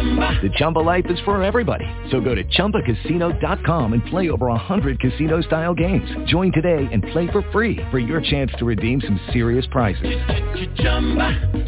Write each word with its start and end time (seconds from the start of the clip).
The 0.00 0.50
Chumba 0.56 0.78
life 0.78 1.04
is 1.10 1.20
for 1.26 1.42
everybody. 1.42 1.84
So 2.10 2.22
go 2.22 2.34
to 2.34 2.42
ChumbaCasino.com 2.42 3.92
and 3.92 4.02
play 4.06 4.30
over 4.30 4.46
100 4.46 4.98
casino-style 4.98 5.74
games. 5.74 6.08
Join 6.26 6.52
today 6.52 6.88
and 6.90 7.02
play 7.12 7.28
for 7.30 7.42
free 7.52 7.78
for 7.90 7.98
your 7.98 8.22
chance 8.22 8.50
to 8.58 8.64
redeem 8.64 9.02
some 9.02 9.20
serious 9.30 9.66
prizes. 9.70 10.06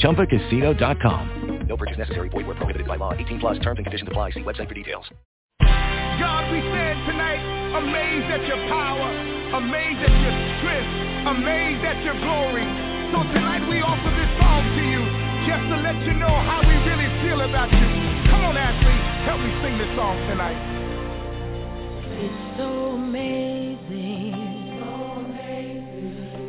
ChumbaCasino.com. 0.00 1.66
No 1.68 1.76
purchase 1.76 1.98
necessary. 1.98 2.30
Void 2.30 2.46
were 2.46 2.54
prohibited 2.54 2.88
by 2.88 2.96
law. 2.96 3.12
18 3.12 3.38
plus 3.38 3.58
terms 3.58 3.76
and 3.78 3.84
conditions 3.84 4.08
apply. 4.08 4.30
See 4.30 4.40
website 4.40 4.68
for 4.68 4.74
details. 4.74 5.04
God, 5.60 6.52
we 6.52 6.60
stand 6.60 7.06
tonight 7.08 7.40
amazed 7.76 8.28
at 8.32 8.46
your 8.48 8.60
power, 8.68 9.08
amazed 9.60 10.00
at 10.08 10.12
your 10.24 10.34
strength, 10.60 11.36
amazed 11.36 11.84
at 11.84 12.04
your 12.04 12.16
glory. 12.20 12.64
So 13.12 13.24
tonight 13.32 13.68
we 13.68 13.80
offer 13.80 14.08
this 14.16 14.32
song 14.40 14.64
to 14.72 14.82
you 14.88 15.04
just 15.44 15.64
to 15.68 15.76
let 15.84 16.00
you 16.06 16.14
know 16.14 16.32
how 16.32 16.60
we 16.64 16.74
really 16.88 17.08
feel 17.20 17.40
about 17.42 17.70
you. 17.72 18.21
Come 18.42 18.56
on, 18.56 18.56
Ashley, 18.56 18.98
help 19.24 19.38
me 19.38 19.54
sing 19.62 19.78
this 19.78 19.94
song 19.94 20.16
tonight. 20.26 20.58
It's 22.18 22.58
so 22.58 22.66
amazing. 22.98 24.34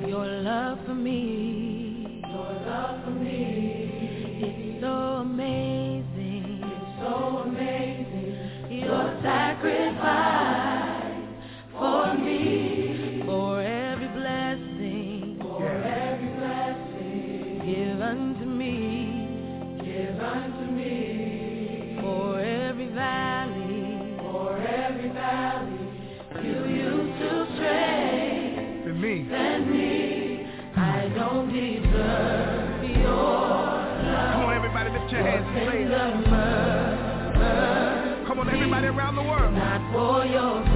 Your 0.07 0.25
love 0.25 0.79
for 0.87 0.95
me, 0.95 2.23
your 2.27 2.53
love 2.65 3.03
for 3.03 3.11
me. 3.11 4.41
It's 4.41 4.81
so 4.81 5.21
amazing, 5.21 6.63
it's 6.65 6.97
so 6.99 7.13
amazing. 7.45 8.37
Your 8.71 9.19
sacrifice 9.21 11.13
for 11.77 12.17
me, 12.17 13.21
for 13.23 13.61
every 13.61 14.07
blessing, 14.07 15.37
for 15.39 15.63
every 15.63 16.29
blessing. 16.39 17.61
Give 17.63 18.01
unto 18.01 18.45
me, 18.45 19.77
give 19.85 20.19
unto 20.19 20.65
me, 20.71 20.72
come 34.33 34.43
on, 34.43 34.53
everybody, 34.53 34.89
lift 34.91 35.11
your 35.11 35.21
hands 35.23 35.45
and 35.47 35.55
say 35.71 35.83
it. 35.83 35.89
love. 35.89 36.23
Come 38.27 38.39
on, 38.39 38.49
everybody 38.49 38.87
around 38.87 39.15
the 39.15 39.21
world. 39.23 39.53
Not 39.53 39.91
for 39.93 40.25
your 40.25 40.72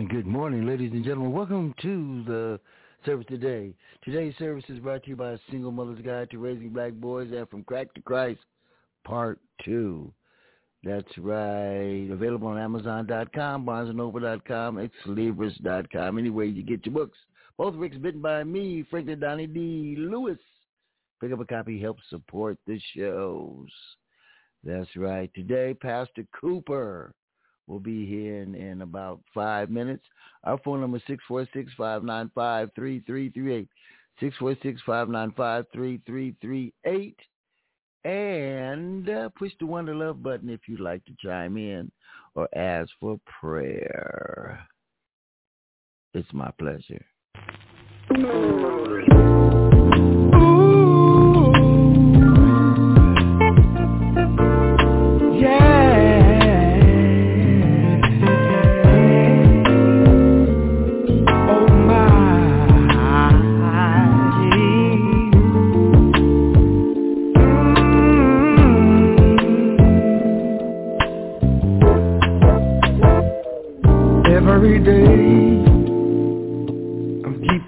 And 0.00 0.08
good 0.08 0.26
morning, 0.26 0.64
ladies 0.64 0.92
and 0.92 1.04
gentlemen. 1.04 1.30
Welcome 1.30 1.74
to 1.82 2.24
the 2.26 2.60
service 3.04 3.26
today. 3.28 3.74
Today's 4.02 4.32
service 4.38 4.64
is 4.70 4.78
brought 4.78 5.02
to 5.02 5.10
you 5.10 5.16
by 5.16 5.32
a 5.32 5.38
Single 5.50 5.72
Mother's 5.72 6.00
Guide 6.00 6.30
to 6.30 6.38
Raising 6.38 6.70
Black 6.70 6.94
Boys 6.94 7.30
and 7.36 7.46
From 7.50 7.62
Crack 7.64 7.92
to 7.92 8.00
Christ, 8.00 8.40
Part 9.04 9.40
2. 9.66 10.10
That's 10.84 11.18
right. 11.18 12.08
Available 12.10 12.48
on 12.48 12.56
Amazon.com, 12.56 13.66
BarnesandNoble.com, 13.66 14.90
Xlibris.com, 15.06 16.18
anywhere 16.18 16.46
you 16.46 16.62
get 16.62 16.86
your 16.86 16.94
books. 16.94 17.18
Both 17.58 17.74
Ricks 17.74 17.98
bitten 17.98 18.22
by 18.22 18.42
me, 18.42 18.86
Franklin 18.88 19.20
Donnie 19.20 19.48
D. 19.48 19.96
Lewis. 19.98 20.38
Pick 21.20 21.30
up 21.30 21.40
a 21.40 21.44
copy, 21.44 21.78
help 21.78 21.98
support 22.08 22.56
the 22.66 22.80
shows. 22.96 23.68
That's 24.64 24.96
right. 24.96 25.30
Today, 25.34 25.74
Pastor 25.74 26.24
Cooper 26.40 27.12
will 27.66 27.80
be 27.80 28.06
here 28.06 28.42
in, 28.42 28.54
in 28.54 28.82
about 28.82 29.20
five 29.32 29.70
minutes. 29.70 30.04
Our 30.44 30.58
phone 30.58 30.80
number 30.80 30.98
is 30.98 31.02
646-595-3338. 31.78 33.68
646-595-3338. 34.22 37.14
And 38.02 39.10
uh, 39.10 39.28
push 39.38 39.52
the 39.60 39.66
Wonder 39.66 39.94
love 39.94 40.22
button 40.22 40.48
if 40.48 40.60
you'd 40.66 40.80
like 40.80 41.04
to 41.04 41.12
chime 41.22 41.58
in 41.58 41.92
or 42.34 42.48
ask 42.56 42.88
for 42.98 43.20
prayer. 43.40 44.66
It's 46.14 46.32
my 46.32 46.50
pleasure. 46.58 47.04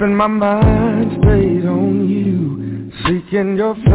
Keeping 0.03 0.17
my 0.17 0.27
mind 0.27 1.13
stayed 1.23 1.65
on 1.65 2.09
you, 2.09 2.91
seeking 3.05 3.57
your 3.57 3.77
face. 3.77 3.87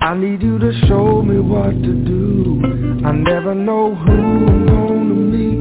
I 0.00 0.14
need 0.14 0.42
you 0.42 0.60
to 0.60 0.72
show 0.86 1.22
me 1.22 1.40
what 1.40 1.72
to 1.72 1.92
do. 2.04 2.62
I 3.04 3.10
never 3.10 3.52
know 3.52 3.96
who 3.96 4.12
I'm 4.12 4.66
gonna 4.68 5.14
meet. 5.32 5.58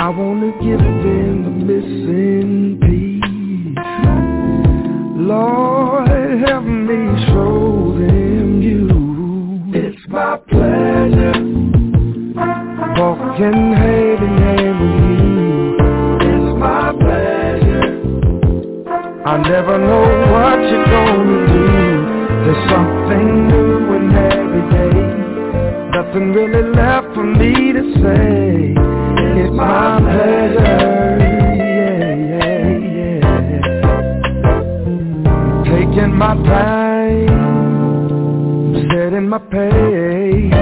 I 0.00 0.08
wanna 0.08 0.50
give 0.64 0.80
them 0.80 1.44
the 1.44 1.50
missing 1.70 2.80
piece. 2.82 3.86
Lord, 5.16 6.08
help 6.44 6.64
me 6.64 7.24
show 7.26 7.98
them 8.00 8.62
you. 8.62 8.88
It's 9.80 10.08
my 10.08 10.38
pleasure 10.50 11.52
walking 12.98 13.72
hand 13.72 14.22
in 14.22 14.36
hand 14.38 14.71
never 19.48 19.78
know 19.78 20.02
what 20.32 20.58
you're 20.70 20.84
gonna 20.86 21.46
do. 21.48 21.62
There's 22.44 22.62
something 22.70 23.48
new 23.48 23.94
and 23.96 24.14
every 24.14 24.64
day. 24.70 24.98
Nothing 25.96 26.32
really 26.32 26.64
left 26.74 27.14
for 27.14 27.24
me 27.24 27.72
to 27.72 27.82
say. 28.02 28.74
It's 29.40 29.52
my 29.52 29.98
pleasure. 30.00 31.18
Taking 35.64 36.14
my 36.16 36.34
time, 36.46 37.28
setting 38.90 39.28
my 39.28 39.38
pace. 39.38 40.52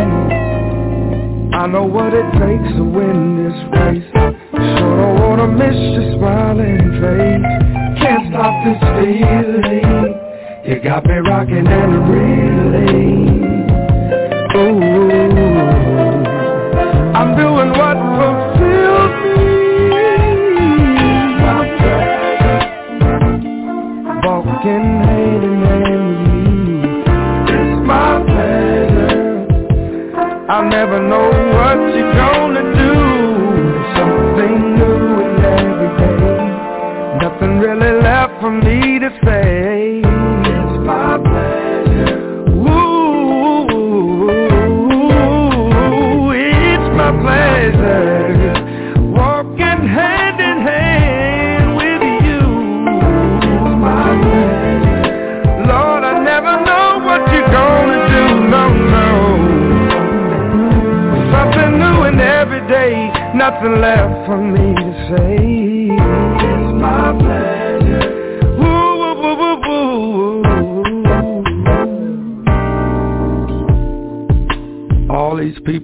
I 1.53 1.67
know 1.67 1.85
what 1.85 2.15
it 2.15 2.25
takes 2.33 2.73
to 2.77 2.85
win 2.85 3.37
this 3.45 3.59
race. 3.79 4.11
Sure 4.79 4.97
don't 4.97 5.21
wanna 5.21 5.49
miss 5.49 5.77
your 5.77 6.17
smiling 6.17 6.79
face. 7.01 7.80
Stop 8.41 8.57
this 8.65 8.81
feeling. 8.81 10.17
You 10.65 10.81
got 10.83 11.05
me 11.05 11.17
rocking 11.17 11.67
and 11.67 12.09
reeling. 12.09 13.69
Ooh, 14.57 14.81
I'm 17.15 17.37
doing 17.37 17.71
what 17.77 17.99
fulfills 18.17 19.13
me. 19.27 19.45
Walking 24.25 24.89
hand 25.05 25.45
in 25.45 25.55
hand 25.61 26.01
with 26.09 26.33
you. 26.33 27.05
It's 27.45 27.77
my 27.87 28.25
pleasure. 28.27 29.45
I'll 30.49 30.65
never 30.71 30.99
know 31.07 31.29
what 31.29 31.77
gonna 31.77 32.15
do. 32.15 32.20
For 38.51 38.57
me 38.65 38.99
to 38.99 39.11
say. 39.25 40.03
It's 40.03 40.77
my 40.85 41.19
pleasure. 41.19 42.19
Ooh, 42.51 43.71
it's 46.35 46.89
my 46.97 47.11
pleasure. 47.23 48.55
Walking 49.15 49.83
hand 49.87 50.41
in 50.41 50.57
hand 50.67 51.77
with 51.77 52.03
you. 52.27 52.45
It's 53.55 53.75
my 53.87 54.09
pleasure. 54.25 55.07
Lord, 55.71 56.03
I 56.03 56.15
never 56.25 56.55
know 56.69 56.89
what 57.07 57.21
you're 57.33 57.53
gonna 57.55 58.01
do. 58.17 58.25
No, 58.51 58.65
no. 58.97 59.09
Something 61.33 61.73
new 61.79 61.99
and 62.09 62.21
every 62.21 62.63
day, 62.67 63.13
nothing 63.37 63.81
left 63.81 64.27
for 64.27 64.39
me 64.39 64.75
to 64.75 64.91
say. 65.17 65.60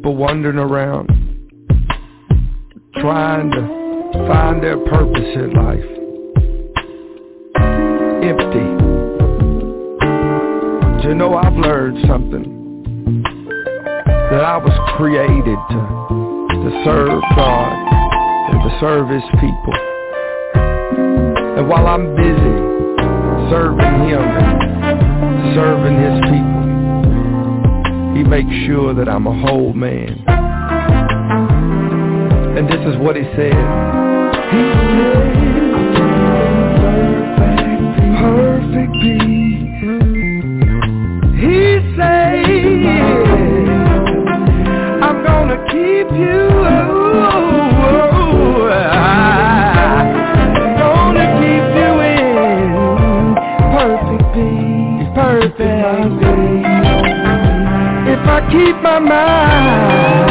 People 0.06 0.18
wandering 0.18 0.58
around, 0.58 1.08
trying 3.00 3.50
to 3.50 4.12
find 4.28 4.62
their 4.62 4.78
purpose 4.78 5.34
in 5.34 5.52
life. 5.52 5.82
Empty. 8.22 8.66
But 10.94 11.08
you 11.08 11.14
know, 11.16 11.34
I've 11.34 11.54
learned 11.54 12.06
something 12.06 13.25
that 14.30 14.44
I 14.44 14.56
was 14.58 14.78
created 14.96 15.58
to, 15.70 15.80
to 16.54 16.70
serve 16.84 17.20
God 17.34 17.72
and 18.52 18.62
to 18.62 18.78
serve 18.78 19.08
His 19.08 19.25
people. 19.40 19.75
And 21.58 21.68
while 21.68 21.88
I'm 21.88 22.14
busy 22.14 22.56
serving 23.50 24.08
Him 24.08 24.22
serving 25.56 25.98
His 25.98 26.20
people, 26.30 26.55
He 28.16 28.25
makes 28.25 28.49
sure 28.66 28.94
that 28.94 29.11
I'm 29.11 29.26
a 29.26 29.46
whole 29.46 29.75
man. 29.75 30.25
And 32.56 32.66
this 32.66 32.80
is 32.87 32.96
what 32.99 33.14
He 33.14 33.25
said. 33.37 33.52
He 34.52 34.62
said, 34.73 35.55
keep 58.56 58.76
my 58.82 58.98
mind 58.98 60.30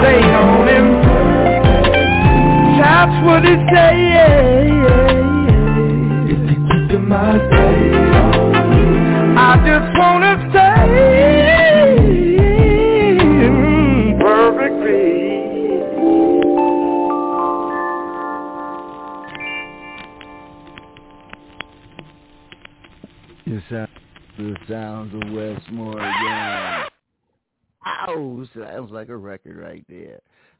stayed 0.00 0.32
on 0.42 0.68
him. 0.68 0.86
That's 2.80 3.16
what 3.26 3.44
it 3.44 3.60
says. 3.74 5.07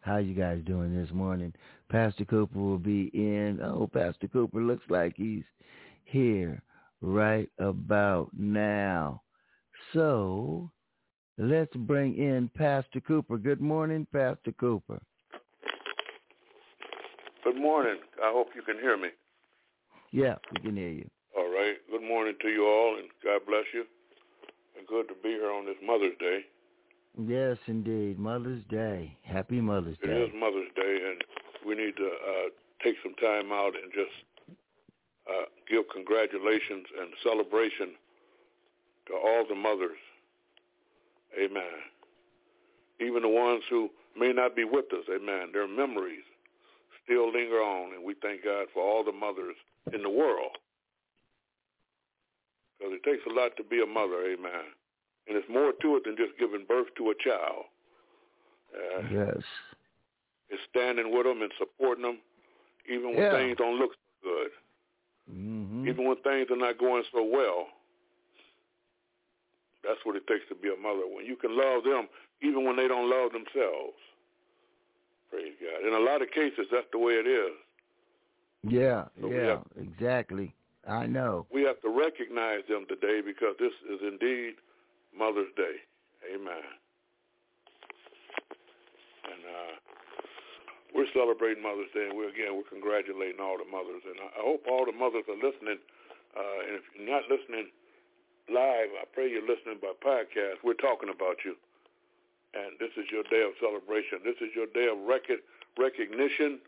How 0.08 0.16
you 0.16 0.32
guys 0.32 0.62
doing 0.64 0.96
this 0.98 1.12
morning? 1.12 1.52
Pastor 1.90 2.24
Cooper 2.24 2.58
will 2.58 2.78
be 2.78 3.10
in. 3.12 3.60
Oh, 3.62 3.86
Pastor 3.92 4.26
Cooper 4.26 4.62
looks 4.62 4.84
like 4.88 5.12
he's 5.14 5.44
here 6.04 6.62
right 7.02 7.50
about 7.58 8.30
now. 8.32 9.20
So 9.92 10.70
let's 11.36 11.76
bring 11.76 12.16
in 12.16 12.50
Pastor 12.56 13.00
Cooper. 13.00 13.36
Good 13.36 13.60
morning, 13.60 14.06
Pastor 14.10 14.52
Cooper. 14.52 14.98
Good 17.44 17.60
morning. 17.60 17.98
I 18.24 18.32
hope 18.32 18.46
you 18.56 18.62
can 18.62 18.76
hear 18.76 18.96
me. 18.96 19.08
Yeah, 20.10 20.36
we 20.54 20.60
can 20.60 20.74
hear 20.74 20.88
you. 20.88 21.10
All 21.36 21.52
right. 21.52 21.76
Good 21.90 22.02
morning 22.02 22.34
to 22.40 22.48
you 22.48 22.64
all, 22.64 22.96
and 22.98 23.08
God 23.22 23.42
bless 23.46 23.64
you. 23.74 23.84
And 24.78 24.86
good 24.86 25.06
to 25.08 25.14
be 25.22 25.28
here 25.28 25.50
on 25.50 25.66
this 25.66 25.76
Mother's 25.84 26.16
Day. 26.18 26.46
Yes, 27.26 27.58
indeed. 27.66 28.18
Mother's 28.18 28.62
Day. 28.70 29.16
Happy 29.22 29.60
Mother's 29.60 29.96
It 30.02 30.06
Day. 30.06 30.22
is 30.22 30.30
Mother's 30.38 30.70
Day, 30.76 30.98
and 31.10 31.22
we 31.66 31.74
need 31.74 31.96
to 31.96 32.06
uh, 32.06 32.48
take 32.82 32.94
some 33.02 33.14
time 33.14 33.50
out 33.52 33.72
and 33.74 33.92
just 33.92 34.14
uh, 35.28 35.46
give 35.68 35.84
congratulations 35.92 36.86
and 37.00 37.10
celebration 37.24 37.94
to 39.08 39.14
all 39.14 39.44
the 39.48 39.54
mothers. 39.56 39.98
Amen. 41.36 41.82
Even 43.00 43.22
the 43.22 43.28
ones 43.28 43.62
who 43.68 43.90
may 44.16 44.32
not 44.32 44.54
be 44.54 44.64
with 44.64 44.86
us. 44.92 45.04
Amen. 45.12 45.50
Their 45.52 45.68
memories 45.68 46.24
still 47.04 47.32
linger 47.32 47.60
on, 47.60 47.94
and 47.94 48.04
we 48.04 48.14
thank 48.22 48.44
God 48.44 48.66
for 48.72 48.82
all 48.82 49.02
the 49.02 49.12
mothers 49.12 49.56
in 49.92 50.02
the 50.02 50.10
world. 50.10 50.56
Because 52.78 52.94
it 52.94 53.02
takes 53.02 53.26
a 53.28 53.34
lot 53.34 53.56
to 53.56 53.64
be 53.64 53.82
a 53.82 53.86
mother. 53.86 54.22
Amen. 54.24 54.70
And 55.28 55.36
it's 55.36 55.48
more 55.48 55.72
to 55.72 55.96
it 55.96 56.04
than 56.04 56.16
just 56.16 56.38
giving 56.38 56.64
birth 56.66 56.88
to 56.96 57.10
a 57.10 57.14
child. 57.22 57.64
Uh, 58.74 59.02
Yes. 59.12 59.42
It's 60.50 60.62
standing 60.70 61.12
with 61.14 61.24
them 61.26 61.42
and 61.42 61.52
supporting 61.58 62.04
them, 62.04 62.18
even 62.88 63.14
when 63.14 63.20
Yeah. 63.20 63.32
things 63.32 63.58
don't 63.58 63.78
look 63.78 63.92
so 63.92 64.30
good, 64.30 64.50
hmm 65.28 65.86
even 65.88 66.08
when 66.08 66.16
things 66.18 66.50
are 66.50 66.56
not 66.56 66.78
going 66.78 67.04
so 67.12 67.22
well. 67.22 67.68
That's 69.84 70.00
what 70.04 70.16
it 70.16 70.26
takes 70.26 70.48
to 70.48 70.54
be 70.54 70.72
a 70.72 70.76
mother. 70.76 71.06
When 71.06 71.26
you 71.26 71.36
can 71.36 71.56
love 71.56 71.84
them, 71.84 72.08
even 72.42 72.64
when 72.64 72.76
they 72.76 72.88
don't 72.88 73.08
love 73.10 73.32
themselves. 73.32 73.96
Praise 75.30 75.54
God. 75.60 75.86
In 75.86 75.92
a 75.92 75.98
lot 76.00 76.22
of 76.22 76.30
cases, 76.30 76.66
that's 76.72 76.88
the 76.92 76.98
way 76.98 77.14
it 77.14 77.26
is. 77.26 77.52
Yeah, 78.64 79.04
So 79.20 79.28
yeah, 79.28 79.60
exactly. 79.80 80.54
I 80.86 81.06
know. 81.06 81.46
We 81.52 81.62
have 81.62 81.80
to 81.82 81.90
recognize 81.90 82.64
them 82.68 82.86
today 82.88 83.20
because 83.20 83.54
this 83.58 83.72
is 83.88 84.00
indeed 84.02 84.54
Mother's 85.18 85.50
Day. 85.58 85.82
Amen. 86.30 86.66
And 89.26 89.42
uh, 89.42 89.74
we're 90.94 91.10
celebrating 91.12 91.62
Mother's 91.62 91.90
Day, 91.92 92.06
and 92.06 92.16
we're 92.16 92.30
again 92.30 92.54
we're 92.54 92.70
congratulating 92.70 93.42
all 93.42 93.58
the 93.58 93.66
mothers. 93.66 94.06
And 94.06 94.16
I 94.22 94.28
I 94.38 94.42
hope 94.46 94.62
all 94.70 94.86
the 94.86 94.94
mothers 94.94 95.26
are 95.26 95.36
listening. 95.36 95.82
Uh, 96.32 96.58
and 96.70 96.72
if 96.78 96.84
you're 96.94 97.10
not 97.10 97.26
listening 97.26 97.68
live, 98.48 98.94
I 98.96 99.04
pray 99.12 99.28
you're 99.28 99.44
listening 99.44 99.82
by 99.82 99.92
podcast. 99.98 100.62
We're 100.64 100.78
talking 100.78 101.10
about 101.10 101.42
you, 101.44 101.58
and 102.54 102.78
this 102.78 102.94
is 102.96 103.10
your 103.10 103.26
day 103.28 103.42
of 103.44 103.52
celebration. 103.60 104.24
This 104.24 104.38
is 104.40 104.54
your 104.54 104.70
day 104.70 104.88
of 104.88 105.02
rec- 105.04 105.44
recognition, 105.76 106.62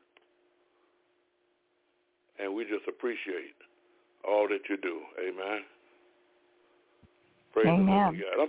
and 2.39 2.53
we 2.53 2.65
just 2.65 2.85
appreciate 2.89 3.57
all 4.27 4.49
that 4.49 4.69
you 4.69 4.77
do. 4.77 5.01
Amen. 5.17 5.65
Praise 7.53 7.67
the 7.67 7.83
Lord 7.83 8.15
Amen. 8.15 8.23
God. 8.37 8.43
I'm, 8.43 8.49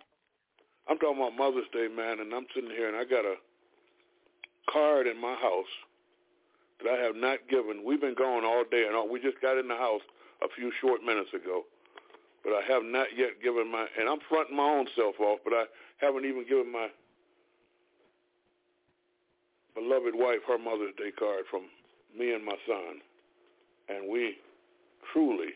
I'm 0.90 0.98
talking 1.00 1.18
about 1.18 1.38
Mother's 1.38 1.70
Day, 1.74 1.88
man, 1.88 2.20
and 2.20 2.34
I'm 2.34 2.46
sitting 2.54 2.70
here 2.70 2.88
and 2.88 2.98
I 2.98 3.04
got 3.04 3.26
a 3.26 3.36
card 4.70 5.08
in 5.08 5.20
my 5.20 5.36
house 5.36 5.72
that 6.82 6.90
I 6.90 6.98
have 6.98 7.16
not 7.16 7.40
given. 7.50 7.84
We've 7.86 8.02
been 8.02 8.16
gone 8.16 8.46
all 8.46 8.64
day, 8.70 8.86
and 8.86 8.96
all, 8.96 9.10
we 9.10 9.20
just 9.20 9.42
got 9.42 9.58
in 9.58 9.68
the 9.68 9.76
house 9.76 10.02
a 10.42 10.48
few 10.56 10.72
short 10.82 11.04
minutes 11.04 11.30
ago. 11.34 11.64
But 12.44 12.54
I 12.54 12.62
have 12.74 12.84
not 12.84 13.08
yet 13.16 13.42
given 13.44 13.72
my, 13.72 13.86
and 14.00 14.10
I'm 14.10 14.20
fronting 14.28 14.58
my 14.58 14.64
own 14.64 14.88
self 14.96 15.20
off, 15.20 15.40
but 15.44 15.54
I 15.54 15.66
haven't 15.98 16.26
even 16.26 16.46
given 16.48 16.72
my 16.72 16.88
beloved 19.76 20.16
wife 20.16 20.40
her 20.48 20.58
Mother's 20.58 20.96
Day 20.98 21.12
card 21.18 21.46
from 21.50 21.64
me 22.18 22.34
and 22.34 22.44
my 22.44 22.56
son. 22.68 23.02
And 23.90 24.12
we 24.12 24.38
truly, 25.14 25.54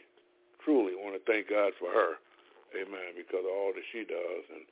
truly 0.63 0.93
want 0.95 1.15
to 1.15 1.31
thank 1.31 1.49
God 1.49 1.73
for 1.79 1.89
her. 1.89 2.15
Amen. 2.75 3.15
Because 3.15 3.43
of 3.43 3.51
all 3.51 3.71
that 3.73 3.85
she 3.91 4.03
does. 4.03 4.43
And, 4.51 4.65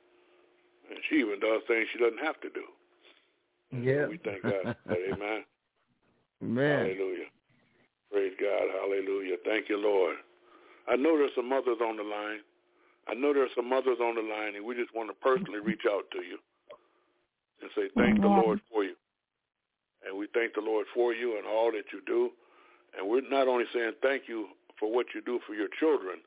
and 0.90 0.98
she 1.08 1.16
even 1.24 1.40
does 1.40 1.62
things 1.66 1.88
she 1.92 1.98
doesn't 1.98 2.22
have 2.22 2.40
to 2.40 2.50
do. 2.52 2.66
Yeah. 3.72 4.06
We 4.06 4.18
thank 4.18 4.42
God 4.42 4.76
for 4.84 4.94
that. 4.94 4.98
Amen. 5.12 5.44
Man. 6.40 6.86
Hallelujah. 6.86 7.30
Praise 8.12 8.34
God. 8.38 8.68
Hallelujah. 8.70 9.36
Thank 9.44 9.68
you, 9.68 9.78
Lord. 9.78 10.16
I 10.86 10.96
know 10.96 11.16
there's 11.16 11.34
some 11.34 11.48
mothers 11.48 11.78
on 11.80 11.96
the 11.96 12.04
line. 12.04 12.44
I 13.08 13.14
know 13.14 13.32
there's 13.32 13.50
some 13.56 13.68
mothers 13.68 13.98
on 14.00 14.14
the 14.14 14.22
line, 14.22 14.56
and 14.56 14.64
we 14.64 14.74
just 14.74 14.94
want 14.94 15.08
to 15.10 15.16
personally 15.16 15.60
reach 15.60 15.82
out 15.88 16.04
to 16.12 16.22
you 16.24 16.38
and 17.60 17.70
say 17.74 17.88
thank 17.96 18.20
the 18.20 18.28
Lord 18.28 18.60
for 18.70 18.84
you. 18.84 18.94
And 20.06 20.16
we 20.16 20.28
thank 20.32 20.54
the 20.54 20.60
Lord 20.60 20.86
for 20.94 21.12
you 21.12 21.36
and 21.38 21.46
all 21.46 21.72
that 21.72 21.88
you 21.92 22.00
do. 22.06 22.30
And 22.96 23.08
we're 23.08 23.28
not 23.28 23.48
only 23.48 23.64
saying 23.72 23.92
thank 24.02 24.28
you 24.28 24.48
for 24.78 24.92
what 24.92 25.06
you 25.14 25.22
do 25.22 25.40
for 25.46 25.54
your 25.54 25.68
children, 25.80 26.20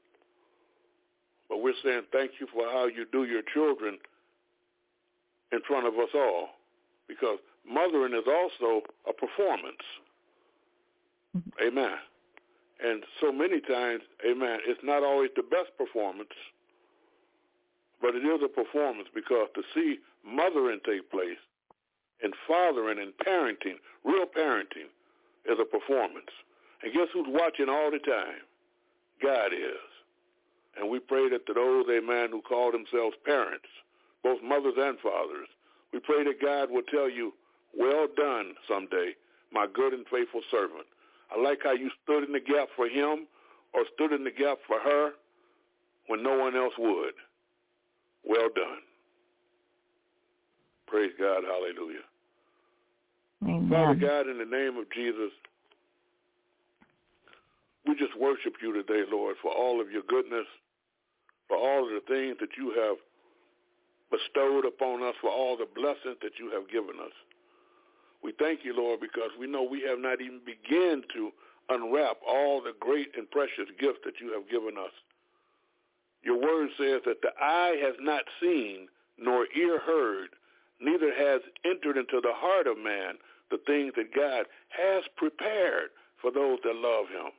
but 1.49 1.61
we're 1.61 1.77
saying 1.83 2.03
thank 2.11 2.31
you 2.39 2.47
for 2.53 2.63
how 2.65 2.87
you 2.87 3.05
do 3.11 3.23
your 3.23 3.41
children 3.53 3.97
in 5.51 5.59
front 5.67 5.87
of 5.87 5.93
us 5.95 6.09
all. 6.13 6.49
Because 7.07 7.39
mothering 7.65 8.13
is 8.13 8.27
also 8.27 8.81
a 9.07 9.13
performance. 9.13 9.83
Mm-hmm. 11.37 11.67
Amen. 11.67 11.97
And 12.83 13.03
so 13.21 13.31
many 13.31 13.59
times, 13.61 14.01
amen, 14.29 14.59
it's 14.67 14.81
not 14.83 15.03
always 15.03 15.31
the 15.36 15.41
best 15.41 15.71
performance, 15.77 16.36
but 18.01 18.13
it 18.13 18.23
is 18.23 18.41
a 18.43 18.47
performance 18.47 19.07
because 19.15 19.47
to 19.55 19.63
see 19.73 19.97
mothering 20.23 20.79
take 20.86 21.10
place 21.10 21.41
and 22.21 22.33
fathering 22.47 22.99
and 22.99 23.13
parenting, 23.25 23.77
real 24.03 24.25
parenting, 24.25 24.89
is 25.45 25.57
a 25.60 25.65
performance. 25.65 26.29
And 26.83 26.93
guess 26.93 27.07
who's 27.13 27.27
watching 27.29 27.69
all 27.69 27.89
the 27.89 27.99
time? 27.99 28.45
God 29.23 29.53
is. 29.53 29.96
And 30.79 30.89
we 30.89 30.99
pray 30.99 31.29
that 31.29 31.45
to 31.47 31.53
those, 31.53 31.85
amen, 31.89 32.29
who 32.31 32.41
call 32.41 32.71
themselves 32.71 33.15
parents, 33.25 33.67
both 34.23 34.41
mothers 34.43 34.75
and 34.77 34.99
fathers, 34.99 35.47
we 35.93 35.99
pray 35.99 36.23
that 36.23 36.41
God 36.41 36.69
will 36.69 36.83
tell 36.83 37.09
you, 37.09 37.33
well 37.77 38.07
done 38.15 38.53
someday, 38.67 39.15
my 39.51 39.65
good 39.73 39.93
and 39.93 40.05
faithful 40.11 40.41
servant. 40.51 40.85
I 41.35 41.41
like 41.41 41.59
how 41.63 41.73
you 41.73 41.89
stood 42.03 42.23
in 42.23 42.31
the 42.31 42.39
gap 42.39 42.69
for 42.75 42.87
him 42.87 43.27
or 43.73 43.83
stood 43.95 44.13
in 44.13 44.23
the 44.23 44.31
gap 44.31 44.57
for 44.67 44.79
her 44.79 45.11
when 46.07 46.23
no 46.23 46.37
one 46.37 46.55
else 46.55 46.73
would. 46.77 47.13
Well 48.23 48.49
done. 48.55 48.83
Praise 50.87 51.11
God. 51.19 51.43
Hallelujah. 51.43 52.05
Amen. 53.43 53.69
Father 53.69 53.95
God, 53.95 54.29
in 54.29 54.37
the 54.37 54.45
name 54.45 54.77
of 54.77 54.89
Jesus, 54.91 55.31
we 57.85 57.95
just 57.95 58.17
worship 58.19 58.53
you 58.61 58.73
today, 58.73 59.03
Lord, 59.09 59.35
for 59.41 59.51
all 59.51 59.79
of 59.79 59.91
your 59.91 60.01
goodness, 60.07 60.47
for 61.47 61.57
all 61.57 61.88
of 61.88 61.93
the 61.93 62.05
things 62.07 62.38
that 62.39 62.57
you 62.57 62.71
have 62.75 62.97
bestowed 64.12 64.65
upon 64.65 65.03
us, 65.03 65.15
for 65.21 65.29
all 65.29 65.57
the 65.57 65.67
blessings 65.75 66.17
that 66.21 66.39
you 66.39 66.51
have 66.51 66.69
given 66.69 66.95
us. 66.99 67.13
We 68.23 68.33
thank 68.39 68.63
you, 68.63 68.75
Lord, 68.75 68.99
because 68.99 69.31
we 69.39 69.47
know 69.47 69.63
we 69.63 69.81
have 69.88 69.99
not 69.99 70.21
even 70.21 70.39
begun 70.45 71.03
to 71.13 71.31
unwrap 71.69 72.17
all 72.27 72.62
the 72.62 72.73
great 72.79 73.12
and 73.17 73.29
precious 73.29 73.67
gifts 73.79 73.99
that 74.05 74.19
you 74.19 74.33
have 74.33 74.49
given 74.49 74.77
us. 74.77 74.91
Your 76.23 76.39
word 76.39 76.69
says 76.77 77.01
that 77.05 77.21
the 77.21 77.31
eye 77.39 77.75
has 77.83 77.95
not 77.99 78.23
seen, 78.41 78.88
nor 79.17 79.47
ear 79.55 79.79
heard, 79.79 80.29
neither 80.81 81.13
has 81.13 81.41
entered 81.65 81.97
into 81.97 82.21
the 82.21 82.33
heart 82.33 82.67
of 82.67 82.77
man 82.77 83.15
the 83.51 83.60
things 83.65 83.93
that 83.95 84.13
God 84.15 84.45
has 84.69 85.03
prepared 85.15 85.89
for 86.21 86.31
those 86.31 86.60
that 86.63 86.75
love 86.75 87.07
him. 87.07 87.31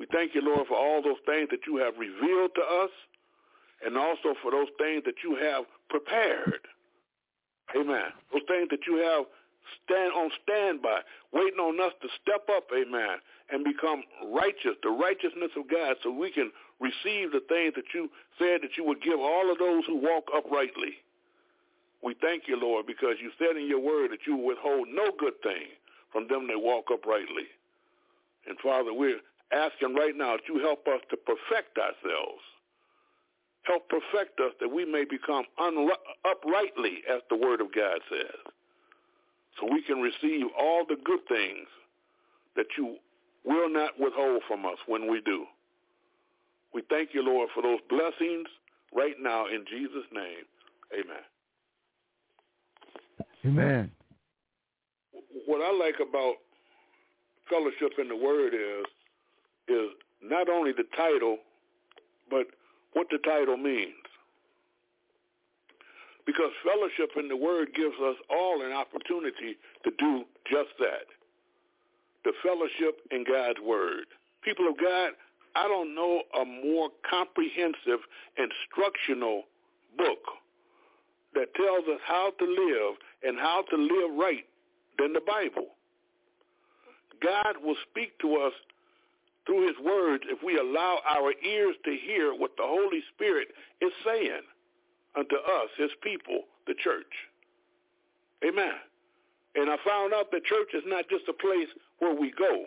We 0.00 0.08
thank 0.08 0.34
you, 0.34 0.40
Lord, 0.40 0.66
for 0.66 0.80
all 0.80 1.02
those 1.04 1.20
things 1.28 1.52
that 1.52 1.68
you 1.68 1.76
have 1.76 1.92
revealed 2.00 2.56
to 2.56 2.64
us 2.64 2.90
and 3.84 3.98
also 4.00 4.32
for 4.40 4.50
those 4.50 4.72
things 4.80 5.04
that 5.04 5.20
you 5.20 5.36
have 5.36 5.68
prepared. 5.92 6.64
Amen. 7.76 8.08
Those 8.32 8.48
things 8.48 8.72
that 8.72 8.88
you 8.88 8.96
have 8.96 9.28
stand 9.84 10.10
on 10.16 10.32
standby, 10.42 11.04
waiting 11.36 11.60
on 11.60 11.76
us 11.84 11.92
to 12.00 12.08
step 12.16 12.48
up, 12.48 12.64
amen, 12.72 13.20
and 13.52 13.60
become 13.60 14.02
righteous, 14.32 14.72
the 14.82 14.88
righteousness 14.88 15.52
of 15.52 15.68
God, 15.68 16.00
so 16.02 16.08
we 16.10 16.32
can 16.32 16.50
receive 16.80 17.36
the 17.36 17.44
things 17.52 17.76
that 17.76 17.92
you 17.92 18.08
said 18.40 18.64
that 18.64 18.80
you 18.80 18.88
would 18.88 19.04
give 19.04 19.20
all 19.20 19.52
of 19.52 19.58
those 19.60 19.84
who 19.84 20.00
walk 20.00 20.24
uprightly. 20.34 20.96
We 22.02 22.16
thank 22.24 22.48
you, 22.48 22.56
Lord, 22.56 22.86
because 22.88 23.20
you 23.20 23.30
said 23.36 23.60
in 23.60 23.68
your 23.68 23.84
word 23.84 24.16
that 24.16 24.24
you 24.26 24.34
withhold 24.34 24.88
no 24.88 25.12
good 25.20 25.36
thing 25.44 25.76
from 26.10 26.26
them 26.26 26.48
that 26.48 26.58
walk 26.58 26.88
uprightly. 26.88 27.52
And 28.48 28.56
Father, 28.64 28.94
we're 28.94 29.20
asking 29.52 29.94
right 29.94 30.16
now 30.16 30.36
that 30.36 30.48
you 30.48 30.60
help 30.60 30.86
us 30.86 31.00
to 31.10 31.16
perfect 31.16 31.78
ourselves. 31.78 32.42
Help 33.62 33.88
perfect 33.88 34.40
us 34.40 34.52
that 34.60 34.68
we 34.68 34.84
may 34.84 35.04
become 35.04 35.44
uprightly, 36.24 37.02
as 37.08 37.20
the 37.28 37.36
word 37.36 37.60
of 37.60 37.74
God 37.74 38.00
says 38.08 38.52
so 39.60 39.66
we 39.70 39.82
can 39.82 39.98
receive 40.00 40.46
all 40.58 40.84
the 40.88 40.96
good 41.04 41.20
things 41.28 41.68
that 42.56 42.66
you 42.76 42.96
will 43.44 43.68
not 43.68 43.98
withhold 43.98 44.42
from 44.46 44.66
us 44.66 44.76
when 44.86 45.10
we 45.10 45.20
do. 45.20 45.44
We 46.72 46.82
thank 46.88 47.10
you, 47.12 47.22
Lord, 47.22 47.48
for 47.54 47.62
those 47.62 47.80
blessings 47.88 48.46
right 48.94 49.16
now 49.20 49.46
in 49.46 49.64
Jesus' 49.68 50.06
name. 50.12 50.44
Amen. 50.92 51.22
Amen. 53.44 53.90
What 55.46 55.60
I 55.62 55.72
like 55.76 55.96
about 56.06 56.34
fellowship 57.48 57.98
in 57.98 58.08
the 58.08 58.16
Word 58.16 58.54
is 58.54 58.86
is 59.70 59.90
not 60.22 60.48
only 60.48 60.72
the 60.72 60.84
title, 60.96 61.38
but 62.28 62.46
what 62.92 63.06
the 63.10 63.18
title 63.18 63.56
means. 63.56 63.94
Because 66.26 66.50
fellowship 66.62 67.16
in 67.16 67.28
the 67.28 67.36
Word 67.36 67.68
gives 67.74 67.96
us 68.04 68.16
all 68.28 68.62
an 68.64 68.72
opportunity 68.72 69.56
to 69.84 69.90
do 69.98 70.24
just 70.50 70.70
that. 70.78 71.08
The 72.24 72.32
fellowship 72.42 73.00
in 73.10 73.24
God's 73.24 73.60
Word. 73.64 74.04
People 74.44 74.68
of 74.68 74.76
God, 74.78 75.12
I 75.56 75.66
don't 75.66 75.94
know 75.94 76.22
a 76.40 76.44
more 76.44 76.90
comprehensive 77.08 78.00
instructional 78.36 79.44
book 79.96 80.22
that 81.34 81.54
tells 81.54 81.84
us 81.88 82.00
how 82.06 82.32
to 82.38 82.44
live 82.44 82.94
and 83.22 83.38
how 83.38 83.64
to 83.70 83.76
live 83.76 84.18
right 84.18 84.44
than 84.98 85.12
the 85.12 85.20
Bible. 85.26 85.68
God 87.22 87.56
will 87.62 87.76
speak 87.90 88.18
to 88.20 88.36
us 88.36 88.52
through 89.50 89.66
his 89.66 89.76
words 89.84 90.22
if 90.30 90.38
we 90.44 90.56
allow 90.56 91.00
our 91.02 91.34
ears 91.44 91.74
to 91.84 91.90
hear 92.06 92.32
what 92.32 92.52
the 92.56 92.62
Holy 92.62 93.02
Spirit 93.12 93.48
is 93.80 93.90
saying 94.06 94.46
unto 95.18 95.34
us, 95.34 95.68
his 95.76 95.90
people, 96.04 96.46
the 96.68 96.74
church. 96.78 97.10
Amen. 98.46 98.78
And 99.56 99.68
I 99.68 99.74
found 99.84 100.14
out 100.14 100.30
that 100.30 100.44
church 100.44 100.70
is 100.72 100.84
not 100.86 101.10
just 101.10 101.26
a 101.26 101.32
place 101.32 101.66
where 101.98 102.14
we 102.14 102.30
go, 102.30 102.66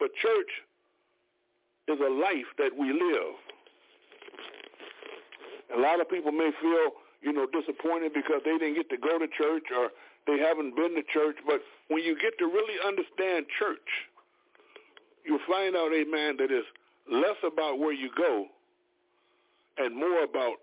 but 0.00 0.10
church 0.20 0.50
is 1.86 2.00
a 2.00 2.10
life 2.10 2.50
that 2.58 2.74
we 2.76 2.90
live. 2.90 3.38
A 5.76 5.80
lot 5.80 6.00
of 6.00 6.10
people 6.10 6.32
may 6.32 6.50
feel, 6.60 6.90
you 7.22 7.32
know, 7.32 7.46
disappointed 7.46 8.12
because 8.12 8.42
they 8.44 8.58
didn't 8.58 8.74
get 8.74 8.90
to 8.90 8.98
go 8.98 9.16
to 9.16 9.28
church 9.28 9.70
or 9.70 9.90
they 10.26 10.42
haven't 10.42 10.74
been 10.74 10.96
to 10.96 11.04
church. 11.14 11.36
But 11.46 11.62
when 11.86 12.02
you 12.02 12.18
get 12.18 12.36
to 12.40 12.46
really 12.46 12.82
understand 12.84 13.46
church, 13.56 14.10
you'll 15.26 15.38
find 15.48 15.76
out, 15.76 15.92
amen, 15.92 16.36
that 16.38 16.50
it's 16.50 16.66
less 17.10 17.36
about 17.46 17.78
where 17.78 17.92
you 17.92 18.10
go 18.16 18.46
and 19.78 19.94
more 19.94 20.24
about 20.24 20.56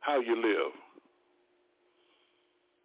how 0.00 0.20
you 0.20 0.36
live. 0.36 0.72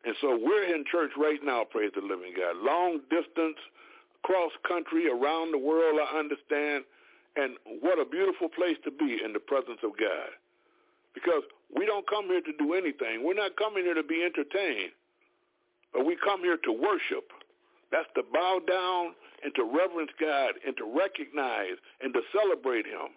And 0.04 0.16
so 0.20 0.38
we're 0.42 0.74
in 0.76 0.84
church 0.92 1.12
right 1.18 1.40
now, 1.44 1.64
praise 1.64 1.92
the 1.96 2.02
living 2.02 2.34
God. 2.36 2.58
Long 2.58 3.02
distance, 3.10 3.58
cross 4.24 4.52
country, 4.68 5.08
around 5.08 5.52
the 5.52 5.60
world, 5.60 6.00
I 6.02 6.18
understand. 6.18 6.86
And 7.36 7.56
what 7.82 8.00
a 8.00 8.06
beautiful 8.06 8.50
place 8.50 8.78
to 8.84 8.92
be 8.92 9.20
in 9.24 9.32
the 9.34 9.40
presence 9.40 9.80
of 9.84 9.92
God. 9.98 10.34
Because 11.14 11.44
we 11.76 11.86
don't 11.86 12.08
come 12.10 12.26
here 12.26 12.42
to 12.42 12.54
do 12.58 12.74
anything. 12.74 13.24
We're 13.24 13.36
not 13.36 13.56
coming 13.58 13.84
here 13.84 13.94
to 13.94 14.04
be 14.04 14.24
entertained. 14.24 14.92
But 15.94 16.06
we 16.06 16.18
come 16.24 16.42
here 16.42 16.58
to 16.58 16.72
worship. 16.72 17.32
That's 17.92 18.08
to 18.16 18.24
bow 18.24 18.60
down 18.68 19.14
and 19.44 19.54
to 19.56 19.64
reverence 19.64 20.12
God 20.20 20.54
and 20.66 20.76
to 20.78 20.86
recognize 20.86 21.76
and 22.02 22.14
to 22.14 22.22
celebrate 22.32 22.86
him 22.86 23.12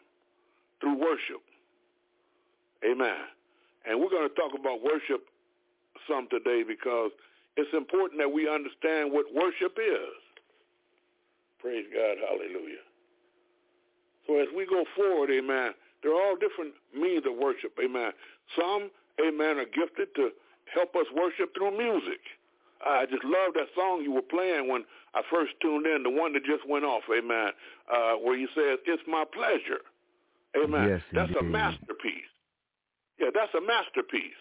through 0.80 0.98
worship. 0.98 1.42
Amen. 2.84 3.30
And 3.86 4.00
we're 4.00 4.10
going 4.10 4.28
to 4.28 4.34
talk 4.34 4.52
about 4.58 4.82
worship 4.82 5.26
some 6.08 6.28
today 6.28 6.62
because 6.66 7.10
it's 7.56 7.72
important 7.72 8.20
that 8.20 8.32
we 8.32 8.48
understand 8.48 9.12
what 9.12 9.26
worship 9.32 9.78
is. 9.78 10.18
Praise 11.60 11.86
God. 11.92 12.16
Hallelujah. 12.20 12.84
So 14.26 14.40
as 14.40 14.48
we 14.56 14.66
go 14.66 14.84
forward, 14.96 15.30
amen, 15.30 15.72
there 16.02 16.12
are 16.12 16.20
all 16.20 16.36
different 16.36 16.74
means 16.94 17.24
of 17.26 17.36
worship, 17.36 17.72
amen. 17.82 18.12
Some, 18.58 18.90
amen, 19.20 19.58
are 19.58 19.64
gifted 19.64 20.14
to 20.16 20.30
help 20.72 20.96
us 20.96 21.06
worship 21.14 21.54
through 21.56 21.76
music. 21.76 22.20
I 22.84 23.06
just 23.06 23.24
love 23.24 23.54
that 23.54 23.68
song 23.74 24.02
you 24.02 24.12
were 24.12 24.22
playing 24.22 24.68
when 24.68 24.84
I 25.14 25.22
first 25.30 25.52
tuned 25.62 25.86
in, 25.86 26.02
the 26.02 26.10
one 26.10 26.32
that 26.34 26.44
just 26.44 26.68
went 26.68 26.84
off, 26.84 27.02
amen, 27.10 27.52
uh, 27.92 28.14
where 28.14 28.36
you 28.36 28.48
said, 28.54 28.78
it's 28.86 29.02
my 29.06 29.24
pleasure. 29.24 29.80
Amen. 30.56 30.88
Yes, 30.88 31.02
That's 31.12 31.30
indeed. 31.30 31.48
a 31.48 31.50
masterpiece. 31.50 32.30
Yeah, 33.18 33.30
that's 33.34 33.54
a 33.54 33.60
masterpiece. 33.60 34.38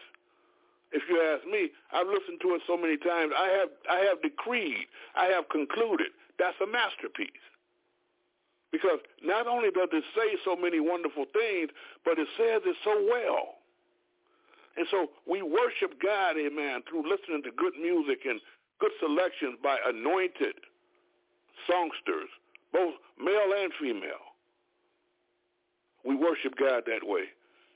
If 0.91 1.03
you 1.09 1.21
ask 1.21 1.45
me, 1.45 1.69
I've 1.91 2.07
listened 2.07 2.39
to 2.41 2.53
it 2.53 2.61
so 2.67 2.77
many 2.77 2.97
times. 2.97 3.33
I 3.37 3.49
have 3.49 3.69
I 3.89 3.99
have 4.05 4.21
decreed, 4.21 4.85
I 5.15 5.25
have 5.25 5.49
concluded 5.49 6.13
that's 6.37 6.57
a 6.61 6.67
masterpiece. 6.67 7.41
Because 8.71 8.99
not 9.23 9.45
only 9.47 9.69
does 9.69 9.89
it 9.93 10.03
say 10.15 10.37
so 10.43 10.55
many 10.55 10.79
wonderful 10.79 11.25
things, 11.33 11.69
but 12.05 12.17
it 12.17 12.27
says 12.37 12.61
it 12.65 12.75
so 12.83 12.93
well. 13.09 13.61
And 14.75 14.87
so 14.89 15.07
we 15.29 15.41
worship 15.41 16.01
God, 16.01 16.35
amen, 16.37 16.81
through 16.89 17.05
listening 17.05 17.43
to 17.43 17.51
good 17.53 17.73
music 17.79 18.25
and 18.25 18.41
good 18.79 18.91
selections 18.99 19.57
by 19.61 19.77
anointed 19.85 20.57
songsters, 21.69 22.29
both 22.73 22.95
male 23.21 23.53
and 23.53 23.71
female. 23.79 24.33
We 26.03 26.15
worship 26.15 26.57
God 26.57 26.83
that 26.87 27.05
way. 27.05 27.29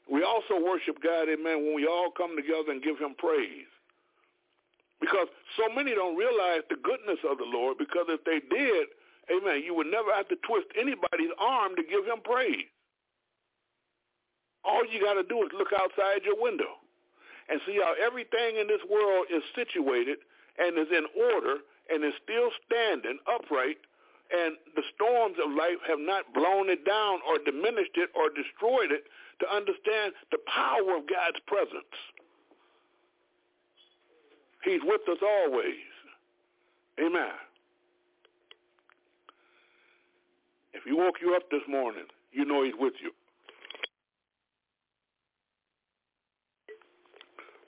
We 0.10 0.24
also 0.24 0.58
worship 0.58 0.98
God, 1.04 1.30
amen, 1.30 1.64
when 1.64 1.76
we 1.76 1.86
all 1.86 2.10
come 2.10 2.36
together 2.36 2.72
and 2.72 2.82
give 2.82 2.98
him 2.98 3.14
praise. 3.18 3.70
Because 5.00 5.28
so 5.56 5.70
many 5.74 5.94
don't 5.94 6.18
realize 6.18 6.66
the 6.70 6.82
goodness 6.82 7.22
of 7.30 7.38
the 7.38 7.46
Lord 7.46 7.78
because 7.78 8.10
if 8.10 8.24
they 8.26 8.42
did, 8.42 8.88
amen, 9.30 9.62
you 9.62 9.76
would 9.76 9.88
never 9.88 10.10
have 10.12 10.28
to 10.30 10.36
twist 10.42 10.66
anybody's 10.74 11.30
arm 11.38 11.76
to 11.76 11.84
give 11.84 12.04
him 12.10 12.26
praise. 12.26 12.66
All 14.66 14.82
you 14.90 15.00
got 15.00 15.14
to 15.14 15.24
do 15.24 15.46
is 15.46 15.54
look 15.54 15.70
outside 15.72 16.26
your 16.26 16.42
window 16.42 16.82
and 17.50 17.62
see 17.66 17.80
how 17.82 17.96
everything 17.96 18.58
in 18.60 18.68
this 18.68 18.82
world 18.90 19.28
is 19.32 19.44
situated 19.56 20.20
and 20.58 20.78
is 20.78 20.92
in 20.92 21.06
order 21.16 21.64
and 21.90 22.04
is 22.04 22.14
still 22.24 22.52
standing 22.66 23.18
upright 23.28 23.78
and 24.32 24.58
the 24.76 24.84
storms 24.96 25.38
of 25.40 25.52
life 25.56 25.80
have 25.88 26.00
not 26.00 26.34
blown 26.34 26.70
it 26.70 26.84
down 26.84 27.20
or 27.28 27.40
diminished 27.40 27.96
it 27.96 28.10
or 28.16 28.28
destroyed 28.30 28.92
it 28.92 29.08
to 29.40 29.46
understand 29.48 30.12
the 30.32 30.38
power 30.48 30.98
of 30.98 31.08
God's 31.08 31.40
presence. 31.48 31.96
He's 34.64 34.82
with 34.84 35.02
us 35.08 35.20
always. 35.24 35.80
Amen. 37.00 37.32
If 40.74 40.84
he 40.84 40.92
woke 40.92 41.16
you 41.22 41.36
up 41.36 41.50
this 41.50 41.64
morning, 41.70 42.06
you 42.32 42.44
know 42.44 42.64
he's 42.64 42.76
with 42.78 42.94
you. 43.02 43.12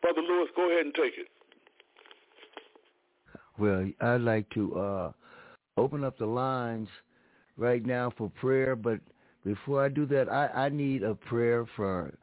Brother 0.02 0.22
Lewis, 0.22 0.50
go 0.56 0.70
ahead 0.70 0.86
and 0.86 0.94
take 0.94 1.14
it. 1.18 1.28
Well, 3.58 3.90
I'd 4.00 4.22
like 4.22 4.50
to 4.52 4.80
uh, 4.80 5.12
open 5.78 6.04
up 6.04 6.18
the 6.18 6.26
lines 6.26 6.88
right 7.58 7.86
now 7.86 8.12
for 8.18 8.30
prayer, 8.30 8.76
but 8.76 9.00
before 9.46 9.84
I 9.84 9.90
do 9.90 10.06
that, 10.08 10.30
I, 10.30 10.48
I 10.66 10.70
need 10.70 11.04
a 11.04 11.16
prayer 11.16 11.66
for 11.76 12.14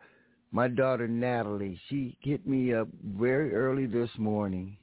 my 0.50 0.68
daughter 0.68 1.06
Natalie. 1.06 1.78
She 1.88 2.16
hit 2.20 2.46
me 2.46 2.72
up 2.72 2.88
very 3.18 3.54
early 3.54 3.86
this 3.86 4.10
morning 4.16 4.76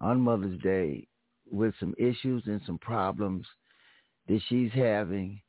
on 0.00 0.20
Mother's 0.20 0.60
Day 0.62 1.06
with 1.50 1.74
some 1.78 1.94
issues 1.98 2.42
and 2.46 2.60
some 2.66 2.78
problems 2.78 3.46
that 4.28 4.40
she's 4.48 4.72
having. 4.72 5.40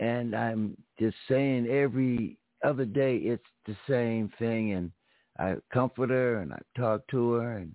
And 0.00 0.34
I'm 0.34 0.76
just 0.98 1.16
saying 1.28 1.68
every 1.68 2.38
other 2.64 2.84
day 2.84 3.16
it's 3.18 3.44
the 3.66 3.76
same 3.88 4.32
thing 4.38 4.72
and 4.72 4.90
I 5.38 5.56
comfort 5.72 6.10
her 6.10 6.38
and 6.38 6.52
I 6.52 6.60
talk 6.76 7.06
to 7.08 7.32
her 7.32 7.58
and 7.58 7.74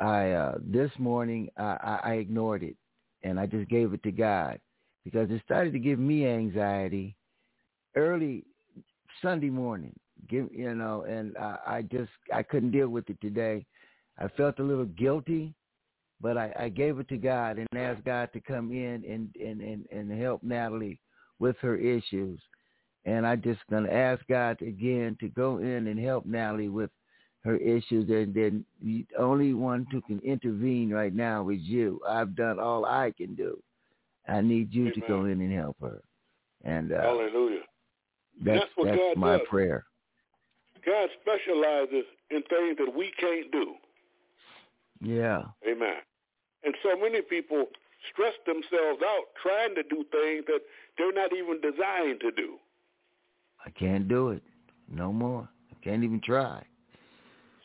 I 0.00 0.30
uh 0.30 0.58
this 0.62 0.90
morning 0.98 1.48
I, 1.56 1.62
I, 1.62 2.00
I 2.04 2.12
ignored 2.14 2.62
it 2.62 2.76
and 3.22 3.38
I 3.38 3.46
just 3.46 3.68
gave 3.68 3.92
it 3.92 4.02
to 4.04 4.12
God 4.12 4.60
because 5.04 5.30
it 5.30 5.42
started 5.44 5.72
to 5.72 5.78
give 5.78 5.98
me 5.98 6.26
anxiety 6.26 7.16
early 7.96 8.44
Sunday 9.22 9.50
morning. 9.50 9.98
give 10.28 10.48
you 10.52 10.74
know, 10.74 11.02
and 11.08 11.36
I, 11.36 11.58
I 11.66 11.82
just 11.82 12.10
I 12.32 12.42
couldn't 12.42 12.70
deal 12.70 12.88
with 12.88 13.08
it 13.10 13.20
today. 13.20 13.66
I 14.18 14.28
felt 14.28 14.58
a 14.58 14.62
little 14.62 14.84
guilty, 14.84 15.54
but 16.20 16.36
I, 16.36 16.52
I 16.58 16.68
gave 16.68 16.98
it 16.98 17.08
to 17.08 17.16
God 17.16 17.58
and 17.58 17.68
asked 17.76 18.04
God 18.04 18.30
to 18.32 18.40
come 18.40 18.70
in 18.72 19.04
and 19.04 19.34
and 19.36 19.60
and, 19.60 19.86
and 19.90 20.20
help 20.20 20.42
Natalie 20.42 21.00
with 21.38 21.56
her 21.60 21.76
issues. 21.76 22.40
And 23.04 23.26
I 23.26 23.36
just 23.36 23.60
gonna 23.70 23.90
ask 23.90 24.26
God 24.28 24.60
again 24.60 25.16
to 25.20 25.28
go 25.28 25.58
in 25.58 25.86
and 25.86 25.98
help 25.98 26.26
Natalie 26.26 26.68
with 26.68 26.90
her 27.44 27.56
issues. 27.56 28.08
And 28.10 28.34
then 28.34 28.64
the 28.82 29.06
only 29.18 29.54
one 29.54 29.86
who 29.90 30.00
can 30.02 30.20
intervene 30.20 30.90
right 30.90 31.14
now 31.14 31.48
is 31.48 31.60
you. 31.62 32.00
I've 32.08 32.36
done 32.36 32.58
all 32.58 32.84
I 32.84 33.12
can 33.16 33.34
do. 33.34 33.62
I 34.28 34.40
need 34.42 34.74
you 34.74 34.82
Amen. 34.82 34.94
to 34.94 35.00
go 35.00 35.24
in 35.24 35.40
and 35.40 35.52
help 35.52 35.76
her. 35.80 36.02
And 36.64 36.92
uh, 36.92 37.00
Hallelujah. 37.00 37.60
that's 38.44 38.60
That's 38.60 38.70
what 38.74 38.86
that's 38.86 38.98
God 38.98 39.16
my 39.16 39.38
does. 39.38 39.46
prayer. 39.48 39.84
God 40.84 41.08
specializes 41.20 42.04
in 42.30 42.42
things 42.42 42.76
that 42.78 42.92
we 42.94 43.12
can't 43.18 43.50
do. 43.52 43.74
Yeah. 45.00 45.42
Amen. 45.66 45.96
And 46.64 46.74
so 46.82 46.96
many 46.96 47.22
people 47.22 47.66
stress 48.12 48.34
themselves 48.46 49.00
out 49.04 49.24
trying 49.42 49.74
to 49.74 49.82
do 49.82 50.04
things 50.10 50.44
that 50.46 50.60
they're 50.96 51.12
not 51.12 51.32
even 51.32 51.60
designed 51.60 52.20
to 52.20 52.30
do. 52.30 52.56
I 53.64 53.70
can't 53.70 54.08
do 54.08 54.30
it. 54.30 54.42
No 54.88 55.12
more. 55.12 55.48
I 55.70 55.84
can't 55.84 56.04
even 56.04 56.20
try. 56.20 56.64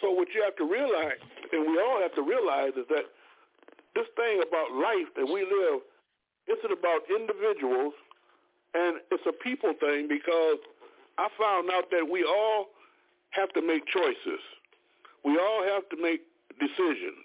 So 0.02 0.12
what 0.12 0.28
you 0.36 0.44
have 0.44 0.56
to 0.58 0.66
realize, 0.66 1.20
and 1.52 1.62
we 1.66 1.80
all 1.80 2.02
have 2.02 2.14
to 2.16 2.22
realize, 2.22 2.74
is 2.76 2.86
that 2.90 3.06
this 3.96 4.08
thing 4.16 4.42
about 4.46 4.74
life 4.76 5.08
that 5.16 5.26
we 5.26 5.42
live 5.46 5.82
isn't 6.48 6.72
about 6.72 7.08
individuals, 7.10 7.94
and 8.74 8.98
it's 9.12 9.24
a 9.26 9.32
people 9.32 9.74
thing 9.80 10.08
because 10.10 10.58
I 11.18 11.30
found 11.40 11.70
out 11.72 11.90
that 11.92 12.08
we 12.12 12.24
all 12.24 12.68
have 13.30 13.54
to 13.54 13.62
make 13.62 13.86
choices. 13.88 14.42
We 15.24 15.38
all 15.38 15.64
have 15.64 15.88
to 15.90 15.98
make 16.02 16.22
decisions 16.60 17.24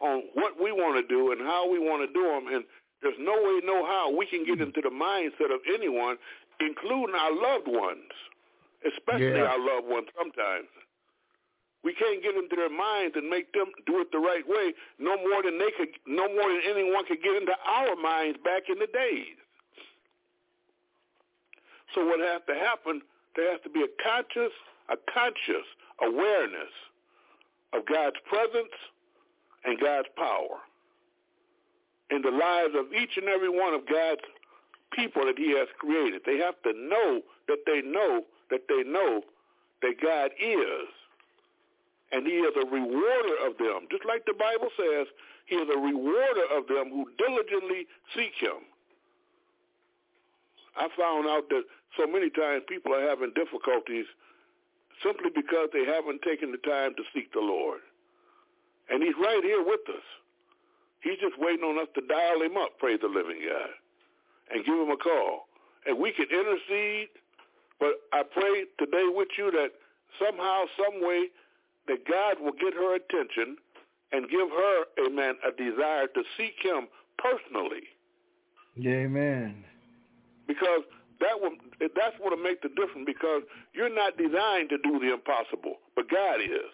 on 0.00 0.22
what 0.34 0.60
we 0.62 0.72
want 0.72 0.96
to 0.96 1.06
do 1.06 1.32
and 1.32 1.40
how 1.40 1.68
we 1.68 1.78
want 1.78 2.06
to 2.06 2.12
do 2.12 2.22
them, 2.22 2.46
and 2.54 2.64
there's 3.02 3.18
no 3.18 3.32
way, 3.32 3.60
no 3.64 3.84
how 3.84 4.14
we 4.14 4.26
can 4.26 4.44
get 4.44 4.60
into 4.60 4.80
the 4.82 4.90
mindset 4.90 5.52
of 5.52 5.60
anyone, 5.72 6.16
including 6.60 7.14
our 7.14 7.32
loved 7.32 7.68
ones, 7.68 8.12
especially 8.84 9.38
Yeah. 9.38 9.50
our 9.52 9.58
loved 9.58 9.88
ones 9.88 10.08
sometimes. 10.16 10.68
We 11.82 11.94
can't 11.94 12.22
get 12.22 12.34
into 12.36 12.56
their 12.56 12.68
minds 12.68 13.16
and 13.16 13.28
make 13.30 13.52
them 13.52 13.72
do 13.86 14.00
it 14.00 14.12
the 14.12 14.18
right 14.18 14.46
way, 14.46 14.74
no 14.98 15.16
more 15.16 15.42
than 15.42 15.58
they 15.58 15.70
could, 15.72 15.88
no 16.06 16.28
more 16.28 16.52
than 16.52 16.60
anyone 16.62 17.06
could 17.06 17.22
get 17.22 17.34
into 17.36 17.56
our 17.64 17.96
minds 17.96 18.38
back 18.44 18.68
in 18.68 18.78
the 18.78 18.86
days. 18.86 19.36
So 21.94 22.04
what 22.06 22.20
has 22.20 22.42
to 22.46 22.54
happen? 22.54 23.02
There 23.34 23.50
has 23.50 23.60
to 23.62 23.70
be 23.70 23.82
a 23.82 23.88
conscious, 24.02 24.52
a 24.88 24.96
conscious 25.12 25.66
awareness 26.02 26.70
of 27.72 27.86
God's 27.86 28.16
presence 28.28 28.74
and 29.64 29.78
God's 29.80 30.08
power 30.16 30.60
in 32.10 32.22
the 32.22 32.30
lives 32.30 32.74
of 32.74 32.92
each 32.92 33.16
and 33.16 33.28
every 33.28 33.48
one 33.48 33.72
of 33.74 33.86
God's 33.86 34.22
people 34.92 35.24
that 35.26 35.38
he 35.38 35.56
has 35.56 35.68
created. 35.78 36.22
They 36.24 36.38
have 36.38 36.60
to 36.62 36.72
know 36.72 37.22
that 37.48 37.64
they 37.66 37.80
know 37.82 38.24
that 38.50 38.66
they 38.68 38.82
know 38.82 39.22
that 39.82 40.00
God 40.02 40.30
is. 40.38 40.88
And 42.12 42.26
he 42.26 42.42
is 42.42 42.54
a 42.56 42.66
rewarder 42.66 43.36
of 43.46 43.56
them. 43.58 43.86
Just 43.90 44.04
like 44.04 44.26
the 44.26 44.34
Bible 44.34 44.68
says, 44.76 45.06
he 45.46 45.54
is 45.54 45.68
a 45.70 45.78
rewarder 45.78 46.46
of 46.50 46.66
them 46.66 46.90
who 46.90 47.06
diligently 47.16 47.86
seek 48.14 48.34
him. 48.38 48.66
I 50.76 50.88
found 50.98 51.28
out 51.28 51.48
that 51.50 51.62
so 51.96 52.06
many 52.06 52.30
times 52.30 52.62
people 52.68 52.94
are 52.94 53.06
having 53.06 53.32
difficulties 53.34 54.06
simply 55.02 55.30
because 55.34 55.70
they 55.72 55.84
haven't 55.84 56.22
taken 56.22 56.52
the 56.52 56.58
time 56.58 56.94
to 56.94 57.02
seek 57.14 57.32
the 57.32 57.40
Lord. 57.40 57.80
And 58.90 59.02
he's 59.02 59.14
right 59.20 59.42
here 59.42 59.62
with 59.62 59.80
us. 59.88 60.06
He's 61.00 61.18
just 61.18 61.38
waiting 61.38 61.64
on 61.64 61.78
us 61.78 61.88
to 61.94 62.02
dial 62.06 62.42
him 62.42 62.56
up, 62.56 62.78
praise 62.78 62.98
the 63.00 63.08
living 63.08 63.40
God, 63.40 63.70
and 64.52 64.64
give 64.64 64.74
him 64.74 64.90
a 64.90 64.96
call. 64.96 65.48
And 65.86 65.98
we 65.98 66.12
can 66.12 66.26
intercede, 66.30 67.08
but 67.78 67.92
I 68.12 68.22
pray 68.22 68.64
today 68.78 69.08
with 69.08 69.28
you 69.38 69.50
that 69.52 69.70
somehow, 70.18 70.64
some 70.76 71.06
way, 71.06 71.28
that 71.88 72.06
God 72.06 72.40
will 72.40 72.52
get 72.52 72.74
her 72.74 72.94
attention 72.94 73.56
and 74.12 74.28
give 74.28 74.48
her, 74.50 74.84
amen, 75.06 75.36
a 75.46 75.50
desire 75.50 76.06
to 76.08 76.22
seek 76.36 76.54
him 76.62 76.88
personally. 77.18 77.88
Amen. 78.78 79.64
Because 80.46 80.82
that 81.20 81.40
will, 81.40 81.52
that's 81.80 82.16
what 82.18 82.36
will 82.36 82.42
make 82.42 82.62
the 82.62 82.68
difference 82.68 83.06
because 83.06 83.42
you're 83.74 83.94
not 83.94 84.16
designed 84.16 84.70
to 84.70 84.78
do 84.78 84.98
the 84.98 85.12
impossible, 85.12 85.76
but 85.94 86.10
God 86.10 86.40
is. 86.40 86.72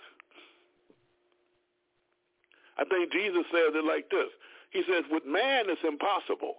I 2.79 2.85
think 2.85 3.12
Jesus 3.12 3.45
says 3.51 3.73
it 3.75 3.85
like 3.85 4.11
this. 4.11 4.29
He 4.71 4.83
says, 4.89 5.05
with 5.11 5.25
man 5.27 5.65
it's 5.69 5.81
impossible, 5.87 6.57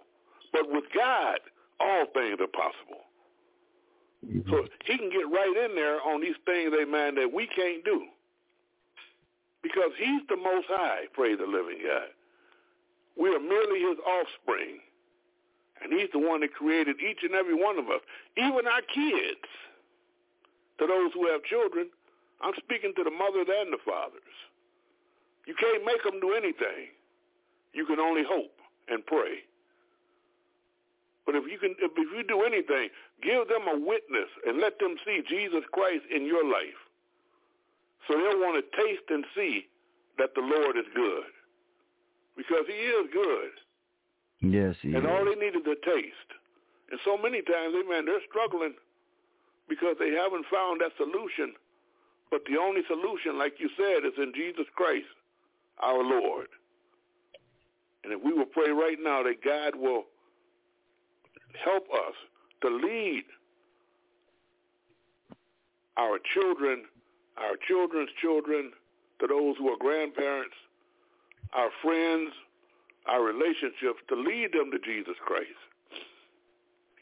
but 0.52 0.70
with 0.70 0.84
God 0.94 1.40
all 1.80 2.06
things 2.12 2.38
are 2.40 2.50
possible. 2.50 3.06
Mm-hmm. 4.26 4.50
So 4.50 4.66
he 4.84 4.98
can 4.98 5.10
get 5.10 5.30
right 5.30 5.54
in 5.64 5.74
there 5.74 6.02
on 6.02 6.20
these 6.20 6.38
things, 6.44 6.74
amen, 6.74 7.14
that 7.16 7.32
we 7.32 7.46
can't 7.46 7.84
do. 7.84 8.06
Because 9.62 9.90
he's 9.98 10.22
the 10.28 10.36
most 10.36 10.66
high, 10.68 11.06
praise 11.12 11.38
the 11.38 11.46
living 11.46 11.78
God. 11.82 12.10
We 13.16 13.34
are 13.34 13.40
merely 13.40 13.80
his 13.80 13.98
offspring. 14.06 14.78
And 15.82 15.92
he's 15.92 16.10
the 16.12 16.18
one 16.18 16.40
that 16.40 16.54
created 16.54 16.96
each 16.98 17.22
and 17.22 17.34
every 17.34 17.54
one 17.54 17.78
of 17.78 17.86
us, 17.86 18.02
even 18.36 18.66
our 18.66 18.82
kids. 18.82 19.46
To 20.78 20.86
those 20.86 21.10
who 21.14 21.26
have 21.26 21.42
children, 21.42 21.90
I'm 22.40 22.54
speaking 22.58 22.92
to 22.96 23.02
the 23.02 23.10
mothers 23.10 23.46
and 23.50 23.72
the 23.72 23.82
fathers. 23.84 24.36
You 25.46 25.54
can't 25.58 25.84
make 25.84 26.02
them 26.02 26.20
do 26.20 26.34
anything. 26.34 26.94
You 27.72 27.86
can 27.86 27.98
only 27.98 28.22
hope 28.22 28.54
and 28.88 29.04
pray. 29.06 29.42
But 31.28 31.36
if 31.36 31.44
you 31.44 31.60
can, 31.60 31.76
if 31.76 31.92
you 31.92 32.24
do 32.24 32.40
anything, 32.40 32.88
give 33.20 33.52
them 33.52 33.68
a 33.68 33.76
witness 33.76 34.32
and 34.48 34.64
let 34.64 34.80
them 34.80 34.96
see 35.04 35.20
Jesus 35.28 35.60
Christ 35.76 36.08
in 36.08 36.24
your 36.24 36.40
life. 36.40 36.80
So 38.08 38.16
they'll 38.16 38.40
want 38.40 38.56
to 38.56 38.64
taste 38.72 39.04
and 39.12 39.28
see 39.36 39.68
that 40.16 40.32
the 40.32 40.40
Lord 40.40 40.80
is 40.80 40.88
good. 40.96 41.28
Because 42.32 42.64
he 42.64 42.80
is 42.80 43.12
good. 43.12 43.52
Yes, 44.40 44.80
he 44.80 44.96
and 44.96 45.04
is. 45.04 45.10
all 45.12 45.28
they 45.28 45.36
need 45.36 45.52
is 45.52 45.68
a 45.68 45.76
taste. 45.84 46.32
And 46.88 46.96
so 47.04 47.20
many 47.20 47.44
times, 47.44 47.76
amen, 47.76 48.08
they're 48.08 48.24
struggling 48.24 48.72
because 49.68 50.00
they 50.00 50.16
haven't 50.16 50.48
found 50.48 50.80
that 50.80 50.96
solution. 50.96 51.52
But 52.32 52.48
the 52.48 52.56
only 52.56 52.88
solution, 52.88 53.36
like 53.36 53.60
you 53.60 53.68
said, 53.76 54.08
is 54.08 54.16
in 54.16 54.32
Jesus 54.32 54.64
Christ, 54.72 55.12
our 55.84 56.00
Lord. 56.00 56.48
And 58.00 58.16
if 58.16 58.24
we 58.24 58.32
will 58.32 58.48
pray 58.48 58.72
right 58.72 58.96
now 58.96 59.20
that 59.28 59.44
God 59.44 59.76
will 59.76 60.08
help 61.64 61.84
us 61.90 62.14
to 62.62 62.68
lead 62.68 63.24
our 65.96 66.18
children, 66.34 66.84
our 67.36 67.56
children's 67.66 68.10
children, 68.20 68.72
to 69.20 69.26
those 69.26 69.56
who 69.58 69.68
are 69.68 69.76
grandparents, 69.78 70.54
our 71.52 71.70
friends, 71.82 72.30
our 73.08 73.22
relationships, 73.22 73.98
to 74.08 74.14
lead 74.14 74.52
them 74.52 74.70
to 74.70 74.78
Jesus 74.78 75.14
Christ, 75.24 75.48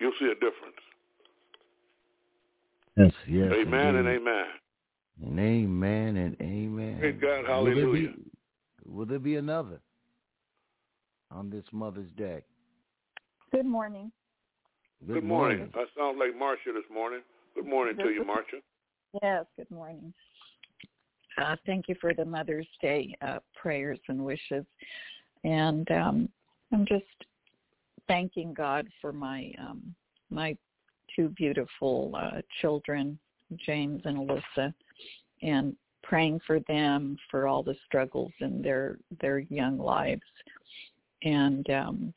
you'll 0.01 0.13
see 0.19 0.27
a 0.27 0.35
difference. 0.35 0.81
Yes, 2.97 3.13
yes. 3.29 3.53
amen 3.53 3.97
and 3.97 4.09
indeed. 4.09 4.21
amen. 4.23 4.45
And 5.23 5.39
amen 5.39 6.17
and 6.17 6.37
amen. 6.41 6.99
Praise 7.01 7.17
God, 7.21 7.29
Will 7.29 7.65
there 7.65 7.75
hallelujah. 7.75 8.09
be, 8.09 8.15
will 8.87 9.07
there 9.07 9.19
be 9.19 9.37
another 9.37 9.81
on 11.31 11.51
this 11.51 11.65
Mother's 11.73 12.11
Day? 12.17 12.43
Good 13.53 13.67
morning. 13.67 14.11
Good, 15.07 15.25
morning. 15.25 15.71
I 15.75 15.85
sound 15.97 16.19
like 16.19 16.37
Marcia 16.37 16.73
this 16.73 16.85
morning. 16.93 17.21
Good 17.55 17.67
morning 17.67 17.97
to 17.97 18.11
you, 18.11 18.25
Marcia. 18.25 18.57
Yes, 19.23 19.45
good 19.57 19.71
morning. 19.71 20.13
Uh, 21.39 21.57
thank 21.67 21.89
you 21.89 21.95
for 22.01 22.15
the 22.15 22.25
Mother's 22.25 22.67
Day 22.81 23.15
uh, 23.21 23.39
prayers 23.55 23.99
and 24.09 24.25
wishes. 24.25 24.65
And 25.45 25.91
um, 25.91 26.29
I'm 26.73 26.87
just 26.87 27.05
thanking 28.09 28.55
God 28.55 28.87
for 29.01 29.13
my 29.13 29.53
um, 29.59 29.95
my 30.31 30.57
two 31.15 31.29
beautiful 31.31 32.15
uh, 32.17 32.41
children, 32.61 33.19
James 33.65 34.03
and 34.05 34.19
Alyssa, 34.19 34.73
and 35.43 35.77
praying 36.03 36.41
for 36.47 36.61
them 36.69 37.17
for 37.31 37.47
all 37.47 37.63
the 37.63 37.77
struggles 37.87 38.33
in 38.41 38.63
their 38.63 38.99
their 39.21 39.41
young 39.41 39.79
lives. 39.79 40.23
And 41.23 41.69
um, 41.71 42.15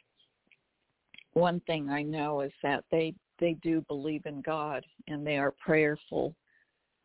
one 1.39 1.61
thing 1.61 1.89
I 1.89 2.03
know 2.03 2.41
is 2.41 2.51
that 2.61 2.83
they 2.91 3.13
they 3.39 3.53
do 3.63 3.81
believe 3.87 4.25
in 4.25 4.41
God 4.41 4.85
and 5.07 5.25
they 5.25 5.37
are 5.37 5.53
prayerful 5.65 6.35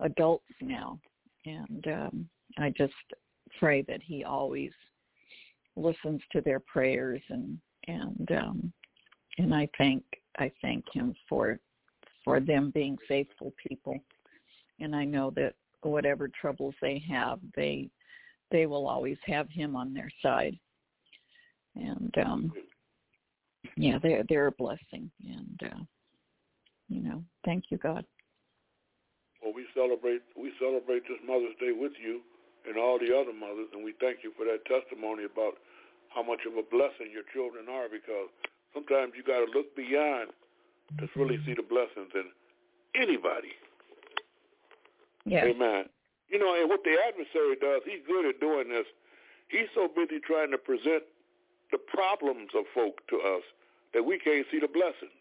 adults 0.01 0.45
now. 0.61 0.99
And 1.47 1.87
um, 1.87 2.29
I 2.59 2.71
just 2.71 2.93
pray 3.59 3.83
that 3.83 4.03
He 4.03 4.25
always 4.25 4.73
listens 5.77 6.21
to 6.33 6.41
their 6.41 6.61
prayers 6.61 7.23
and 7.31 7.59
and 7.87 8.29
um, 8.33 8.73
and 9.39 9.55
I 9.55 9.69
thank 9.79 10.03
I 10.39 10.51
thank 10.61 10.85
Him 10.93 11.15
for 11.29 11.59
for 12.25 12.41
them 12.41 12.71
being 12.75 12.97
faithful 13.07 13.53
people. 13.69 13.99
and 14.81 14.97
I 14.97 15.05
know 15.05 15.31
that 15.37 15.55
whatever 15.83 16.29
troubles 16.29 16.75
they 16.81 17.03
have, 17.09 17.39
they 17.55 17.89
they 18.51 18.67
will 18.67 18.87
always 18.87 19.19
have 19.27 19.49
him 19.51 19.77
on 19.77 19.93
their 19.95 20.11
side. 20.23 20.59
And 21.77 22.15
um 22.19 22.53
yeah, 23.77 23.99
they're 24.03 24.25
they're 24.29 24.49
a 24.49 24.53
blessing 24.53 25.11
and 25.27 25.61
uh 25.65 25.83
you 26.89 27.03
know, 27.03 27.25
thank 27.45 27.65
you 27.71 27.79
God. 27.79 28.05
Well 29.43 29.55
we 29.55 29.67
celebrate 29.75 30.23
we 30.37 30.53
celebrate 30.59 31.03
this 31.09 31.19
Mother's 31.27 31.57
Day 31.61 31.73
with 31.73 31.93
you 32.03 32.21
and 32.69 32.77
all 32.77 32.99
the 32.99 33.15
other 33.15 33.33
mothers 33.33 33.69
and 33.73 33.85
we 33.85 33.95
thank 34.01 34.19
you 34.23 34.33
for 34.37 34.45
that 34.45 34.65
testimony 34.67 35.25
about 35.25 35.55
how 36.09 36.23
much 36.23 36.47
of 36.47 36.57
a 36.57 36.63
blessing 36.71 37.11
your 37.13 37.27
children 37.35 37.67
are 37.69 37.89
because 37.89 38.31
sometimes 38.73 39.13
you 39.17 39.23
gotta 39.23 39.51
look 39.55 39.75
beyond 39.77 40.31
to 40.99 41.09
really 41.17 41.41
see 41.47 41.55
the 41.55 41.65
blessings 41.65 42.13
in 42.15 42.29
anybody. 42.95 43.53
Yeah. 45.25 45.45
Amen. 45.45 45.89
You 46.29 46.39
know, 46.39 46.55
and 46.55 46.69
what 46.69 46.85
the 46.85 46.97
adversary 47.09 47.57
does, 47.61 47.83
he's 47.85 48.05
good 48.07 48.27
at 48.27 48.41
doing 48.41 48.69
this. 48.69 48.87
He's 49.49 49.69
so 49.75 49.89
busy 49.89 50.21
trying 50.21 50.51
to 50.51 50.59
present 50.59 51.05
the 51.75 51.83
problems 51.91 52.55
of 52.55 52.63
folk 52.73 53.03
to 53.11 53.19
us 53.19 53.43
that 53.95 54.05
we 54.07 54.15
can't 54.23 54.47
see 54.51 54.61
the 54.63 54.71
blessings. 54.71 55.19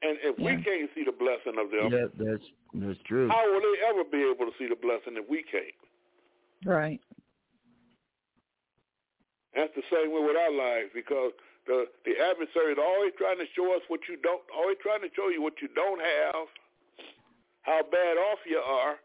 And 0.00 0.16
if 0.24 0.38
Yeah. 0.38 0.56
we 0.56 0.62
can't 0.64 0.88
see 0.94 1.04
the 1.04 1.12
blessing 1.12 1.58
of 1.60 1.70
them, 1.70 1.92
Yeah, 1.92 2.08
that's 2.16 2.48
that's 2.72 3.00
true. 3.02 3.28
how 3.28 3.44
will 3.52 3.60
they 3.60 3.80
ever 3.82 4.04
be 4.04 4.22
able 4.24 4.50
to 4.50 4.56
see 4.56 4.66
the 4.66 4.76
blessing 4.76 5.16
if 5.16 5.28
we 5.28 5.42
can't? 5.42 5.74
Right. 6.64 7.00
That's 9.54 9.74
the 9.76 9.84
same 9.92 10.10
way 10.10 10.20
with 10.22 10.36
our 10.36 10.50
lives 10.50 10.90
because 10.94 11.32
the 11.66 11.88
the 12.04 12.18
adversary 12.18 12.72
is 12.72 12.78
always 12.78 13.12
trying 13.16 13.38
to 13.38 13.46
show 13.54 13.74
us 13.76 13.82
what 13.88 14.08
you 14.08 14.16
don't, 14.16 14.42
always 14.50 14.78
trying 14.82 15.02
to 15.02 15.10
show 15.14 15.28
you 15.28 15.40
what 15.42 15.60
you 15.62 15.68
don't 15.68 16.00
have, 16.00 16.48
how 17.62 17.82
bad 17.82 18.16
off 18.18 18.40
you 18.46 18.58
are, 18.58 18.98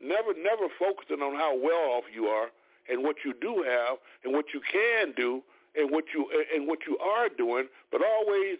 never 0.00 0.34
never 0.34 0.68
focusing 0.78 1.22
on 1.22 1.34
how 1.36 1.54
well 1.56 1.92
off 1.98 2.04
you 2.12 2.26
are 2.28 2.50
and 2.90 3.02
what 3.02 3.16
you 3.24 3.34
do 3.40 3.64
have 3.66 3.98
and 4.24 4.32
what 4.32 4.46
you 4.54 4.60
can 4.60 5.12
do 5.16 5.42
and 5.76 5.90
what 5.90 6.04
you 6.14 6.26
and 6.54 6.66
what 6.66 6.80
you 6.86 6.98
are 6.98 7.28
doing, 7.28 7.68
but 7.92 8.00
always 8.04 8.58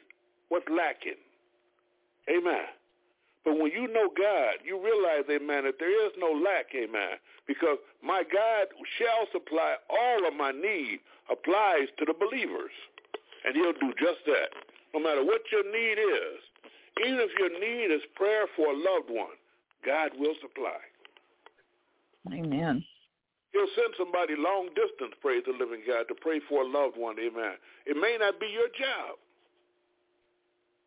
what's 0.49 0.69
lacking. 0.69 1.19
Amen. 2.29 2.67
But 3.45 3.61
when 3.61 3.71
you 3.71 3.87
know 3.87 4.11
God, 4.11 4.59
you 4.65 4.75
realize, 4.75 5.23
amen, 5.31 5.65
that 5.65 5.79
there 5.79 6.07
is 6.07 6.13
no 6.19 6.33
lack, 6.33 6.67
amen, 6.75 7.23
because 7.47 7.79
my 8.03 8.25
God 8.27 8.67
shall 8.99 9.31
supply 9.31 9.77
all 9.89 10.27
of 10.27 10.35
my 10.35 10.51
need 10.51 10.99
applies 11.31 11.87
to 11.99 12.05
the 12.05 12.13
believers. 12.13 12.75
And 13.45 13.55
he'll 13.55 13.73
do 13.73 13.95
just 13.95 14.27
that. 14.27 14.51
No 14.93 14.99
matter 14.99 15.25
what 15.25 15.43
your 15.53 15.63
need 15.63 15.95
is, 15.95 16.43
even 17.07 17.21
if 17.21 17.31
your 17.39 17.51
need 17.51 17.95
is 17.95 18.03
prayer 18.17 18.47
for 18.57 18.73
a 18.73 18.77
loved 18.77 19.11
one, 19.11 19.39
God 19.85 20.11
will 20.19 20.35
supply. 20.41 20.83
Amen. 22.33 22.85
He'll 23.57 23.73
send 23.73 23.97
somebody 23.97 24.37
long 24.37 24.69
distance, 24.77 25.17
praise 25.25 25.41
the 25.49 25.57
living 25.57 25.81
God, 25.89 26.05
to 26.13 26.15
pray 26.21 26.45
for 26.45 26.61
a 26.61 26.69
loved 26.69 27.01
one, 27.01 27.17
amen. 27.17 27.57
It 27.87 27.97
may 27.97 28.19
not 28.21 28.39
be 28.39 28.53
your 28.53 28.69
job. 28.77 29.17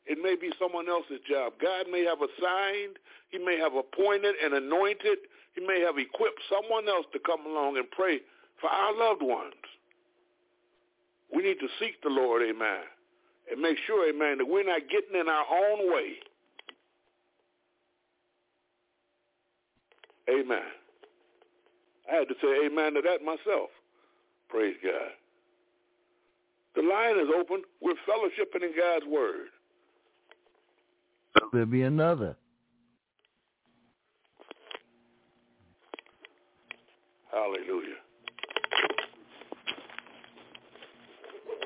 It 0.05 0.21
may 0.21 0.35
be 0.35 0.53
someone 0.61 0.87
else's 0.87 1.17
job. 1.27 1.53
God 1.59 1.89
may 1.89 2.05
have 2.05 2.21
assigned, 2.21 3.01
he 3.33 3.39
may 3.41 3.57
have 3.57 3.73
appointed 3.73 4.35
and 4.37 4.53
anointed, 4.53 5.17
he 5.57 5.65
may 5.65 5.81
have 5.81 5.97
equipped 5.97 6.41
someone 6.45 6.87
else 6.87 7.07
to 7.13 7.17
come 7.17 7.41
along 7.49 7.77
and 7.77 7.89
pray 7.89 8.21
for 8.61 8.69
our 8.69 8.93
loved 8.93 9.23
ones. 9.23 9.57
We 11.33 11.41
need 11.41 11.59
to 11.61 11.69
seek 11.79 11.97
the 12.03 12.09
Lord, 12.09 12.43
amen, 12.45 12.85
and 13.49 13.59
make 13.59 13.77
sure, 13.87 14.07
amen, 14.13 14.37
that 14.37 14.45
we're 14.45 14.61
not 14.61 14.81
getting 14.93 15.19
in 15.19 15.27
our 15.27 15.45
own 15.49 15.91
way. 15.91 16.21
Amen. 20.29 20.69
I 22.09 22.15
had 22.15 22.27
to 22.27 22.35
say 22.41 22.65
amen 22.65 22.93
to 22.95 23.01
that 23.01 23.23
myself. 23.23 23.69
Praise 24.49 24.75
God. 24.83 25.11
The 26.75 26.81
line 26.81 27.19
is 27.19 27.27
open. 27.35 27.61
We're 27.81 27.93
fellowshipping 28.07 28.63
in 28.63 28.73
God's 28.77 29.05
word. 29.05 29.47
There'll 31.51 31.67
be 31.67 31.83
another. 31.83 32.35
Hallelujah. 37.31 37.99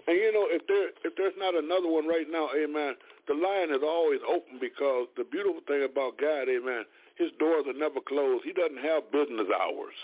And 0.07 0.17
you 0.17 0.33
know, 0.33 0.47
if 0.49 0.67
there 0.67 0.89
if 1.05 1.15
there's 1.15 1.33
not 1.37 1.55
another 1.55 1.87
one 1.87 2.07
right 2.07 2.27
now, 2.29 2.49
amen, 2.55 2.95
the 3.27 3.33
line 3.33 3.71
is 3.71 3.81
always 3.81 4.19
open 4.27 4.59
because 4.59 5.07
the 5.15 5.23
beautiful 5.23 5.61
thing 5.67 5.87
about 5.89 6.17
God, 6.19 6.49
amen, 6.49 6.83
his 7.15 7.29
doors 7.39 7.63
are 7.67 7.77
never 7.77 8.01
closed. 8.05 8.43
He 8.43 8.51
doesn't 8.51 8.83
have 8.83 9.11
business 9.11 9.47
hours. 9.47 9.95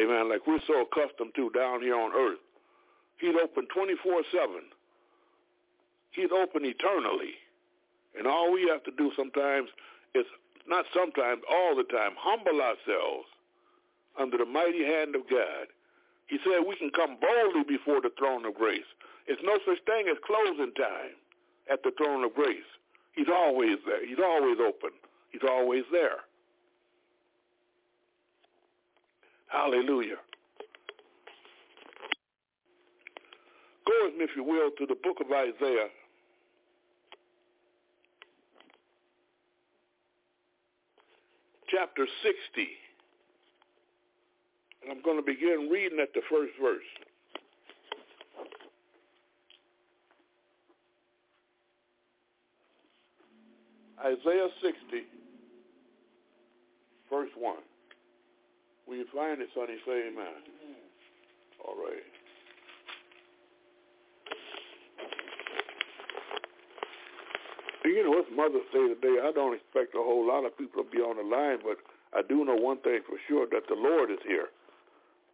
Amen. 0.00 0.28
Like 0.28 0.46
we're 0.46 0.60
so 0.66 0.82
accustomed 0.82 1.34
to 1.36 1.50
down 1.50 1.82
here 1.82 1.96
on 1.96 2.12
earth. 2.12 2.40
He's 3.18 3.34
open 3.42 3.66
24-7. 3.76 3.94
He's 6.10 6.30
open 6.32 6.64
eternally. 6.64 7.34
And 8.16 8.26
all 8.26 8.52
we 8.52 8.68
have 8.68 8.82
to 8.84 8.90
do 8.90 9.12
sometimes 9.16 9.68
is, 10.14 10.26
not 10.68 10.84
sometimes, 10.94 11.42
all 11.50 11.74
the 11.74 11.84
time, 11.84 12.12
humble 12.16 12.60
ourselves 12.60 13.28
under 14.18 14.38
the 14.38 14.44
mighty 14.44 14.84
hand 14.84 15.16
of 15.16 15.28
God. 15.30 15.68
He 16.26 16.38
said 16.44 16.64
we 16.66 16.76
can 16.76 16.90
come 16.90 17.16
boldly 17.20 17.64
before 17.64 18.00
the 18.00 18.10
throne 18.18 18.44
of 18.44 18.54
grace. 18.54 18.88
It's 19.26 19.42
no 19.42 19.58
such 19.66 19.82
thing 19.84 20.08
as 20.10 20.16
closing 20.24 20.72
time 20.74 21.16
at 21.70 21.82
the 21.82 21.92
throne 21.96 22.24
of 22.24 22.34
grace. 22.34 22.68
He's 23.12 23.28
always 23.28 23.78
there. 23.86 24.04
He's 24.06 24.18
always 24.18 24.58
open. 24.60 24.90
He's 25.30 25.42
always 25.48 25.84
there. 25.92 26.24
Hallelujah. 29.52 30.16
Go 33.86 33.92
with 34.04 34.16
me, 34.16 34.24
if 34.24 34.30
you 34.34 34.42
will, 34.42 34.70
to 34.78 34.86
the 34.86 34.94
book 34.94 35.18
of 35.20 35.30
Isaiah. 35.30 35.88
Chapter 41.68 42.06
60. 42.22 42.68
And 44.82 44.90
I'm 44.90 45.02
going 45.02 45.18
to 45.18 45.22
begin 45.22 45.68
reading 45.70 45.98
at 46.00 46.14
the 46.14 46.22
first 46.30 46.52
verse. 46.60 46.80
Isaiah 54.00 54.48
60, 54.62 55.02
verse 57.10 57.30
1. 57.38 57.56
When 58.86 58.98
you 58.98 59.06
find 59.14 59.40
it, 59.40 59.48
sonny, 59.54 59.78
say 59.86 60.08
amen. 60.08 60.42
All 61.64 61.76
right. 61.76 62.02
You 67.84 68.04
know, 68.04 68.18
it's 68.18 68.30
Mother's 68.30 68.66
Day 68.72 68.94
today. 68.94 69.20
I 69.22 69.32
don't 69.32 69.54
expect 69.54 69.94
a 69.94 70.02
whole 70.02 70.26
lot 70.26 70.46
of 70.46 70.56
people 70.56 70.84
to 70.84 70.88
be 70.90 70.98
on 70.98 71.18
the 71.18 71.26
line, 71.26 71.58
but 71.62 71.78
I 72.16 72.22
do 72.22 72.44
know 72.44 72.54
one 72.54 72.78
thing 72.78 73.00
for 73.06 73.18
sure, 73.28 73.46
that 73.50 73.66
the 73.68 73.74
Lord 73.74 74.10
is 74.10 74.22
here. 74.26 74.48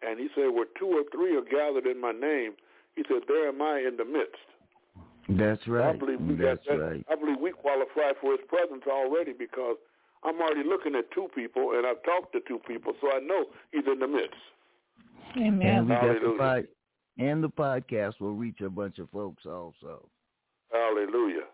And 0.03 0.19
he 0.19 0.29
said, 0.35 0.49
where 0.55 0.67
two 0.79 0.89
or 0.89 1.05
three 1.13 1.37
are 1.37 1.45
gathered 1.45 1.87
in 1.87 2.01
my 2.01 2.13
name, 2.13 2.53
he 2.97 3.05
said, 3.09 3.29
there 3.29 3.49
am 3.49 3.61
I 3.61 3.85
in 3.87 3.97
the 3.97 4.05
midst. 4.05 4.49
That's 5.29 5.61
right. 5.69 5.95
I 5.95 5.97
believe 5.97 6.21
we 6.21 6.37
That's 6.37 6.65
got 6.65 6.79
that. 6.79 6.83
right. 6.83 7.05
I 7.11 7.15
believe 7.17 7.37
we 7.39 7.53
qualify 7.53 8.17
for 8.21 8.33
his 8.33 8.41
presence 8.49 8.85
already 8.89 9.35
because 9.37 9.77
I'm 10.25 10.41
already 10.41 10.69
looking 10.69 10.95
at 10.95 11.11
two 11.13 11.29
people 11.35 11.73
and 11.75 11.87
I've 11.87 12.03
talked 12.03 12.33
to 12.33 12.41
two 12.47 12.59
people, 12.67 12.93
so 13.01 13.09
I 13.13 13.21
know 13.21 13.47
he's 13.73 13.87
in 13.87 13.99
the 13.99 14.09
midst. 14.09 14.35
Amen. 15.37 15.67
And 15.67 15.89
we 15.89 15.95
got 15.95 16.23
the 16.23 16.37
pod, 16.39 16.69
and 17.19 17.45
the 17.45 17.51
podcast 17.51 18.21
will 18.21 18.35
reach 18.35 18.61
a 18.61 18.71
bunch 18.71 18.99
of 18.99 19.11
folks 19.11 19.45
also. 19.47 20.09
Hallelujah. 20.73 21.47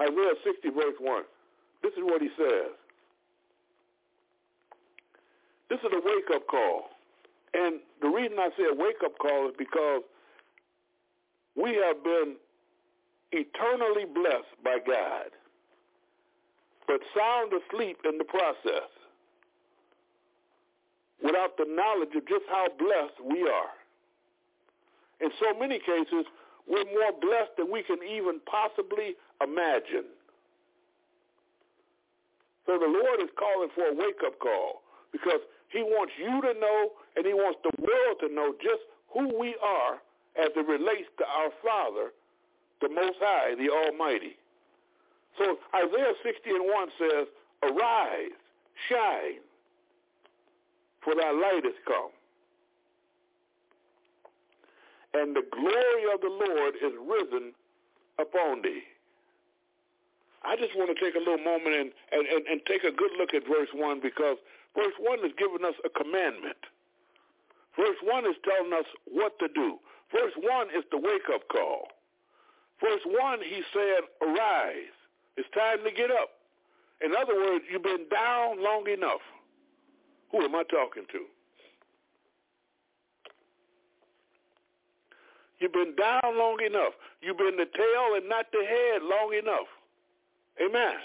Isaiah 0.00 0.34
60 0.44 0.70
verse 0.70 0.94
1. 1.00 1.22
This 1.82 1.92
is 1.92 2.02
what 2.02 2.20
he 2.20 2.28
says. 2.36 2.72
This 5.70 5.78
is 5.80 5.92
a 5.92 6.00
wake-up 6.04 6.46
call. 6.46 6.90
And 7.54 7.80
the 8.02 8.08
reason 8.08 8.38
I 8.38 8.50
say 8.58 8.64
a 8.70 8.74
wake-up 8.74 9.18
call 9.18 9.48
is 9.48 9.54
because 9.56 10.02
we 11.56 11.74
have 11.86 12.02
been 12.02 12.36
eternally 13.32 14.04
blessed 14.12 14.54
by 14.64 14.78
God, 14.86 15.30
but 16.86 17.00
sound 17.16 17.52
asleep 17.52 17.98
in 18.04 18.18
the 18.18 18.24
process 18.24 18.88
without 21.22 21.56
the 21.56 21.64
knowledge 21.68 22.14
of 22.14 22.26
just 22.28 22.44
how 22.48 22.68
blessed 22.78 23.18
we 23.24 23.42
are. 23.48 23.72
In 25.20 25.30
so 25.40 25.58
many 25.58 25.78
cases, 25.78 26.26
we're 26.68 26.84
more 26.84 27.12
blessed 27.20 27.56
than 27.56 27.70
we 27.70 27.82
can 27.82 27.98
even 28.02 28.40
possibly 28.44 29.16
imagine. 29.42 30.12
So 32.66 32.78
the 32.78 32.88
Lord 32.88 33.20
is 33.20 33.30
calling 33.36 33.68
for 33.74 33.88
a 33.88 33.94
wake-up 33.94 34.38
call 34.38 34.82
because 35.12 35.40
he 35.68 35.82
wants 35.82 36.12
you 36.18 36.40
to 36.40 36.58
know 36.58 36.92
and 37.16 37.26
he 37.26 37.34
wants 37.34 37.60
the 37.62 37.72
world 37.80 38.16
to 38.20 38.28
know 38.32 38.54
just 38.62 38.82
who 39.12 39.38
we 39.38 39.56
are 39.62 40.00
as 40.36 40.50
it 40.56 40.66
relates 40.66 41.08
to 41.18 41.24
our 41.24 41.50
Father, 41.62 42.12
the 42.80 42.88
Most 42.88 43.16
High, 43.20 43.54
the 43.54 43.70
Almighty. 43.70 44.36
So 45.38 45.58
Isaiah 45.74 46.14
60 46.22 46.50
and 46.50 46.64
1 46.64 46.88
says, 46.98 47.26
Arise, 47.62 48.36
shine, 48.88 49.40
for 51.02 51.14
thy 51.14 51.30
light 51.32 51.64
is 51.64 51.78
come. 51.86 52.12
And 55.14 55.34
the 55.34 55.46
glory 55.50 56.04
of 56.12 56.20
the 56.20 56.30
Lord 56.30 56.74
is 56.76 56.92
risen 56.98 57.52
upon 58.18 58.62
thee. 58.62 58.82
I 60.44 60.56
just 60.56 60.76
want 60.76 60.92
to 60.92 60.98
take 60.98 61.14
a 61.14 61.18
little 61.18 61.38
moment 61.38 61.74
and, 61.74 61.90
and, 62.12 62.26
and, 62.28 62.46
and 62.46 62.60
take 62.66 62.84
a 62.84 62.92
good 62.92 63.12
look 63.18 63.32
at 63.32 63.46
verse 63.48 63.72
1 63.72 64.00
because 64.00 64.36
verse 64.76 64.92
1 65.00 65.24
is 65.24 65.32
giving 65.38 65.64
us 65.64 65.74
a 65.84 65.88
commandment. 65.88 66.60
Verse 67.76 67.96
1 68.02 68.26
is 68.26 68.36
telling 68.44 68.72
us 68.72 68.84
what 69.08 69.38
to 69.38 69.48
do. 69.48 69.78
Verse 70.12 70.34
1 70.36 70.68
is 70.76 70.84
the 70.90 70.98
wake-up 70.98 71.48
call. 71.48 71.88
Verse 72.80 73.00
1, 73.06 73.38
he 73.40 73.62
said, 73.72 74.04
arise. 74.20 74.94
It's 75.36 75.48
time 75.54 75.78
to 75.84 75.90
get 75.90 76.10
up. 76.10 76.30
In 77.04 77.12
other 77.14 77.34
words, 77.34 77.64
you've 77.70 77.82
been 77.82 78.06
down 78.10 78.62
long 78.62 78.86
enough. 78.88 79.22
Who 80.30 80.42
am 80.42 80.54
I 80.54 80.62
talking 80.64 81.04
to? 81.12 81.20
You've 85.60 85.72
been 85.72 85.94
down 85.96 86.36
long 86.36 86.58
enough. 86.64 86.92
You've 87.22 87.38
been 87.38 87.56
the 87.56 87.66
tail 87.66 88.16
and 88.16 88.28
not 88.28 88.46
the 88.52 88.64
head 88.64 89.02
long 89.02 89.32
enough. 89.32 89.70
Amen. 90.60 90.98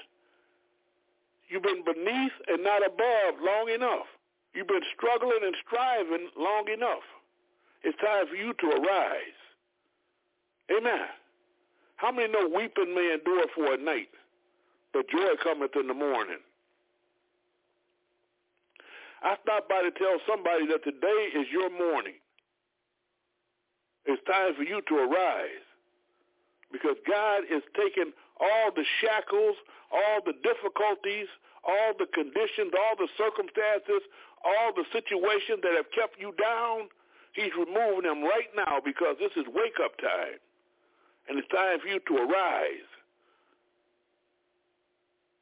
You've 1.50 1.63
been 1.63 1.84
beneath 1.84 2.36
and 2.48 2.63
not 2.63 2.86
above 2.86 3.42
long 3.42 3.70
enough. 3.74 4.06
You've 4.54 4.68
been 4.68 4.86
struggling 4.95 5.39
and 5.43 5.56
striving 5.66 6.30
long 6.38 6.68
enough. 6.74 7.06
It's 7.84 7.97
time 7.99 8.28
for 8.28 8.36
you 8.36 8.53
to 8.53 8.68
arise. 8.68 9.39
Amen. 10.76 11.08
How 11.95 12.12
many 12.12 12.32
know 12.32 12.47
weeping 12.47 12.93
may 12.93 13.14
endure 13.14 13.45
for 13.56 13.74
a 13.74 13.78
night, 13.78 14.10
but 14.94 15.10
joy 15.10 15.36
cometh 15.44 15.76
in 15.76 15.88
the 15.88 15.94
morning? 15.94 16.42
I 19.22 19.36
stop 19.44 19.68
by 19.68 19.84
to 19.84 19.92
tell 19.92 20.18
somebody 20.28 20.68
that 20.68 20.84
today 20.84 21.22
is 21.36 21.48
your 21.52 21.70
morning. 21.70 22.16
It's 24.06 24.24
time 24.26 24.56
for 24.56 24.64
you 24.64 24.82
to 24.88 24.96
arise 24.96 25.66
because 26.72 26.96
God 27.06 27.44
is 27.52 27.62
taking 27.76 28.16
all 28.40 28.72
the 28.74 28.86
shackles, 29.04 29.60
all 29.92 30.24
the 30.26 30.34
difficulties, 30.42 31.28
all 31.68 31.94
the 32.00 32.08
conditions, 32.10 32.72
all 32.74 32.96
the 32.96 33.12
circumstances, 33.20 34.02
all 34.42 34.72
the 34.74 34.88
situations 34.96 35.60
that 35.62 35.76
have 35.76 35.92
kept 35.92 36.18
you 36.18 36.34
down. 36.42 36.88
He's 37.36 37.54
removing 37.54 38.08
them 38.08 38.24
right 38.24 38.50
now 38.56 38.80
because 38.80 39.20
this 39.20 39.36
is 39.36 39.46
wake-up 39.52 40.00
time. 40.00 40.40
And 41.28 41.38
it's 41.38 41.52
time 41.54 41.78
for 41.78 41.88
you 41.88 42.00
to 42.00 42.16
arise 42.26 42.89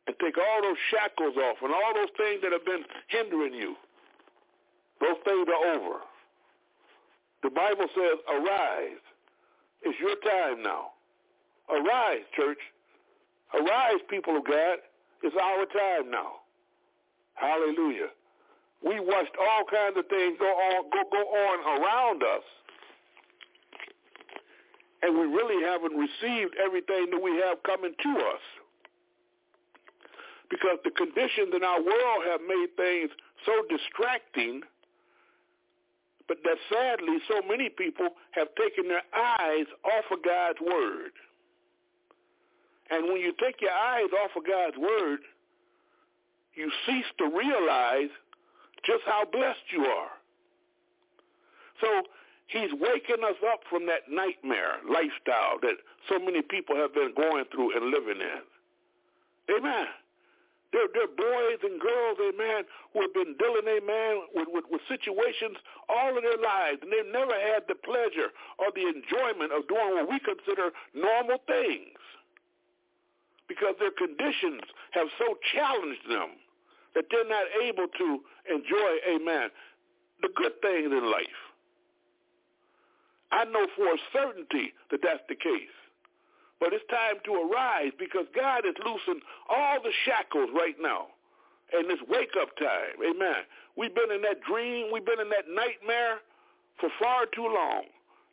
and 0.08 0.16
take 0.20 0.38
all 0.38 0.62
those 0.64 0.80
shackles 0.90 1.36
off 1.36 1.58
and 1.62 1.72
all 1.72 1.94
those 1.94 2.14
things 2.18 2.42
that 2.42 2.52
have 2.52 2.66
been 2.66 2.84
hindering 3.08 3.54
you. 3.54 3.76
Those 5.00 5.20
things 5.26 5.48
are 5.48 5.76
over. 5.76 6.00
The 7.44 7.50
Bible 7.52 7.86
says, 7.94 8.18
arise. 8.28 9.04
It's 9.84 10.00
your 10.00 10.16
time 10.24 10.64
now. 10.64 10.98
Arise, 11.70 12.24
church. 12.36 12.58
Arise, 13.54 14.02
people 14.10 14.38
of 14.38 14.46
God. 14.46 14.80
It's 15.22 15.36
our 15.36 15.66
time 15.66 16.10
now. 16.10 16.42
Hallelujah. 17.36 18.10
We 18.84 19.00
watched 19.00 19.36
all 19.40 19.64
kinds 19.66 19.98
of 19.98 20.08
things 20.08 20.38
go 20.40 20.46
on 20.46 20.90
go, 20.92 21.04
go 21.12 21.18
on 21.18 21.82
around 21.82 22.24
us. 22.24 22.44
And 25.02 25.18
we 25.18 25.26
really 25.26 25.64
haven't 25.64 25.94
received 25.94 26.56
everything 26.64 27.08
that 27.12 27.22
we 27.22 27.32
have 27.46 27.62
coming 27.64 27.94
to 28.02 28.10
us. 28.10 28.42
Because 30.50 30.80
the 30.84 30.92
conditions 30.92 31.52
in 31.54 31.64
our 31.64 31.82
world 31.82 32.24
have 32.26 32.42
made 32.42 32.72
things 32.78 33.12
so 33.46 33.52
distracting, 33.70 34.62
but 36.28 36.38
that 36.44 36.58
sadly 36.72 37.20
so 37.28 37.42
many 37.48 37.70
people 37.70 38.10
have 38.32 38.48
taken 38.56 38.88
their 38.88 39.04
eyes 39.14 39.68
off 39.84 40.06
of 40.12 40.24
God's 40.24 40.60
word. 40.62 41.12
And 42.90 43.08
when 43.08 43.18
you 43.18 43.34
take 43.40 43.62
your 43.62 43.72
eyes 43.72 44.10
off 44.24 44.32
of 44.36 44.48
God's 44.48 44.78
word, 44.78 45.20
you 46.56 46.72
cease 46.86 47.06
to 47.20 47.26
realize 47.26 48.10
just 48.86 49.04
how 49.06 49.26
blessed 49.32 49.68
you 49.72 49.84
are. 49.86 50.12
So 51.82 51.88
he's 52.48 52.72
waking 52.74 53.24
us 53.24 53.38
up 53.52 53.62
from 53.70 53.86
that 53.88 54.10
nightmare 54.10 54.80
lifestyle 54.90 55.60
that 55.62 55.76
so 56.10 56.18
many 56.20 56.42
people 56.42 56.76
have 56.76 56.94
been 56.94 57.14
going 57.16 57.46
through 57.52 57.76
and 57.76 57.92
living 57.92 58.22
in. 58.22 59.56
Amen. 59.56 59.86
There 60.74 60.84
are 60.84 61.08
boys 61.16 61.60
and 61.64 61.80
girls, 61.80 62.18
amen, 62.20 62.68
who 62.92 63.02
have 63.02 63.14
been 63.14 63.36
dealing, 63.40 63.68
amen, 63.72 64.28
with, 64.36 64.50
with, 64.52 64.66
with 64.70 64.82
situations 64.92 65.56
all 65.88 66.12
of 66.12 66.24
their 66.24 66.38
lives, 66.38 66.84
and 66.84 66.92
they've 66.92 67.08
never 67.08 67.34
had 67.34 67.64
the 67.72 67.76
pleasure 67.76 68.36
or 68.60 68.68
the 68.76 68.84
enjoyment 68.84 69.56
of 69.56 69.68
doing 69.72 69.96
what 69.96 70.12
we 70.12 70.20
consider 70.20 70.76
normal 70.94 71.40
things 71.48 71.96
because 73.48 73.76
their 73.80 73.96
conditions 73.96 74.60
have 74.92 75.08
so 75.18 75.40
challenged 75.56 76.04
them 76.10 76.36
that 76.96 77.06
they're 77.12 77.30
not 77.30 77.48
able 77.64 77.88
to 77.88 78.20
enjoy, 78.52 78.92
amen, 79.08 79.50
the 80.22 80.30
good 80.36 80.60
things 80.62 80.92
in 80.92 81.10
life. 81.10 81.40
I 83.32 83.46
know 83.46 83.68
for 83.76 83.88
a 83.88 83.98
certainty 84.12 84.74
that 84.92 85.00
that's 85.04 85.24
the 85.30 85.36
case. 85.36 85.72
But 86.60 86.74
it's 86.74 86.86
time 86.90 87.22
to 87.26 87.34
arise 87.34 87.92
because 88.00 88.26
God 88.34 88.66
is 88.66 88.74
loosening 88.84 89.22
all 89.50 89.82
the 89.82 89.94
shackles 90.06 90.50
right 90.54 90.76
now. 90.80 91.08
And 91.72 91.92
it's 91.92 92.02
wake-up 92.08 92.56
time. 92.58 92.98
Amen. 93.04 93.44
We've 93.76 93.94
been 93.94 94.12
in 94.12 94.22
that 94.24 94.42
dream. 94.42 94.88
We've 94.92 95.06
been 95.06 95.20
in 95.20 95.30
that 95.30 95.46
nightmare 95.50 96.20
for 96.80 96.90
far 96.98 97.26
too 97.28 97.46
long. 97.46 97.84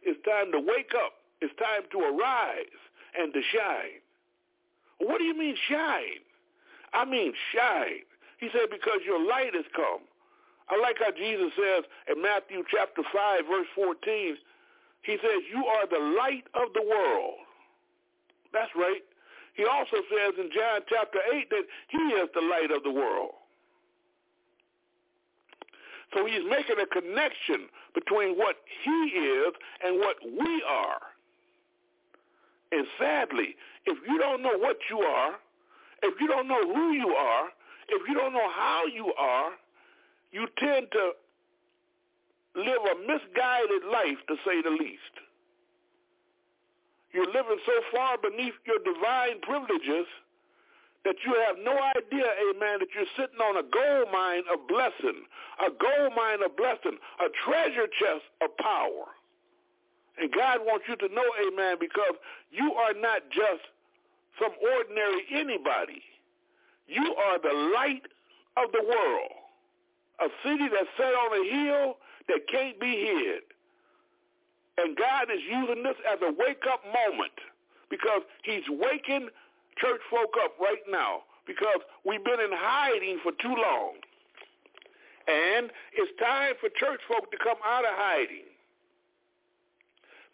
It's 0.03 0.21
time 0.25 0.53
to 0.53 0.61
wake 0.61 0.93
up. 0.97 1.15
It's 1.41 1.55
time 1.59 1.83
to 1.93 1.99
arise 1.99 2.79
and 3.19 3.35
to 3.35 3.43
shine. 3.43 4.01
What 4.99 5.19
do 5.19 5.25
you 5.25 5.37
mean 5.37 5.57
shine? 5.69 6.23
I 6.93 7.05
mean 7.05 7.35
shine. 7.53 8.07
He 8.39 8.49
said, 8.53 8.71
because 8.71 9.01
your 9.05 9.21
light 9.21 9.55
has 9.55 9.67
come. 9.75 10.01
I 10.71 10.81
like 10.81 10.97
how 10.99 11.11
Jesus 11.13 11.53
says 11.57 11.85
in 12.09 12.23
Matthew 12.23 12.65
chapter 12.71 13.03
5, 13.03 13.47
verse 13.47 13.67
14, 13.75 14.37
he 15.03 15.17
says, 15.21 15.45
you 15.53 15.67
are 15.67 15.87
the 15.87 16.01
light 16.17 16.49
of 16.55 16.73
the 16.73 16.83
world. 16.83 17.44
That's 18.55 18.71
right. 18.77 19.03
He 19.55 19.67
also 19.67 19.99
says 20.09 20.39
in 20.39 20.49
John 20.55 20.81
chapter 20.89 21.19
8 21.35 21.51
that 21.51 21.65
he 21.91 21.99
is 21.99 22.29
the 22.35 22.41
light 22.41 22.71
of 22.71 22.83
the 22.83 22.91
world. 22.91 23.35
So 26.15 26.25
he's 26.25 26.47
making 26.49 26.79
a 26.79 26.87
connection 26.87 27.67
between 27.95 28.39
what 28.39 28.57
he 28.85 28.91
is 28.91 29.53
and 29.85 29.99
what 29.99 30.17
we 30.23 30.63
are. 30.63 31.03
And 32.71 32.87
sadly, 32.99 33.57
if 33.87 33.99
you 34.07 34.19
don't 34.19 34.43
know 34.43 34.57
what 34.57 34.79
you 34.89 35.01
are, 35.01 35.35
if 36.03 36.21
you 36.21 36.29
don't 36.29 36.47
know 36.47 36.63
who 36.73 36.93
you 36.93 37.09
are, 37.09 37.49
if 37.89 38.09
you 38.09 38.15
don't 38.15 38.33
know 38.33 38.51
how 38.55 38.85
you 38.87 39.13
are, 39.15 39.51
you 40.31 40.47
tend 40.59 40.87
to 40.93 41.13
live 42.57 42.83
a 42.93 42.99
misguided 43.01 43.85
life, 43.91 44.19
to 44.29 44.37
say 44.47 44.63
the 44.63 44.71
least. 44.71 45.24
You're 47.15 47.31
living 47.31 47.63
so 47.65 47.79
far 47.95 48.19
beneath 48.19 48.59
your 48.67 48.83
divine 48.83 49.39
privileges 49.47 50.11
that 51.05 51.15
you 51.25 51.33
have 51.47 51.57
no 51.63 51.79
idea, 51.95 52.27
amen, 52.51 52.83
that 52.83 52.91
you're 52.91 53.15
sitting 53.15 53.39
on 53.39 53.57
a 53.57 53.63
gold 53.63 54.11
mine 54.11 54.43
of 54.51 54.67
blessing, 54.67 55.23
a 55.63 55.71
gold 55.71 56.13
mine 56.17 56.43
of 56.43 56.57
blessing, 56.57 56.99
a 57.23 57.31
treasure 57.47 57.87
chest 57.87 58.27
of 58.43 58.51
power. 58.59 59.15
And 60.19 60.33
God 60.33 60.67
wants 60.67 60.87
you 60.89 60.97
to 60.97 61.15
know, 61.15 61.29
amen, 61.47 61.77
because 61.79 62.19
you 62.51 62.75
are 62.75 62.95
not 62.99 63.23
just 63.31 63.63
some 64.43 64.53
ordinary 64.59 65.23
anybody. 65.31 66.03
You 66.89 67.15
are 67.15 67.39
the 67.39 67.55
light 67.79 68.11
of 68.57 68.73
the 68.73 68.83
world. 68.83 69.39
A 70.19 70.29
city 70.43 70.67
that's 70.67 70.91
set 70.97 71.15
on 71.15 71.31
a 71.31 71.45
hill 71.47 71.99
that 72.27 72.49
can't 72.51 72.81
be 72.81 72.91
hid. 72.91 73.54
And 74.79 74.97
God 74.97 75.31
is 75.31 75.41
using 75.43 75.83
this 75.83 75.97
as 76.11 76.19
a 76.23 76.33
wake-up 76.33 76.83
moment 76.85 77.37
because 77.91 78.23
he's 78.43 78.67
waking 78.69 79.29
church 79.79 80.01
folk 80.11 80.35
up 80.43 80.59
right 80.59 80.83
now 80.89 81.23
because 81.47 81.79
we've 82.05 82.25
been 82.25 82.41
in 82.41 82.51
hiding 82.53 83.19
for 83.23 83.33
too 83.39 83.55
long. 83.55 83.95
And 85.27 85.71
it's 85.95 86.13
time 86.21 86.55
for 86.61 86.69
church 86.75 87.01
folk 87.09 87.31
to 87.31 87.39
come 87.39 87.59
out 87.65 87.85
of 87.85 87.95
hiding 87.95 88.51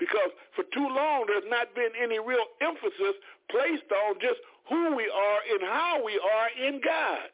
because 0.00 0.32
for 0.56 0.64
too 0.72 0.88
long 0.88 1.28
there's 1.28 1.46
not 1.46 1.74
been 1.76 1.92
any 2.00 2.18
real 2.18 2.48
emphasis 2.64 3.14
placed 3.52 3.86
on 3.92 4.16
just 4.18 4.40
who 4.66 4.96
we 4.96 5.06
are 5.06 5.40
and 5.52 5.62
how 5.62 6.02
we 6.02 6.18
are 6.18 6.48
in 6.56 6.80
God. 6.80 7.30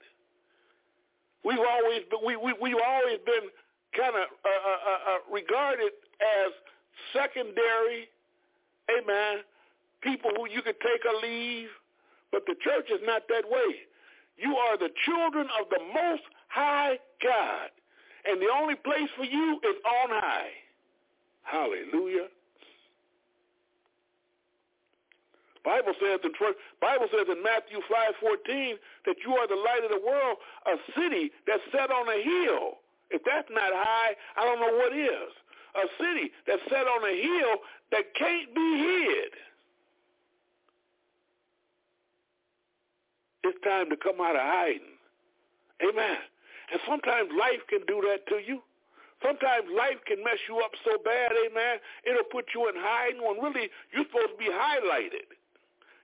We've 1.46 1.62
always 1.62 2.02
been, 2.10 2.20
we, 2.26 2.34
we, 2.36 2.52
we've 2.60 2.82
always 2.82 3.22
been 3.24 3.48
kind 3.94 4.18
of 4.18 4.26
uh, 4.44 4.50
uh, 4.50 4.80
uh, 4.82 5.00
uh, 5.14 5.20
regarded 5.30 5.94
as 6.20 6.50
secondary, 7.12 8.08
amen, 8.90 9.44
people 10.02 10.30
who 10.36 10.48
you 10.48 10.62
could 10.62 10.80
take 10.80 11.02
or 11.04 11.20
leave, 11.20 11.68
but 12.32 12.42
the 12.46 12.54
church 12.62 12.90
is 12.90 13.00
not 13.04 13.22
that 13.28 13.48
way. 13.48 13.86
You 14.36 14.56
are 14.56 14.76
the 14.76 14.90
children 15.04 15.48
of 15.60 15.68
the 15.70 15.80
Most 15.94 16.22
High 16.48 16.98
God. 17.22 17.70
And 18.26 18.42
the 18.42 18.50
only 18.52 18.74
place 18.74 19.08
for 19.16 19.24
you 19.24 19.60
is 19.62 19.76
on 19.86 20.10
high. 20.10 20.50
Hallelujah. 21.42 22.26
Bible 25.64 25.94
says 25.98 26.20
in 26.22 26.30
Bible 26.80 27.08
says 27.10 27.26
in 27.28 27.42
Matthew 27.42 27.82
5:14 27.90 28.78
that 29.04 29.16
you 29.24 29.34
are 29.36 29.46
the 29.46 29.56
light 29.56 29.82
of 29.82 29.90
the 29.90 29.98
world, 29.98 30.38
a 30.66 30.78
city 30.94 31.32
that's 31.46 31.62
set 31.72 31.90
on 31.90 32.08
a 32.08 32.22
hill. 32.22 32.78
If 33.10 33.22
that's 33.24 33.50
not 33.50 33.70
high, 33.74 34.16
I 34.36 34.44
don't 34.44 34.60
know 34.60 34.78
what 34.78 34.92
is. 34.92 35.32
A 35.76 35.86
city 36.00 36.32
that's 36.46 36.62
set 36.70 36.86
on 36.88 37.04
a 37.04 37.14
hill 37.20 37.60
that 37.92 38.14
can't 38.14 38.54
be 38.54 38.68
hid. 38.78 39.32
It's 43.44 43.60
time 43.62 43.90
to 43.90 43.96
come 43.96 44.20
out 44.20 44.34
of 44.34 44.42
hiding. 44.42 44.96
Amen. 45.84 46.16
And 46.72 46.80
sometimes 46.88 47.30
life 47.38 47.60
can 47.68 47.84
do 47.86 48.02
that 48.08 48.26
to 48.32 48.40
you. 48.40 48.62
Sometimes 49.22 49.68
life 49.76 50.00
can 50.06 50.24
mess 50.24 50.40
you 50.48 50.60
up 50.60 50.72
so 50.84 50.98
bad, 51.00 51.32
amen, 51.32 51.80
it'll 52.04 52.28
put 52.28 52.52
you 52.54 52.68
in 52.68 52.74
hiding 52.76 53.24
when 53.24 53.40
really 53.40 53.70
you're 53.92 54.04
supposed 54.04 54.36
to 54.36 54.40
be 54.40 54.52
highlighted. 54.52 55.24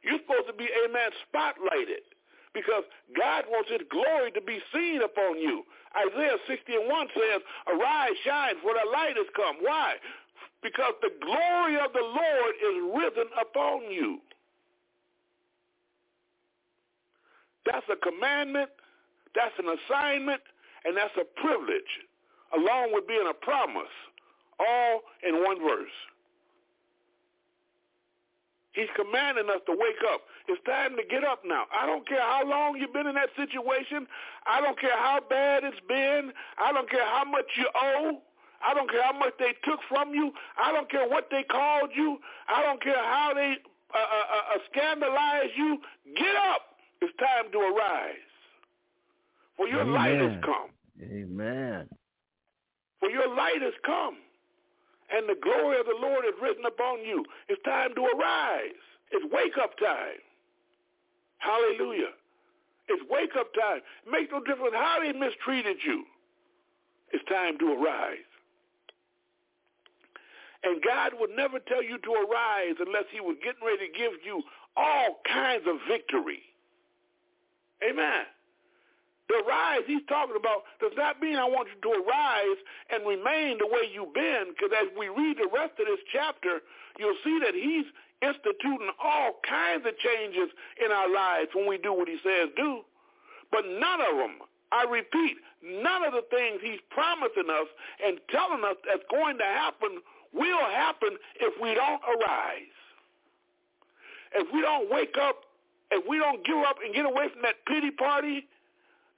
You're 0.03 0.19
supposed 0.25 0.49
to 0.49 0.57
be, 0.57 0.69
amen, 0.85 1.13
spotlighted 1.29 2.12
because 2.55 2.85
God 3.17 3.45
wants 3.49 3.71
his 3.71 3.81
glory 3.91 4.31
to 4.33 4.41
be 4.41 4.61
seen 4.73 5.03
upon 5.03 5.39
you. 5.39 5.65
Isaiah 5.97 6.37
60 6.49 6.75
and 6.75 6.89
1 6.89 7.09
says, 7.13 7.41
Arise, 7.69 8.17
shine, 8.25 8.57
for 8.63 8.73
the 8.73 8.89
light 8.93 9.17
has 9.17 9.29
come. 9.37 9.57
Why? 9.61 9.97
Because 10.63 10.95
the 11.03 11.13
glory 11.21 11.77
of 11.77 11.93
the 11.93 12.05
Lord 12.05 12.53
is 12.61 12.77
risen 12.95 13.29
upon 13.41 13.91
you. 13.91 14.21
That's 17.67 17.87
a 17.91 17.97
commandment, 17.97 18.71
that's 19.35 19.55
an 19.59 19.67
assignment, 19.69 20.43
and 20.85 20.97
that's 20.97 21.15
a 21.17 21.25
privilege, 21.41 21.93
along 22.57 22.93
with 22.93 23.07
being 23.07 23.27
a 23.29 23.35
promise, 23.35 23.93
all 24.59 25.03
in 25.23 25.43
one 25.43 25.61
verse. 25.61 25.95
He's 28.73 28.89
commanding 28.97 29.51
us 29.51 29.61
to 29.67 29.73
wake 29.73 30.01
up. 30.13 30.23
It's 30.49 30.63
time 30.65 30.97
to 30.97 31.05
get 31.05 31.25
up 31.25 31.43
now. 31.45 31.65
I 31.73 31.85
don't 31.85 32.09
care 32.09 32.21
how 32.21 32.43
long 32.47 32.77
you've 32.77 32.93
been 32.93 33.07
in 33.07 33.15
that 33.15 33.29
situation. 33.37 34.07
I 34.47 34.61
don't 34.61 34.81
care 34.81 34.97
how 34.97 35.21
bad 35.29 35.63
it's 35.65 35.81
been. 35.87 36.33
I 36.59 36.73
don't 36.73 36.89
care 36.89 37.05
how 37.05 37.25
much 37.25 37.45
you 37.57 37.69
owe. 37.75 38.23
I 38.65 38.73
don't 38.75 38.91
care 38.91 39.03
how 39.03 39.13
much 39.13 39.35
they 39.39 39.53
took 39.65 39.81
from 39.89 40.15
you. 40.15 40.33
I 40.57 40.73
don't 40.73 40.91
care 40.91 41.07
what 41.09 41.29
they 41.31 41.43
called 41.43 41.91
you. 41.95 42.19
I 42.49 42.63
don't 42.63 42.83
care 42.83 42.97
how 42.97 43.33
they 43.35 43.57
uh, 43.95 43.99
uh, 43.99 44.55
uh, 44.55 44.59
scandalized 44.71 45.53
you. 45.57 45.79
Get 46.17 46.35
up. 46.51 46.63
It's 47.03 47.13
time 47.19 47.53
to 47.53 47.59
arise. 47.59 48.17
For 49.57 49.69
your 49.69 49.83
Amen. 49.83 49.95
light 49.95 50.21
has 50.21 50.41
come. 50.43 50.71
Amen. 51.03 51.89
For 53.01 53.11
your 53.11 53.35
light 53.35 53.61
has 53.61 53.75
come 53.85 54.17
and 55.13 55.29
the 55.29 55.37
glory 55.41 55.79
of 55.79 55.87
the 55.87 55.99
Lord 56.01 56.25
is 56.25 56.35
written 56.41 56.65
upon 56.65 57.05
you. 57.05 57.25
It's 57.49 57.63
time 57.63 57.95
to 57.95 58.03
arise. 58.03 58.81
It's 59.11 59.25
wake-up 59.33 59.77
time. 59.79 60.21
Hallelujah. 61.39 62.17
It's 62.89 63.03
wake-up 63.11 63.53
time. 63.55 63.81
It 64.07 64.11
makes 64.11 64.33
no 64.33 64.41
difference 64.41 64.75
how 64.75 64.99
they 65.03 65.13
mistreated 65.13 65.77
you. 65.85 66.05
It's 67.13 67.25
time 67.29 67.59
to 67.59 67.73
arise. 67.73 68.25
And 70.65 70.83
God 70.83 71.13
would 71.19 71.31
never 71.37 71.59
tell 71.59 71.83
you 71.83 71.99
to 71.99 72.13
arise 72.13 72.77
unless 72.79 73.05
he 73.13 73.21
was 73.21 73.37
getting 73.43 73.67
ready 73.67 73.91
to 73.91 73.99
give 73.99 74.13
you 74.25 74.43
all 74.77 75.21
kinds 75.27 75.65
of 75.67 75.77
victory. 75.89 76.41
Amen. 77.83 78.25
The 79.33 79.49
rise 79.49 79.81
he's 79.89 80.05
talking 80.13 80.37
about 80.37 80.69
does 80.77 80.93
not 80.93 81.17
mean 81.17 81.41
I 81.41 81.49
want 81.49 81.73
you 81.73 81.81
to 81.81 82.05
arise 82.05 82.61
and 82.93 83.01
remain 83.09 83.57
the 83.57 83.67
way 83.67 83.89
you've 83.89 84.13
been, 84.13 84.53
because 84.53 84.77
as 84.77 84.93
we 84.93 85.09
read 85.09 85.41
the 85.41 85.49
rest 85.49 85.81
of 85.81 85.89
this 85.89 86.05
chapter, 86.13 86.61
you'll 87.01 87.17
see 87.25 87.41
that 87.41 87.57
he's 87.57 87.89
instituting 88.21 88.93
all 89.01 89.41
kinds 89.49 89.89
of 89.89 89.97
changes 89.97 90.53
in 90.85 90.93
our 90.93 91.09
lives 91.09 91.49
when 91.57 91.65
we 91.65 91.79
do 91.81 91.97
what 91.97 92.13
he 92.13 92.21
says 92.21 92.53
do. 92.61 92.85
But 93.51 93.65
none 93.65 94.05
of 94.05 94.21
them, 94.21 94.45
I 94.71 94.85
repeat, 94.85 95.41
none 95.65 96.05
of 96.05 96.13
the 96.13 96.29
things 96.29 96.61
he's 96.61 96.85
promising 96.93 97.49
us 97.49 97.73
and 98.05 98.21
telling 98.29 98.65
us 98.69 98.77
that's 98.85 99.05
going 99.09 99.39
to 99.39 99.49
happen 99.49 100.05
will 100.37 100.65
happen 100.77 101.17
if 101.41 101.57
we 101.57 101.73
don't 101.73 102.05
arise. 102.05 102.77
If 104.37 104.53
we 104.53 104.61
don't 104.61 104.93
wake 104.93 105.17
up, 105.17 105.41
if 105.91 106.05
we 106.07 106.19
don't 106.19 106.45
give 106.45 106.61
up 106.69 106.77
and 106.85 106.95
get 106.95 107.05
away 107.05 107.33
from 107.33 107.43
that 107.43 107.65
pity 107.67 107.91
party 107.91 108.45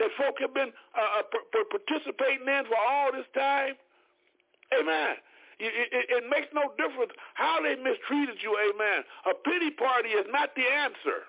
that 0.05 0.12
folk 0.20 0.36
have 0.44 0.52
been 0.52 0.68
uh, 0.92 1.24
p- 1.32 1.64
participating 1.72 2.44
in 2.44 2.62
for 2.68 2.76
all 2.76 3.09
this 3.09 3.24
time. 3.32 3.74
Amen. 4.76 5.16
It, 5.57 5.72
it, 5.72 6.05
it, 6.12 6.24
makes 6.28 6.50
no 6.52 6.76
difference 6.76 7.14
how 7.34 7.62
they 7.62 7.78
mistreated 7.80 8.36
you. 8.44 8.52
Amen. 8.52 9.00
A 9.24 9.32
pity 9.32 9.70
party 9.72 10.12
is 10.12 10.26
not 10.28 10.52
the 10.52 10.66
answer. 10.66 11.24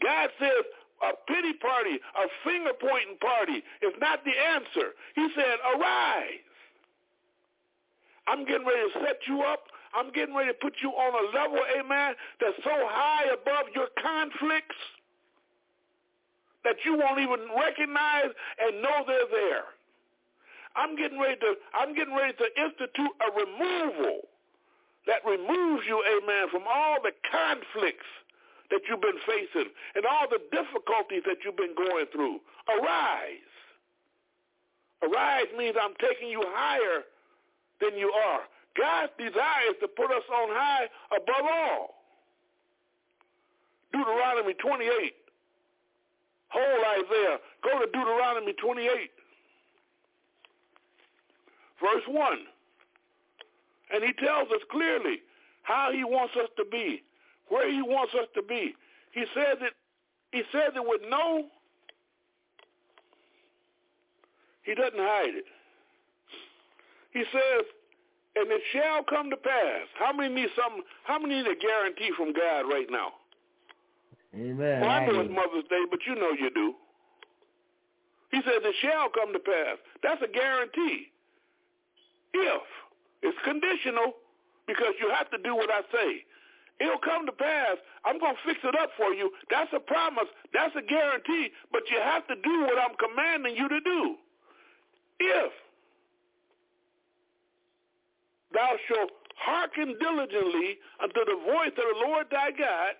God 0.00 0.30
says 0.40 0.64
a 1.02 1.12
pity 1.26 1.52
party, 1.60 1.98
a 1.98 2.26
finger 2.46 2.72
pointing 2.78 3.18
party 3.18 3.60
is 3.82 3.92
not 4.00 4.24
the 4.24 4.32
answer. 4.32 4.94
He 5.18 5.28
said, 5.34 5.58
arise. 5.76 6.46
I'm 8.30 8.46
getting 8.46 8.66
ready 8.66 8.86
to 8.86 9.00
set 9.02 9.18
you 9.26 9.42
up. 9.42 9.66
I'm 9.92 10.10
getting 10.12 10.34
ready 10.34 10.54
to 10.54 10.58
put 10.62 10.74
you 10.80 10.88
on 10.90 11.12
a 11.12 11.24
level, 11.36 11.60
amen, 11.76 12.14
that's 12.40 12.56
so 12.64 12.72
high 12.72 13.28
above 13.28 13.68
your 13.74 13.88
conflicts 14.00 14.80
that 16.64 16.76
you 16.84 16.96
won't 16.96 17.20
even 17.20 17.46
recognize 17.56 18.30
and 18.60 18.82
know 18.82 19.04
they're 19.06 19.30
there. 19.30 19.66
I'm 20.74 20.96
getting 20.96 21.20
ready 21.20 21.36
to 21.36 21.54
I'm 21.74 21.94
getting 21.94 22.16
ready 22.16 22.32
to 22.32 22.46
institute 22.56 23.12
a 23.20 23.28
removal 23.36 24.28
that 25.06 25.20
removes 25.26 25.82
you, 25.86 26.00
amen, 26.00 26.48
from 26.50 26.62
all 26.66 26.98
the 27.02 27.12
conflicts 27.28 28.08
that 28.70 28.80
you've 28.88 29.02
been 29.02 29.20
facing 29.26 29.68
and 29.94 30.06
all 30.06 30.26
the 30.30 30.40
difficulties 30.50 31.22
that 31.26 31.44
you've 31.44 31.56
been 31.56 31.74
going 31.74 32.06
through. 32.12 32.40
Arise. 32.70 33.50
Arise 35.02 35.50
means 35.58 35.76
I'm 35.76 35.94
taking 36.00 36.28
you 36.28 36.42
higher 36.54 37.02
than 37.80 37.98
you 37.98 38.10
are. 38.14 38.40
God's 38.78 39.12
desire 39.18 39.74
is 39.74 39.76
to 39.82 39.88
put 39.88 40.10
us 40.10 40.24
on 40.32 40.48
high 40.54 40.86
above 41.10 41.44
all. 41.44 42.02
Deuteronomy 43.92 44.54
28 44.54 45.12
whole 46.52 47.02
Isaiah. 47.02 47.38
Go 47.64 47.80
to 47.80 47.86
Deuteronomy 47.86 48.52
28, 48.52 48.88
verse 51.80 52.06
1. 52.06 52.38
And 53.94 54.04
he 54.04 54.12
tells 54.24 54.48
us 54.50 54.60
clearly 54.70 55.20
how 55.62 55.90
he 55.92 56.04
wants 56.04 56.34
us 56.36 56.48
to 56.56 56.64
be, 56.70 57.02
where 57.48 57.70
he 57.70 57.82
wants 57.82 58.12
us 58.14 58.26
to 58.34 58.42
be. 58.42 58.74
He 59.12 59.24
says 59.34 59.58
it, 59.60 59.72
he 60.32 60.42
says 60.52 60.72
it 60.74 60.84
with 60.84 61.02
no, 61.08 61.44
he 64.62 64.74
doesn't 64.74 64.98
hide 64.98 65.34
it. 65.34 65.44
He 67.12 67.24
says, 67.32 67.64
and 68.36 68.50
it 68.50 68.62
shall 68.72 69.04
come 69.04 69.28
to 69.28 69.36
pass. 69.36 69.86
How 69.98 70.12
many 70.12 70.34
need 70.34 70.48
some, 70.56 70.82
how 71.04 71.18
many 71.18 71.36
need 71.36 71.46
a 71.46 71.56
guarantee 71.56 72.10
from 72.16 72.32
God 72.32 72.62
right 72.62 72.86
now? 72.90 73.12
Amen. 74.34 74.80
Well, 74.80 74.90
I 74.90 75.06
know 75.06 75.20
it's 75.20 75.30
Mother's 75.30 75.68
Day, 75.68 75.84
but 75.90 76.00
you 76.06 76.14
know 76.14 76.30
you 76.30 76.50
do. 76.54 76.74
He 78.30 78.38
says 78.38 78.64
it 78.64 78.74
shall 78.80 79.10
come 79.10 79.32
to 79.32 79.38
pass. 79.38 79.76
That's 80.02 80.22
a 80.22 80.28
guarantee. 80.28 81.12
If. 82.32 82.62
It's 83.22 83.38
conditional 83.44 84.18
because 84.66 84.94
you 85.00 85.08
have 85.14 85.30
to 85.30 85.38
do 85.38 85.54
what 85.54 85.70
I 85.70 85.82
say. 85.92 86.24
It'll 86.80 86.98
come 86.98 87.26
to 87.26 87.32
pass. 87.32 87.78
I'm 88.04 88.18
going 88.18 88.34
to 88.34 88.42
fix 88.44 88.58
it 88.64 88.74
up 88.74 88.90
for 88.96 89.14
you. 89.14 89.30
That's 89.50 89.70
a 89.72 89.78
promise. 89.78 90.26
That's 90.52 90.74
a 90.74 90.82
guarantee. 90.82 91.50
But 91.70 91.82
you 91.90 91.98
have 92.02 92.26
to 92.26 92.34
do 92.34 92.62
what 92.62 92.78
I'm 92.78 92.96
commanding 92.98 93.54
you 93.54 93.68
to 93.68 93.80
do. 93.80 94.16
If 95.20 95.52
thou 98.52 98.74
shalt 98.88 99.10
hearken 99.36 99.94
diligently 100.00 100.78
unto 101.00 101.20
the 101.24 101.38
voice 101.46 101.76
of 101.78 101.86
the 101.94 101.98
Lord 102.02 102.26
thy 102.30 102.50
God, 102.50 102.98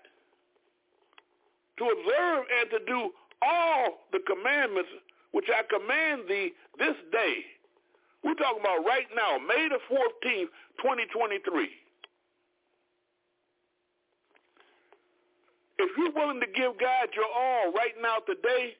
to 1.77 1.83
observe 1.83 2.45
and 2.59 2.69
to 2.71 2.79
do 2.85 3.11
all 3.41 4.07
the 4.11 4.19
commandments 4.25 4.89
which 5.31 5.49
I 5.49 5.63
command 5.65 6.29
thee 6.29 6.53
this 6.77 6.95
day. 7.11 7.45
We're 8.23 8.35
talking 8.35 8.61
about 8.61 8.85
right 8.85 9.07
now, 9.15 9.37
May 9.37 9.67
the 9.67 9.81
14th, 9.91 10.53
2023. 10.79 11.69
If 15.79 15.89
you're 15.97 16.13
willing 16.13 16.39
to 16.39 16.47
give 16.47 16.79
God 16.79 17.09
your 17.15 17.27
all 17.35 17.73
right 17.73 17.97
now 18.01 18.19
today, 18.25 18.77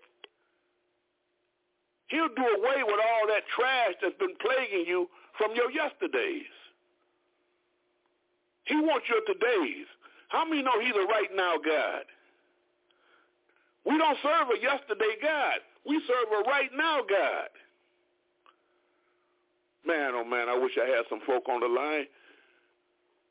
he'll 2.08 2.30
do 2.30 2.46
away 2.62 2.84
with 2.86 3.02
all 3.02 3.28
that 3.28 3.44
trash 3.52 3.94
that's 4.02 4.18
been 4.20 4.38
plaguing 4.40 4.86
you 4.88 5.10
from 5.38 5.52
your 5.56 5.72
yesterdays. 5.72 6.48
He 8.66 8.76
wants 8.76 9.08
your 9.10 9.20
todays. 9.28 9.90
How 10.30 10.46
many 10.46 10.62
know 10.62 10.80
he's 10.80 10.96
a 10.96 11.06
right 11.08 11.30
now 11.36 11.58
God? 11.58 12.06
We 13.86 13.98
don't 13.98 14.18
serve 14.24 14.48
a 14.56 14.62
yesterday 14.62 15.16
God. 15.22 15.60
We 15.86 16.02
serve 16.08 16.32
a 16.32 16.50
right 16.50 16.70
now 16.76 17.02
God. 17.08 17.50
Man, 19.86 20.12
oh 20.16 20.24
man, 20.24 20.48
I 20.48 20.58
wish 20.58 20.72
I 20.82 20.88
had 20.88 21.04
some 21.10 21.20
folk 21.28 21.50
on 21.50 21.60
the 21.60 21.68
line 21.68 22.08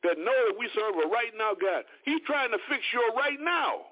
that 0.02 0.18
know 0.18 0.38
that 0.50 0.56
we 0.58 0.68
serve 0.74 0.94
a 0.96 1.08
right 1.08 1.32
now 1.38 1.52
God. 1.58 1.84
He's 2.04 2.20
trying 2.26 2.50
to 2.50 2.58
fix 2.68 2.82
your 2.92 3.16
right 3.16 3.40
now. 3.40 3.88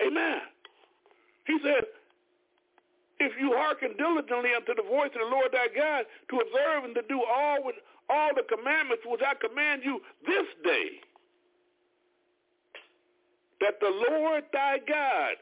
Amen. 0.00 0.40
He 1.46 1.58
said, 1.64 1.84
if 3.18 3.32
you 3.38 3.52
hearken 3.52 3.96
diligently 3.98 4.50
unto 4.54 4.74
the 4.74 4.86
voice 4.88 5.10
of 5.12 5.20
the 5.20 5.30
Lord 5.30 5.52
thy 5.52 5.68
God 5.74 6.06
to 6.30 6.40
observe 6.40 6.84
and 6.84 6.94
to 6.94 7.02
do 7.08 7.20
all 7.20 7.64
with 7.64 7.76
all 8.08 8.30
the 8.34 8.46
commandments 8.48 9.04
which 9.04 9.20
I 9.20 9.34
command 9.36 9.82
you 9.84 10.00
this 10.24 10.46
day, 10.64 11.02
that 13.60 13.80
the 13.80 14.06
Lord 14.10 14.44
thy 14.52 14.78
God 14.86 15.36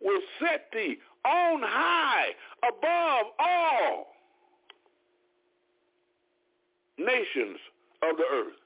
will 0.00 0.20
set 0.40 0.66
thee 0.72 0.98
on 1.24 1.62
high 1.62 2.28
above 2.62 3.32
all 3.38 4.06
nations 6.98 7.58
of 8.02 8.16
the 8.16 8.24
earth. 8.32 8.63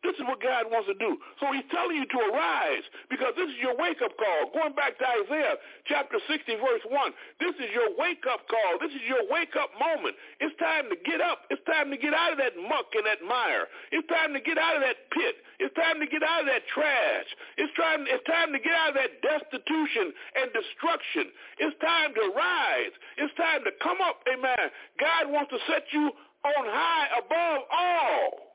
This 0.00 0.16
is 0.16 0.24
what 0.24 0.40
God 0.40 0.72
wants 0.72 0.88
to 0.88 0.96
do. 0.96 1.20
So 1.44 1.52
he's 1.52 1.68
telling 1.68 2.00
you 2.00 2.08
to 2.08 2.20
arise 2.32 2.84
because 3.12 3.36
this 3.36 3.52
is 3.52 3.60
your 3.60 3.76
wake-up 3.76 4.16
call. 4.16 4.48
Going 4.48 4.72
back 4.72 4.96
to 4.96 5.04
Isaiah 5.04 5.60
chapter 5.84 6.16
60, 6.24 6.56
verse 6.56 6.84
1. 6.88 7.12
This 7.36 7.52
is 7.60 7.68
your 7.76 7.92
wake-up 8.00 8.48
call. 8.48 8.80
This 8.80 8.96
is 8.96 9.04
your 9.04 9.28
wake-up 9.28 9.68
moment. 9.76 10.16
It's 10.40 10.56
time 10.56 10.88
to 10.88 10.96
get 11.04 11.20
up. 11.20 11.44
It's 11.52 11.60
time 11.68 11.92
to 11.92 12.00
get 12.00 12.16
out 12.16 12.32
of 12.32 12.40
that 12.40 12.56
muck 12.56 12.88
and 12.96 13.04
that 13.04 13.20
mire. 13.20 13.68
It's 13.92 14.08
time 14.08 14.32
to 14.32 14.40
get 14.40 14.56
out 14.56 14.80
of 14.80 14.82
that 14.82 15.12
pit. 15.12 15.36
It's 15.60 15.74
time 15.76 16.00
to 16.00 16.08
get 16.08 16.24
out 16.24 16.40
of 16.42 16.48
that 16.48 16.64
trash. 16.72 17.28
It's 17.60 17.72
time, 17.76 18.08
it's 18.08 18.24
time 18.24 18.56
to 18.56 18.58
get 18.58 18.72
out 18.72 18.96
of 18.96 18.98
that 19.04 19.20
destitution 19.20 20.16
and 20.40 20.48
destruction. 20.56 21.28
It's 21.60 21.76
time 21.84 22.16
to 22.16 22.24
rise. 22.32 22.96
It's 23.20 23.34
time 23.36 23.68
to 23.68 23.72
come 23.84 24.00
up. 24.00 24.24
Amen. 24.24 24.72
God 24.96 25.28
wants 25.28 25.52
to 25.52 25.60
set 25.68 25.84
you 25.92 26.08
on 26.08 26.64
high 26.64 27.20
above 27.20 27.68
all. 27.68 28.49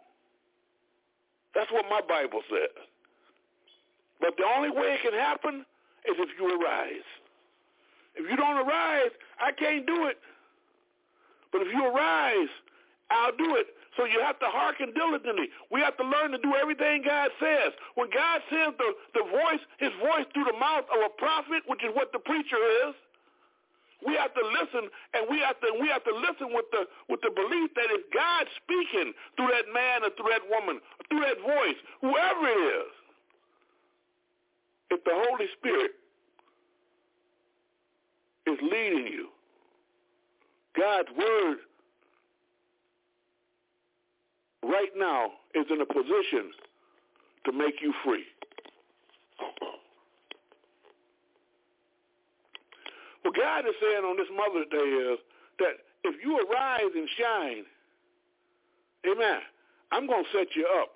That's 1.55 1.71
what 1.71 1.85
my 1.89 2.01
Bible 2.03 2.41
says. 2.51 2.75
But 4.19 4.35
the 4.37 4.43
only 4.43 4.69
way 4.69 4.99
it 4.99 5.01
can 5.01 5.13
happen 5.13 5.65
is 6.05 6.15
if 6.19 6.29
you 6.37 6.61
arise. 6.61 7.07
If 8.15 8.29
you 8.29 8.35
don't 8.35 8.57
arise, 8.67 9.11
I 9.39 9.51
can't 9.51 9.87
do 9.87 10.07
it. 10.07 10.19
But 11.51 11.61
if 11.61 11.67
you 11.73 11.87
arise, 11.87 12.51
I'll 13.09 13.35
do 13.35 13.55
it. 13.55 13.67
So 13.95 14.03
you 14.03 14.19
have 14.19 14.39
to 14.39 14.51
hearken 14.51 14.91
diligently. 14.91 15.47
We 15.71 15.79
have 15.79 15.95
to 15.97 16.03
learn 16.03 16.31
to 16.31 16.37
do 16.37 16.55
everything 16.55 17.03
God 17.07 17.31
says. 17.39 17.71
When 17.95 18.09
God 18.11 18.41
sends 18.51 18.75
the, 18.77 18.91
the 19.15 19.23
voice, 19.23 19.63
his 19.79 19.91
voice 20.03 20.27
through 20.33 20.51
the 20.51 20.59
mouth 20.59 20.83
of 20.91 20.99
a 20.99 21.11
prophet, 21.15 21.63
which 21.67 21.83
is 21.83 21.95
what 21.95 22.11
the 22.11 22.19
preacher 22.19 22.59
is, 22.87 22.95
we 24.03 24.15
have 24.15 24.33
to 24.33 24.43
listen, 24.43 24.89
and 25.13 25.27
we 25.29 25.39
have 25.39 25.59
to 25.61 25.69
we 25.79 25.87
have 25.87 26.03
to 26.03 26.15
listen 26.15 26.51
with 26.51 26.65
the 26.71 26.83
with 27.07 27.21
the 27.21 27.31
belief 27.31 27.71
that 27.75 27.87
it's 27.93 28.03
God 28.13 28.47
speaking 28.59 29.13
through 29.37 29.53
that 29.53 29.71
man 29.71 30.03
or 30.03 30.11
through 30.17 30.33
that 30.33 30.43
woman, 30.49 30.81
through 31.09 31.21
that 31.21 31.39
voice, 31.39 31.79
whoever 32.01 32.47
it 32.49 32.61
is. 32.83 32.91
If 34.91 35.03
the 35.03 35.13
Holy 35.13 35.47
Spirit 35.57 35.91
is 38.47 38.57
leading 38.61 39.07
you, 39.07 39.29
God's 40.77 41.09
word 41.17 41.57
right 44.63 44.91
now 44.95 45.31
is 45.53 45.65
in 45.69 45.81
a 45.81 45.85
position 45.85 46.51
to 47.45 47.51
make 47.51 47.75
you 47.81 47.93
free. 48.03 48.25
What 53.25 53.33
God 53.33 53.65
is 53.65 53.73
saying 53.81 54.05
on 54.05 54.21
this 54.21 54.29
Mother's 54.29 54.69
Day 54.69 54.85
is 54.85 55.17
that 55.57 55.81
if 56.05 56.13
you 56.21 56.37
arise 56.37 56.93
and 56.93 57.09
shine, 57.17 57.65
amen, 59.01 59.41
I'm 59.89 60.05
going 60.05 60.21
to 60.21 60.29
set 60.29 60.53
you 60.53 60.69
up. 60.69 60.93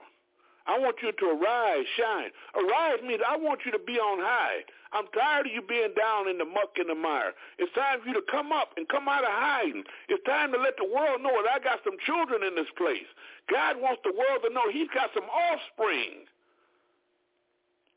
I 0.70 0.78
want 0.78 1.02
you 1.02 1.10
to 1.10 1.26
arise, 1.34 1.90
shine. 1.98 2.30
Arise 2.54 3.02
means 3.02 3.26
I 3.26 3.34
want 3.34 3.66
you 3.66 3.74
to 3.74 3.82
be 3.82 3.98
on 3.98 4.22
high. 4.22 4.62
I'm 4.94 5.10
tired 5.10 5.50
of 5.50 5.54
you 5.58 5.66
being 5.66 5.98
down 5.98 6.30
in 6.30 6.38
the 6.38 6.46
muck 6.46 6.78
and 6.78 6.94
the 6.94 6.94
mire. 6.94 7.34
It's 7.58 7.74
time 7.74 8.06
for 8.06 8.14
you 8.14 8.14
to 8.14 8.26
come 8.30 8.54
up 8.54 8.78
and 8.78 8.86
come 8.86 9.10
out 9.10 9.26
of 9.26 9.34
hiding. 9.34 9.82
It's 10.06 10.22
time 10.30 10.54
to 10.54 10.62
let 10.62 10.78
the 10.78 10.86
world 10.86 11.26
know 11.26 11.34
that 11.42 11.50
I 11.50 11.58
got 11.58 11.82
some 11.82 11.98
children 12.06 12.46
in 12.46 12.54
this 12.54 12.70
place. 12.78 13.10
God 13.50 13.82
wants 13.82 14.06
the 14.06 14.14
world 14.14 14.46
to 14.46 14.54
know 14.54 14.70
he's 14.70 14.94
got 14.94 15.10
some 15.18 15.26
offspring. 15.26 16.30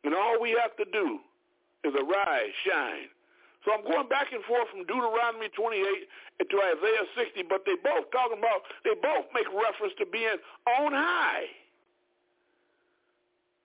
And 0.08 0.16
all 0.16 0.40
we 0.40 0.56
have 0.56 0.72
to 0.80 0.88
do 0.88 1.20
is 1.84 1.92
arise, 1.92 2.56
shine. 2.64 3.12
So 3.64 3.70
I'm 3.70 3.86
going 3.86 4.08
back 4.10 4.34
and 4.34 4.42
forth 4.44 4.66
from 4.74 4.82
Deuteronomy 4.90 5.46
28 5.54 6.50
to 6.50 6.56
Isaiah 6.58 7.06
60, 7.14 7.46
but 7.46 7.62
they 7.62 7.78
both 7.78 8.10
talking 8.10 8.38
about, 8.38 8.66
they 8.82 8.98
both 8.98 9.30
make 9.30 9.46
reference 9.54 9.94
to 10.02 10.06
being 10.06 10.38
on 10.66 10.90
high. 10.92 11.46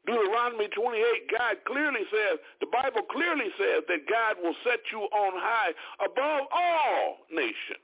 Deuteronomy 0.06 0.70
28, 0.70 1.04
God 1.36 1.56
clearly 1.66 2.06
says, 2.14 2.39
the 2.62 2.70
Bible 2.72 3.04
clearly 3.12 3.52
says 3.60 3.84
that 3.89 4.08
God 4.08 4.38
will 4.39 4.56
set 4.64 4.80
you 4.93 5.04
on 5.12 5.34
high 5.36 5.74
above 6.00 6.48
all 6.48 7.28
nations. 7.34 7.84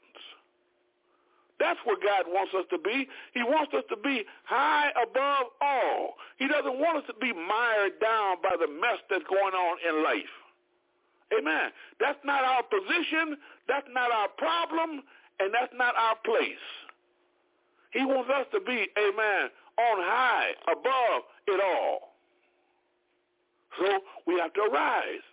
That's 1.59 1.79
where 1.83 1.97
God 1.97 2.25
wants 2.27 2.53
us 2.53 2.65
to 2.71 2.77
be. 2.77 3.07
He 3.33 3.43
wants 3.43 3.73
us 3.73 3.83
to 3.89 3.97
be 3.97 4.23
high 4.45 4.91
above 5.01 5.51
all. 5.61 6.15
He 6.37 6.47
doesn't 6.47 6.79
want 6.79 7.03
us 7.03 7.07
to 7.07 7.15
be 7.19 7.33
mired 7.33 7.99
down 7.99 8.37
by 8.41 8.55
the 8.59 8.67
mess 8.67 8.99
that's 9.09 9.23
going 9.27 9.53
on 9.53 9.77
in 9.83 10.03
life. 10.03 10.42
Amen. 11.37 11.71
That's 11.99 12.19
not 12.23 12.43
our 12.43 12.63
position. 12.63 13.37
That's 13.67 13.87
not 13.91 14.11
our 14.11 14.29
problem. 14.37 15.03
And 15.39 15.53
that's 15.53 15.73
not 15.75 15.95
our 15.95 16.15
place. 16.23 16.61
He 17.91 18.05
wants 18.05 18.29
us 18.29 18.45
to 18.53 18.59
be, 18.59 18.87
amen, 18.97 19.49
on 19.77 19.97
high, 20.01 20.51
above 20.71 21.21
it 21.47 21.61
all. 21.61 22.13
So 23.77 23.99
we 24.25 24.39
have 24.39 24.53
to 24.53 24.61
arise. 24.61 25.25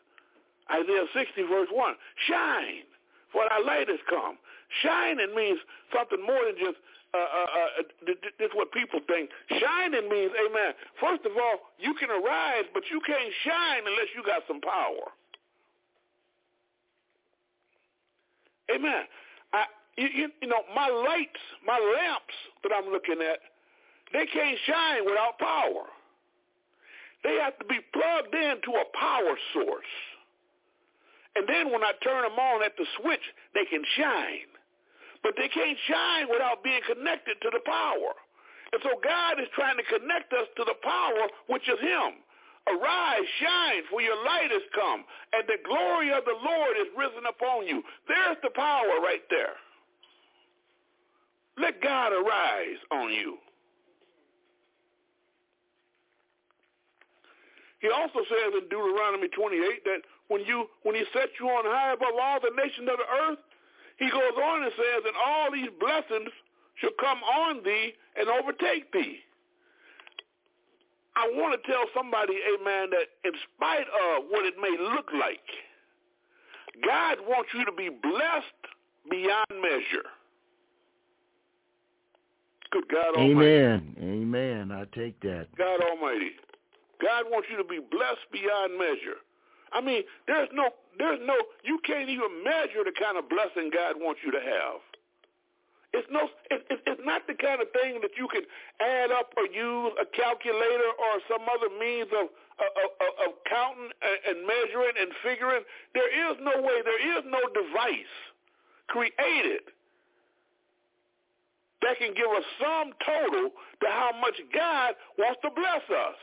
Isaiah 0.70 1.08
60 1.12 1.42
verse 1.48 1.68
1. 1.72 1.94
Shine, 2.28 2.84
for 3.32 3.44
thy 3.48 3.58
light 3.60 3.88
has 3.88 4.00
come. 4.08 4.36
Shining 4.82 5.34
means 5.34 5.58
something 5.92 6.22
more 6.22 6.40
than 6.46 6.56
just 6.56 6.78
uh, 7.12 7.18
uh, 7.18 7.82
uh, 8.06 8.14
this 8.38 8.54
what 8.54 8.70
people 8.70 9.00
think. 9.10 9.30
Shining 9.50 10.06
means, 10.08 10.30
amen. 10.30 10.78
First 11.02 11.26
of 11.26 11.32
all, 11.34 11.74
you 11.78 11.92
can 11.98 12.08
arise, 12.08 12.70
but 12.72 12.84
you 12.86 13.00
can't 13.02 13.34
shine 13.42 13.82
unless 13.82 14.14
you 14.14 14.22
got 14.22 14.46
some 14.46 14.60
power. 14.60 15.10
Amen. 18.74 19.04
I, 19.52 19.64
you, 19.96 20.28
you 20.40 20.48
know, 20.48 20.62
my 20.74 20.88
lights, 20.88 21.40
my 21.66 21.78
lamps 21.78 22.34
that 22.62 22.72
I'm 22.72 22.90
looking 22.90 23.20
at, 23.20 23.40
they 24.12 24.26
can't 24.26 24.58
shine 24.66 25.04
without 25.04 25.38
power. 25.38 25.86
They 27.22 27.36
have 27.42 27.58
to 27.58 27.66
be 27.66 27.78
plugged 27.92 28.34
into 28.34 28.70
a 28.78 28.86
power 28.96 29.36
source. 29.52 29.92
And 31.36 31.46
then 31.46 31.70
when 31.70 31.84
I 31.84 31.92
turn 32.02 32.22
them 32.22 32.38
on 32.38 32.64
at 32.64 32.76
the 32.76 32.86
switch, 33.00 33.22
they 33.54 33.64
can 33.66 33.84
shine. 33.96 34.50
But 35.22 35.34
they 35.36 35.48
can't 35.48 35.78
shine 35.86 36.26
without 36.30 36.64
being 36.64 36.80
connected 36.88 37.36
to 37.42 37.50
the 37.52 37.60
power. 37.60 38.16
And 38.72 38.80
so 38.82 38.98
God 39.02 39.38
is 39.38 39.46
trying 39.54 39.76
to 39.76 39.86
connect 39.86 40.32
us 40.32 40.48
to 40.56 40.64
the 40.64 40.78
power, 40.82 41.28
which 41.46 41.68
is 41.68 41.78
him. 41.78 42.24
Arise, 42.68 43.26
shine, 43.40 43.82
for 43.90 44.00
your 44.00 44.16
light 44.24 44.50
has 44.50 44.62
come, 44.74 45.04
and 45.32 45.44
the 45.48 45.58
glory 45.64 46.12
of 46.12 46.24
the 46.24 46.36
Lord 46.44 46.76
is 46.78 46.86
risen 46.96 47.24
upon 47.26 47.66
you. 47.66 47.82
There's 48.06 48.36
the 48.42 48.50
power 48.50 49.00
right 49.02 49.24
there. 49.30 49.56
Let 51.58 51.82
God 51.82 52.12
arise 52.12 52.80
on 52.92 53.12
you. 53.12 53.38
He 57.80 57.88
also 57.88 58.20
says 58.28 58.52
in 58.60 58.68
Deuteronomy 58.68 59.28
28 59.28 59.84
that 59.84 60.00
when 60.28 60.44
you 60.44 60.68
when 60.82 60.94
he 60.94 61.04
sets 61.12 61.32
you 61.40 61.48
on 61.48 61.64
high 61.64 61.92
above 61.92 62.12
all 62.20 62.38
the 62.40 62.52
nations 62.54 62.88
of 62.92 63.00
the 63.00 63.08
earth, 63.24 63.40
he 63.98 64.08
goes 64.10 64.36
on 64.36 64.62
and 64.62 64.72
says, 64.76 65.02
and 65.04 65.16
all 65.16 65.50
these 65.50 65.72
blessings 65.80 66.28
shall 66.76 66.96
come 67.00 67.18
on 67.24 67.64
thee 67.64 67.92
and 68.16 68.28
overtake 68.28 68.92
thee. 68.92 69.20
I 71.16 71.28
want 71.34 71.60
to 71.60 71.70
tell 71.70 71.84
somebody, 71.94 72.34
amen, 72.54 72.90
that 72.90 73.06
in 73.24 73.32
spite 73.54 73.86
of 73.88 74.24
what 74.30 74.46
it 74.46 74.54
may 74.60 74.76
look 74.78 75.10
like, 75.12 75.42
God 76.84 77.18
wants 77.26 77.50
you 77.54 77.64
to 77.64 77.72
be 77.72 77.88
blessed 77.88 78.62
beyond 79.10 79.60
measure. 79.60 80.06
Good 82.70 82.84
God 82.88 83.16
Almighty. 83.16 83.32
Amen. 83.32 83.96
Amen. 84.00 84.70
I 84.70 84.84
take 84.96 85.18
that. 85.20 85.48
God 85.58 85.80
Almighty. 85.82 86.30
God 87.02 87.24
wants 87.28 87.48
you 87.50 87.56
to 87.56 87.64
be 87.64 87.80
blessed 87.80 88.30
beyond 88.32 88.78
measure. 88.78 89.18
I 89.72 89.80
mean, 89.80 90.02
there's 90.26 90.48
no, 90.52 90.70
there's 90.98 91.18
no, 91.24 91.34
you 91.64 91.80
can't 91.84 92.08
even 92.08 92.44
measure 92.44 92.84
the 92.84 92.92
kind 92.98 93.18
of 93.18 93.28
blessing 93.28 93.70
God 93.72 93.96
wants 93.98 94.20
you 94.24 94.30
to 94.30 94.40
have. 94.40 94.80
It's 95.92 96.06
no. 96.10 96.30
It, 96.50 96.62
it, 96.70 96.80
it's 96.86 97.02
not 97.02 97.26
the 97.26 97.34
kind 97.34 97.58
of 97.58 97.66
thing 97.74 97.98
that 98.02 98.14
you 98.14 98.28
can 98.30 98.46
add 98.78 99.10
up 99.10 99.34
or 99.36 99.46
use 99.50 99.92
a 99.98 100.06
calculator 100.14 100.90
or 100.94 101.12
some 101.26 101.42
other 101.50 101.66
means 101.82 102.06
of 102.14 102.30
of, 102.30 102.70
of, 103.02 103.12
of 103.26 103.30
counting 103.50 103.90
and 103.98 104.46
measuring 104.46 104.94
and 104.94 105.10
figuring. 105.24 105.66
There 105.94 106.10
is 106.30 106.38
no 106.38 106.62
way. 106.62 106.78
There 106.86 107.02
is 107.18 107.24
no 107.26 107.42
device 107.50 108.14
created 108.86 109.66
that 111.82 111.98
can 111.98 112.14
give 112.14 112.28
a 112.28 112.44
sum 112.60 112.92
total 113.04 113.50
to 113.80 113.86
how 113.88 114.12
much 114.20 114.36
God 114.52 114.94
wants 115.18 115.40
to 115.42 115.50
bless 115.50 115.84
us. 115.88 116.20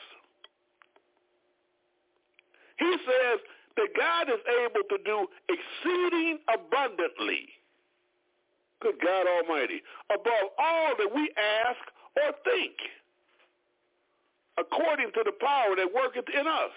He 2.77 2.91
says 3.03 3.39
that 3.75 3.89
God 3.97 4.29
is 4.29 4.41
able 4.63 4.85
to 4.85 4.97
do 5.03 5.27
exceeding 5.49 6.39
abundantly 6.47 7.56
good 8.81 8.95
God 9.03 9.25
Almighty, 9.27 9.81
above 10.09 10.53
all 10.57 10.93
that 10.97 11.09
we 11.13 11.31
ask 11.37 11.81
or 12.15 12.33
think, 12.43 12.73
according 14.57 15.11
to 15.13 15.21
the 15.25 15.33
power 15.39 15.75
that 15.75 15.93
worketh 15.93 16.29
in 16.33 16.47
us. 16.47 16.73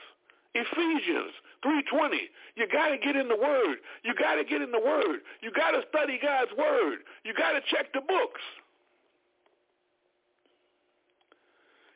Ephesians 0.55 1.31
3.20. 1.65 2.27
You 2.57 2.67
got 2.67 2.89
to 2.89 2.99
get 2.99 3.15
in 3.15 3.29
the 3.29 3.37
Word. 3.37 3.79
You 4.03 4.15
got 4.19 4.35
to 4.35 4.45
get 4.45 4.63
in 4.63 4.73
the 4.73 4.81
Word. 4.81 5.21
You 5.41 5.53
got 5.53 5.71
to 5.73 5.83
study 5.89 6.19
God's 6.21 6.51
Word. 6.59 7.07
You 7.25 7.35
got 7.35 7.53
to 7.53 7.61
check 7.71 7.93
the 7.95 8.01
books. 8.01 8.41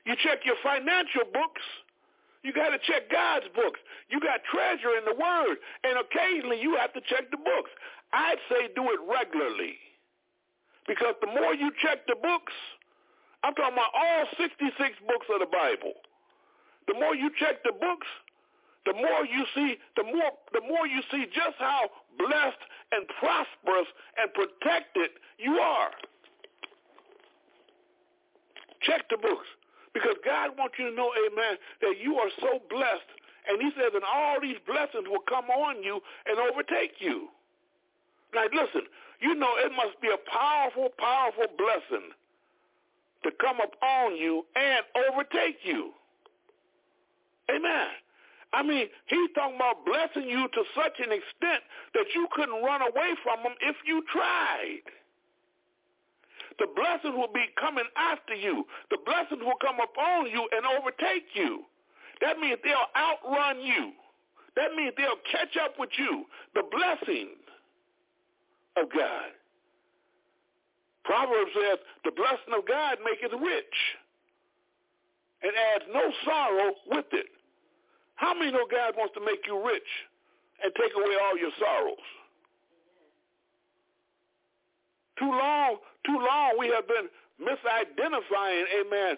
You 0.06 0.14
check 0.22 0.44
your 0.44 0.56
financial 0.62 1.24
books. 1.32 1.62
You 2.44 2.52
got 2.52 2.70
to 2.70 2.78
check 2.78 3.10
God's 3.10 3.46
books. 3.56 3.80
You 4.10 4.20
got 4.20 4.44
treasure 4.44 4.94
in 5.00 5.04
the 5.04 5.16
Word. 5.16 5.56
And 5.82 5.98
occasionally 5.98 6.60
you 6.60 6.76
have 6.76 6.92
to 6.92 7.00
check 7.00 7.30
the 7.30 7.38
books. 7.38 7.70
I'd 8.12 8.38
say 8.48 8.68
do 8.76 8.84
it 8.84 9.00
regularly. 9.02 9.80
Because 10.86 11.14
the 11.20 11.28
more 11.28 11.54
you 11.54 11.70
check 11.80 12.06
the 12.06 12.16
books, 12.16 12.52
I'm 13.42 13.54
talking 13.54 13.74
about 13.74 13.92
all 13.94 14.24
66 14.36 14.72
books 15.08 15.26
of 15.32 15.40
the 15.40 15.50
Bible. 15.50 15.94
The 16.88 16.94
more 16.94 17.14
you 17.14 17.30
check 17.40 17.64
the 17.64 17.72
books, 17.72 18.06
the 18.84 18.92
more 18.92 19.24
you 19.24 19.44
see, 19.54 19.76
the 19.96 20.04
more 20.04 20.32
the 20.52 20.60
more 20.60 20.86
you 20.86 21.00
see 21.10 21.24
just 21.32 21.56
how 21.58 21.88
blessed 22.18 22.60
and 22.92 23.08
prosperous 23.18 23.88
and 24.20 24.28
protected 24.34 25.16
you 25.38 25.56
are. 25.56 25.90
Check 28.82 29.08
the 29.08 29.16
books. 29.16 29.48
Because 29.94 30.16
God 30.24 30.58
wants 30.58 30.74
you 30.76 30.90
to 30.90 30.94
know, 30.96 31.12
amen, 31.14 31.56
that 31.80 31.94
you 32.02 32.16
are 32.18 32.28
so 32.40 32.60
blessed. 32.68 33.08
And 33.46 33.62
he 33.62 33.70
says, 33.78 33.92
and 33.94 34.02
all 34.02 34.40
these 34.42 34.58
blessings 34.66 35.06
will 35.06 35.24
come 35.28 35.46
on 35.48 35.82
you 35.82 36.00
and 36.26 36.36
overtake 36.38 36.98
you. 36.98 37.28
Now 38.34 38.44
listen, 38.52 38.82
you 39.24 39.34
know 39.34 39.56
it 39.56 39.72
must 39.72 39.96
be 40.02 40.08
a 40.12 40.20
powerful, 40.30 40.90
powerful 40.98 41.48
blessing 41.56 42.12
to 43.24 43.30
come 43.40 43.56
upon 43.56 44.16
you 44.16 44.44
and 44.54 44.84
overtake 45.08 45.64
you. 45.64 45.92
Amen. 47.48 47.88
I 48.52 48.62
mean, 48.62 48.86
he's 49.06 49.30
talking 49.34 49.56
about 49.56 49.86
blessing 49.88 50.28
you 50.28 50.46
to 50.46 50.62
such 50.76 51.00
an 51.00 51.08
extent 51.08 51.64
that 51.94 52.04
you 52.14 52.28
couldn't 52.36 52.62
run 52.62 52.82
away 52.82 53.16
from 53.24 53.40
him 53.40 53.56
if 53.64 53.76
you 53.86 54.04
tried. 54.12 54.84
The 56.60 56.68
blessings 56.76 57.16
will 57.16 57.32
be 57.32 57.48
coming 57.58 57.88
after 57.96 58.34
you. 58.34 58.64
The 58.90 58.98
blessings 59.08 59.40
will 59.40 59.58
come 59.58 59.80
upon 59.80 60.28
you 60.28 60.46
and 60.52 60.68
overtake 60.68 61.32
you. 61.32 61.64
That 62.20 62.38
means 62.38 62.60
they'll 62.62 62.92
outrun 62.92 63.64
you. 63.64 63.96
That 64.54 64.76
means 64.76 64.92
they'll 64.96 65.24
catch 65.32 65.56
up 65.56 65.80
with 65.80 65.90
you. 65.96 66.26
The 66.54 66.62
blessings 66.70 67.43
of 68.76 68.90
God. 68.90 69.30
Proverbs 71.04 71.50
says, 71.54 71.78
the 72.04 72.12
blessing 72.12 72.56
of 72.56 72.66
God 72.66 72.98
maketh 73.04 73.32
rich 73.38 73.76
and 75.42 75.52
adds 75.52 75.84
no 75.92 76.04
sorrow 76.24 76.72
with 76.88 77.06
it. 77.12 77.26
How 78.16 78.32
many 78.32 78.50
know 78.50 78.66
God 78.70 78.94
wants 78.96 79.14
to 79.14 79.20
make 79.20 79.44
you 79.46 79.60
rich 79.60 79.90
and 80.62 80.72
take 80.74 80.92
away 80.96 81.14
all 81.20 81.36
your 81.36 81.52
sorrows? 81.60 82.08
Too 85.18 85.30
long, 85.30 85.76
too 86.06 86.18
long 86.18 86.56
we 86.58 86.68
have 86.68 86.88
been 86.88 87.06
misidentifying, 87.38 88.64
amen, 88.80 89.16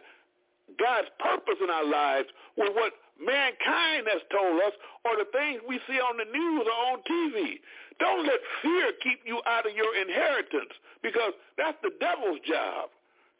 God's 0.79 1.09
purpose 1.21 1.57
in 1.63 1.71
our 1.71 1.87
lives 1.87 2.29
with 2.57 2.75
what 2.75 2.93
mankind 3.21 4.09
has 4.11 4.21
told 4.31 4.61
us 4.61 4.73
or 5.05 5.17
the 5.17 5.31
things 5.33 5.63
we 5.69 5.81
see 5.87 6.01
on 6.01 6.17
the 6.19 6.27
news 6.27 6.67
or 6.67 6.93
on 6.93 6.99
TV. 7.07 7.61
Don't 7.99 8.26
let 8.26 8.40
fear 8.62 8.92
keep 9.03 9.20
you 9.24 9.40
out 9.47 9.66
of 9.66 9.74
your 9.74 9.97
inheritance 9.97 10.72
because 11.03 11.32
that's 11.57 11.76
the 11.82 11.90
devil's 12.01 12.40
job. 12.47 12.90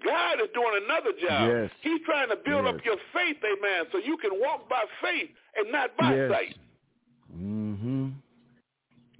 God 0.05 0.41
is 0.41 0.49
doing 0.53 0.81
another 0.85 1.13
job. 1.17 1.49
Yes. 1.49 1.71
He's 1.81 2.01
trying 2.05 2.29
to 2.29 2.37
build 2.37 2.65
yes. 2.65 2.75
up 2.75 2.85
your 2.85 2.97
faith, 3.13 3.37
amen, 3.41 3.87
so 3.93 3.99
you 3.99 4.17
can 4.19 4.33
walk 4.35 4.69
by 4.69 4.85
faith 5.03 5.31
and 5.57 5.73
not 5.73 5.97
by 5.97 6.15
yes. 6.15 6.31
sight. 6.31 6.57
Mm-hmm. 7.35 8.09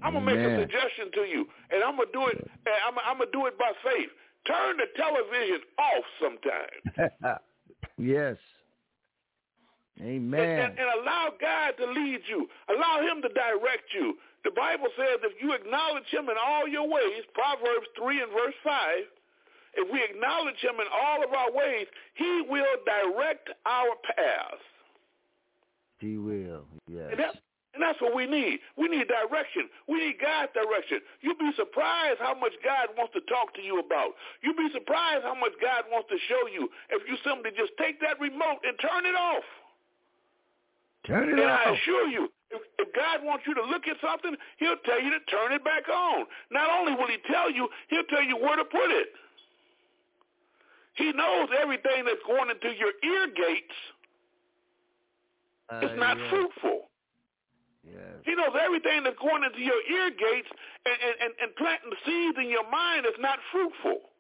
I'm 0.03 0.13
gonna 0.13 0.25
make 0.25 0.39
a 0.39 0.61
suggestion 0.61 1.11
to 1.15 1.21
you, 1.23 1.47
and 1.71 1.83
I'm 1.83 1.97
gonna 1.97 2.13
do 2.13 2.27
it. 2.27 2.51
I'm, 2.87 2.95
I'm 3.05 3.19
gonna 3.19 3.31
do 3.33 3.47
it 3.47 3.59
by 3.59 3.73
faith. 3.83 4.11
Turn 4.47 4.77
the 4.77 4.87
television 4.97 5.61
off 5.79 6.05
sometime. 6.21 7.39
yes. 7.99 8.37
Amen. 10.01 10.39
And, 10.39 10.61
and, 10.61 10.79
and, 10.79 11.01
allow 11.01 11.33
God 11.41 11.73
to 11.79 11.91
lead 11.91 12.21
you. 12.29 12.47
Allow 12.69 13.01
him 13.01 13.23
to 13.23 13.29
direct 13.29 13.89
you. 13.95 14.15
The 14.47 14.55
Bible 14.55 14.87
says 14.95 15.19
if 15.27 15.35
you 15.43 15.59
acknowledge 15.59 16.07
him 16.15 16.31
in 16.31 16.39
all 16.39 16.71
your 16.71 16.87
ways, 16.87 17.27
Proverbs 17.35 17.91
3 17.99 18.23
and 18.23 18.31
verse 18.31 18.55
5, 18.63 18.79
if 19.75 19.91
we 19.91 19.99
acknowledge 20.07 20.63
him 20.63 20.79
in 20.79 20.87
all 20.87 21.19
of 21.27 21.35
our 21.35 21.51
ways, 21.51 21.91
he 22.15 22.47
will 22.47 22.79
direct 22.87 23.51
our 23.67 23.99
paths. 24.07 24.63
He 25.99 26.15
will, 26.15 26.63
yes. 26.87 27.11
And 27.11 27.19
that's, 27.19 27.35
and 27.75 27.83
that's 27.83 27.99
what 27.99 28.15
we 28.15 28.31
need. 28.31 28.63
We 28.79 28.87
need 28.87 29.11
direction. 29.11 29.67
We 29.91 29.99
need 29.99 30.23
God's 30.23 30.55
direction. 30.55 31.03
You'll 31.27 31.43
be 31.43 31.51
surprised 31.59 32.23
how 32.23 32.39
much 32.39 32.55
God 32.63 32.95
wants 32.95 33.19
to 33.19 33.27
talk 33.27 33.51
to 33.59 33.63
you 33.67 33.83
about. 33.83 34.15
You'll 34.47 34.55
be 34.55 34.71
surprised 34.71 35.27
how 35.27 35.35
much 35.35 35.59
God 35.59 35.91
wants 35.91 36.07
to 36.15 36.19
show 36.31 36.47
you 36.47 36.71
if 36.95 37.03
you 37.11 37.19
simply 37.27 37.51
just 37.51 37.75
take 37.83 37.99
that 37.99 38.23
remote 38.23 38.63
and 38.63 38.79
turn 38.79 39.11
it 39.11 39.19
off. 39.19 39.45
Turn 41.03 41.35
it 41.35 41.43
off. 41.43 41.43
and 41.43 41.51
off. 41.51 41.67
I 41.67 41.71
assure 41.75 42.07
you, 42.07 42.31
if, 42.51 42.63
if 42.79 42.89
God 42.95 43.25
wants 43.25 43.45
you 43.47 43.55
to 43.55 43.65
look 43.65 43.89
at 43.89 43.97
something, 44.01 44.37
he'll 44.59 44.81
tell 44.85 45.01
you 45.01 45.11
to 45.11 45.21
turn 45.31 45.53
it 45.53 45.65
back 45.65 45.89
on. 45.89 46.27
Not 46.51 46.71
only 46.71 46.95
will 46.95 47.09
he 47.09 47.19
tell 47.31 47.51
you, 47.51 47.69
he'll 47.89 48.09
tell 48.09 48.23
you 48.23 48.37
where 48.37 48.57
to 48.57 48.65
put 48.65 48.91
it. 48.91 49.09
He 50.95 51.13
knows 51.13 51.49
everything 51.61 52.05
that's 52.07 52.23
going 52.27 52.51
into 52.51 52.73
your 52.73 52.93
ear 53.05 53.29
gates 53.29 53.79
uh, 55.69 55.85
is 55.85 55.99
not 55.99 56.17
yes. 56.17 56.31
fruitful. 56.31 56.89
Yes. 57.85 58.17
He 58.25 58.35
knows 58.35 58.57
everything 58.59 59.05
that's 59.05 59.19
going 59.19 59.45
into 59.45 59.61
your 59.61 59.79
ear 59.91 60.11
gates 60.11 60.49
and, 60.87 60.97
and, 60.97 61.17
and, 61.23 61.33
and 61.43 61.51
planting 61.57 61.95
seeds 62.07 62.39
in 62.41 62.49
your 62.49 62.69
mind 62.71 63.07
is 63.07 63.19
not 63.21 63.39
fruitful. 63.53 64.11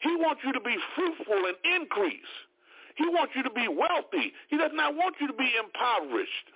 He 0.00 0.14
wants 0.16 0.42
you 0.44 0.52
to 0.52 0.60
be 0.60 0.76
fruitful 0.94 1.40
and 1.46 1.56
increase. 1.80 2.32
He 2.96 3.06
wants 3.08 3.32
you 3.34 3.42
to 3.42 3.50
be 3.50 3.68
wealthy. 3.68 4.32
He 4.48 4.56
does 4.58 4.72
not 4.74 4.94
want 4.94 5.16
you 5.20 5.26
to 5.26 5.32
be 5.32 5.50
impoverished. 5.58 6.48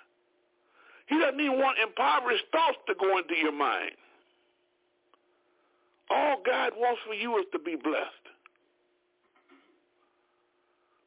He 1.06 1.18
doesn't 1.18 1.40
even 1.40 1.58
want 1.58 1.78
impoverished 1.78 2.44
thoughts 2.52 2.78
to 2.88 2.94
go 2.98 3.18
into 3.18 3.36
your 3.36 3.52
mind. 3.52 3.92
All 6.10 6.38
God 6.44 6.72
wants 6.76 7.00
for 7.06 7.14
you 7.14 7.38
is 7.38 7.46
to 7.52 7.58
be 7.58 7.76
blessed. 7.76 8.26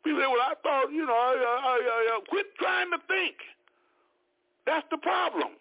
People 0.04 0.20
say, 0.20 0.28
well, 0.28 0.42
I 0.42 0.56
thought, 0.64 0.92
you 0.92 1.06
know, 1.06 1.14
I, 1.14 1.36
I, 1.36 1.76
I, 1.76 2.18
I, 2.18 2.20
quit 2.28 2.48
trying 2.58 2.92
to 2.92 3.00
think. 3.08 3.36
That's 4.66 4.88
the 4.92 4.98
problem. 4.98 5.60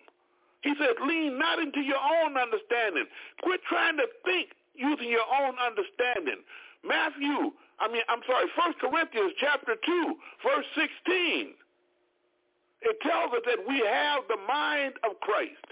He 0.63 0.75
says, 0.79 0.95
lean 1.07 1.39
not 1.39 1.59
into 1.59 1.81
your 1.81 1.99
own 1.99 2.37
understanding. 2.37 3.07
Quit 3.43 3.61
trying 3.69 3.97
to 3.99 4.07
think 4.25 4.51
using 4.75 5.09
your 5.09 5.27
own 5.27 5.55
understanding. 5.59 6.43
Matthew, 6.87 7.53
I 7.81 7.87
mean, 7.87 8.03
I'm 8.09 8.21
sorry, 8.27 8.47
First 8.59 8.79
Corinthians 8.81 9.33
chapter 9.39 9.75
2, 9.75 10.15
verse 10.43 10.67
16. 10.75 11.55
It 12.83 12.97
tells 13.03 13.33
us 13.35 13.43
that 13.47 13.63
we 13.67 13.79
have 13.87 14.23
the 14.29 14.39
mind 14.47 14.95
of 15.03 15.19
Christ. 15.21 15.67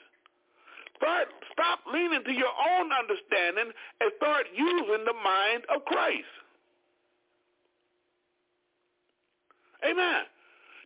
Start, 0.97 1.29
stop 1.53 1.81
leaning 1.93 2.25
to 2.25 2.33
your 2.33 2.51
own 2.51 2.91
understanding 2.91 3.71
and 4.01 4.09
start 4.17 4.47
using 4.55 5.05
the 5.05 5.15
mind 5.19 5.63
of 5.75 5.85
Christ. 5.85 6.31
Amen. 9.85 10.25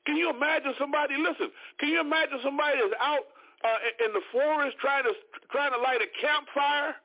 Can 0.07 0.17
you 0.17 0.31
imagine 0.31 0.75
somebody? 0.79 1.15
Listen. 1.17 1.53
Can 1.79 1.91
you 1.91 2.01
imagine 2.01 2.41
somebody 2.43 2.81
that's 2.81 2.99
out 3.01 3.25
uh, 3.65 4.05
in 4.05 4.13
the 4.13 4.25
forest 4.33 4.77
trying 4.81 5.05
to 5.05 5.13
trying 5.53 5.73
to 5.73 5.79
light 5.79 6.01
a 6.01 6.09
campfire, 6.21 6.97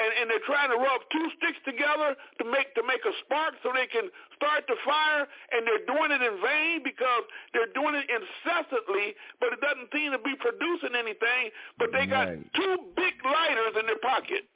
and, 0.00 0.10
and 0.20 0.24
they're 0.30 0.40
trying 0.48 0.70
to 0.72 0.76
rub 0.80 1.00
two 1.12 1.28
sticks 1.36 1.60
together 1.68 2.16
to 2.40 2.44
make 2.48 2.72
to 2.74 2.82
make 2.82 3.04
a 3.04 3.12
spark 3.24 3.54
so 3.62 3.70
they 3.76 3.86
can 3.86 4.08
start 4.34 4.64
the 4.66 4.76
fire, 4.84 5.28
and 5.52 5.66
they're 5.68 5.84
doing 5.84 6.10
it 6.10 6.22
in 6.24 6.40
vain 6.40 6.80
because 6.82 7.24
they're 7.52 7.68
doing 7.76 7.94
it 7.94 8.08
incessantly, 8.08 9.14
but 9.40 9.52
it 9.52 9.60
doesn't 9.60 9.92
seem 9.92 10.12
to 10.12 10.18
be 10.18 10.34
producing 10.40 10.96
anything. 10.96 11.50
But 11.78 11.92
they 11.92 12.06
got 12.06 12.28
Right. 12.28 12.52
two 12.54 12.78
big 12.96 13.14
lighters 13.24 13.76
in 13.76 13.86
their 13.86 13.98
pocket. 14.00 14.48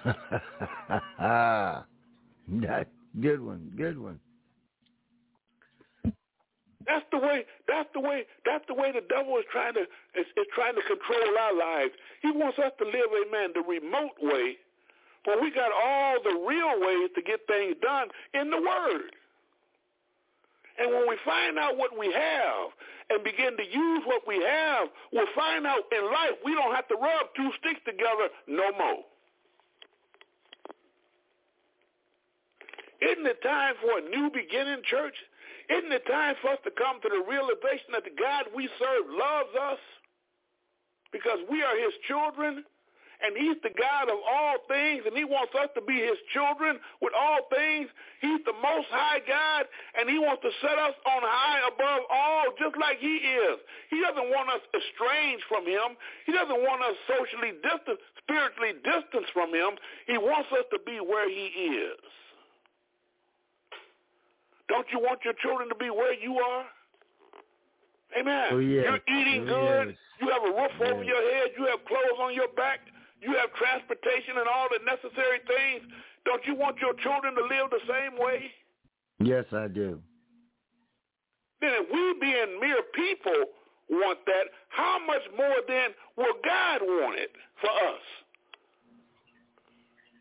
good 3.20 3.40
one, 3.40 3.72
good 3.76 3.98
one. 3.98 4.20
That's 6.86 7.04
the 7.12 7.18
way. 7.18 7.44
That's 7.68 7.88
the 7.94 8.00
way. 8.00 8.26
That's 8.44 8.64
the 8.66 8.74
way 8.74 8.90
the 8.90 9.02
devil 9.06 9.36
is 9.38 9.44
trying 9.52 9.74
to 9.74 9.82
is, 10.18 10.26
is 10.36 10.46
trying 10.54 10.74
to 10.74 10.82
control 10.82 11.38
our 11.38 11.54
lives. 11.54 11.92
He 12.22 12.32
wants 12.32 12.58
us 12.58 12.72
to 12.78 12.84
live, 12.84 13.10
amen, 13.26 13.52
the 13.54 13.62
remote 13.62 14.16
way, 14.20 14.56
but 15.24 15.40
we 15.40 15.50
got 15.50 15.70
all 15.72 16.22
the 16.22 16.44
real 16.46 16.80
ways 16.80 17.10
to 17.14 17.22
get 17.22 17.40
things 17.46 17.76
done 17.82 18.08
in 18.34 18.50
the 18.50 18.56
Word. 18.56 19.12
And 20.78 20.90
when 20.92 21.08
we 21.08 21.16
find 21.24 21.58
out 21.58 21.76
what 21.76 21.98
we 21.98 22.10
have 22.12 22.72
and 23.10 23.22
begin 23.22 23.56
to 23.56 23.64
use 23.64 24.02
what 24.06 24.22
we 24.26 24.40
have, 24.42 24.88
we'll 25.12 25.28
find 25.36 25.66
out 25.66 25.84
in 25.92 26.04
life 26.04 26.40
we 26.44 26.54
don't 26.54 26.74
have 26.74 26.88
to 26.88 26.96
rub 26.96 27.28
two 27.36 27.50
sticks 27.60 27.80
together 27.84 28.32
no 28.48 28.72
more. 28.72 29.04
Isn't 33.00 33.26
it 33.26 33.42
time 33.42 33.74
for 33.80 33.98
a 33.98 34.08
new 34.08 34.30
beginning, 34.32 34.80
church? 34.84 35.14
Isn't 35.68 35.92
it 35.92 36.06
time 36.06 36.34
for 36.40 36.50
us 36.52 36.58
to 36.64 36.70
come 36.70 37.00
to 37.00 37.08
the 37.08 37.24
realization 37.28 37.92
that 37.92 38.04
the 38.04 38.16
God 38.16 38.48
we 38.54 38.68
serve 38.78 39.04
loves 39.08 39.54
us 39.56 39.80
because 41.12 41.38
we 41.50 41.62
are 41.62 41.76
his 41.76 41.94
children 42.08 42.64
and 43.20 43.36
he's 43.36 43.60
the 43.62 43.72
God 43.76 44.08
of 44.08 44.18
all 44.24 44.56
things 44.68 45.04
and 45.04 45.16
he 45.16 45.24
wants 45.24 45.52
us 45.54 45.68
to 45.76 45.82
be 45.84 46.00
his 46.00 46.16
children 46.32 46.80
with 47.00 47.12
all 47.12 47.44
things. 47.52 47.88
He's 48.20 48.40
the 48.48 48.56
most 48.56 48.88
high 48.88 49.20
God 49.24 49.68
and 49.96 50.08
he 50.08 50.18
wants 50.18 50.42
to 50.42 50.52
set 50.60 50.76
us 50.76 50.96
on 51.04 51.20
high 51.22 51.60
above 51.68 52.02
all 52.08 52.52
just 52.56 52.76
like 52.80 52.98
he 52.98 53.20
is. 53.20 53.56
He 53.92 54.00
doesn't 54.00 54.28
want 54.32 54.48
us 54.50 54.62
estranged 54.72 55.44
from 55.48 55.68
him. 55.68 55.96
He 56.24 56.32
doesn't 56.32 56.60
want 56.64 56.80
us 56.80 56.96
socially 57.08 57.56
distant, 57.60 58.00
spiritually 58.24 58.76
distanced 58.80 59.32
from 59.36 59.52
him. 59.52 59.76
He 60.08 60.16
wants 60.16 60.48
us 60.52 60.64
to 60.72 60.78
be 60.84 61.00
where 61.00 61.28
he 61.28 61.76
is. 61.76 62.00
Don't 64.70 64.86
you 64.94 65.00
want 65.02 65.20
your 65.26 65.34
children 65.42 65.68
to 65.68 65.74
be 65.74 65.90
where 65.90 66.14
you 66.14 66.38
are? 66.38 66.64
Amen. 68.18 68.48
Oh. 68.52 68.58
You're 68.58 69.02
eating 69.06 69.48
oh, 69.50 69.54
good. 69.54 69.86
Yes. 69.88 69.98
You 70.20 70.28
have 70.30 70.42
a 70.42 70.52
roof 70.54 70.72
yes. 70.78 70.90
over 70.92 71.04
your 71.04 71.22
head. 71.34 71.50
You 71.58 71.66
have 71.66 71.84
clothes 71.86 72.18
on 72.20 72.34
your 72.34 72.48
back. 72.56 72.80
You 73.20 73.36
have 73.36 73.52
transportation 73.54 74.40
and 74.40 74.48
all 74.48 74.68
the 74.72 74.80
necessary 74.84 75.44
things. 75.44 75.84
Don't 76.24 76.44
you 76.46 76.54
want 76.54 76.76
your 76.80 76.94
children 77.04 77.34
to 77.34 77.42
live 77.42 77.68
the 77.70 77.84
same 77.84 78.18
way? 78.18 78.50
Yes, 79.20 79.44
I 79.52 79.68
do. 79.68 80.00
Then 81.60 81.72
if 81.76 81.86
we 81.92 82.16
being 82.20 82.58
mere 82.60 82.82
people 82.94 83.52
want 83.90 84.18
that, 84.24 84.48
how 84.68 84.98
much 85.04 85.22
more 85.36 85.60
then 85.68 85.90
will 86.16 86.40
God 86.44 86.80
want 86.80 87.18
it 87.18 87.30
for 87.60 87.68
us? 87.68 88.04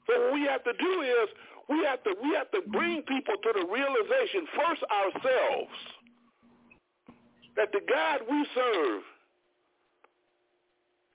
So 0.07 0.19
what 0.19 0.33
we 0.33 0.41
have 0.43 0.63
to 0.63 0.73
do 0.73 1.01
is 1.01 1.29
we 1.69 1.85
have 1.85 2.03
to 2.03 2.15
we 2.21 2.33
have 2.35 2.51
to 2.51 2.61
bring 2.67 3.03
people 3.03 3.35
to 3.41 3.49
the 3.53 3.65
realization 3.71 4.47
first 4.57 4.83
ourselves 4.91 5.71
that 7.55 7.71
the 7.71 7.81
God 7.87 8.21
we 8.29 8.45
serve 8.55 9.01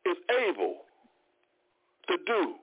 is 0.06 0.16
able 0.48 0.84
to 2.08 2.16
do, 2.26 2.54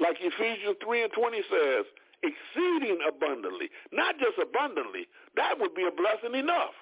like 0.00 0.16
Ephesians 0.20 0.76
3 0.82 1.02
and 1.02 1.12
20 1.12 1.42
says, 1.50 1.84
exceeding 2.22 2.98
abundantly. 3.06 3.70
Not 3.92 4.18
just 4.18 4.38
abundantly. 4.38 5.06
That 5.36 5.58
would 5.58 5.74
be 5.74 5.86
a 5.86 5.94
blessing 5.94 6.38
enough. 6.38 6.74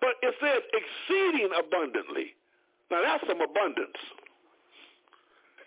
But 0.00 0.16
it 0.22 0.34
says 0.40 0.62
exceeding 0.72 1.50
abundantly. 1.56 2.34
Now 2.90 3.02
that's 3.02 3.24
some 3.26 3.40
abundance. 3.40 4.00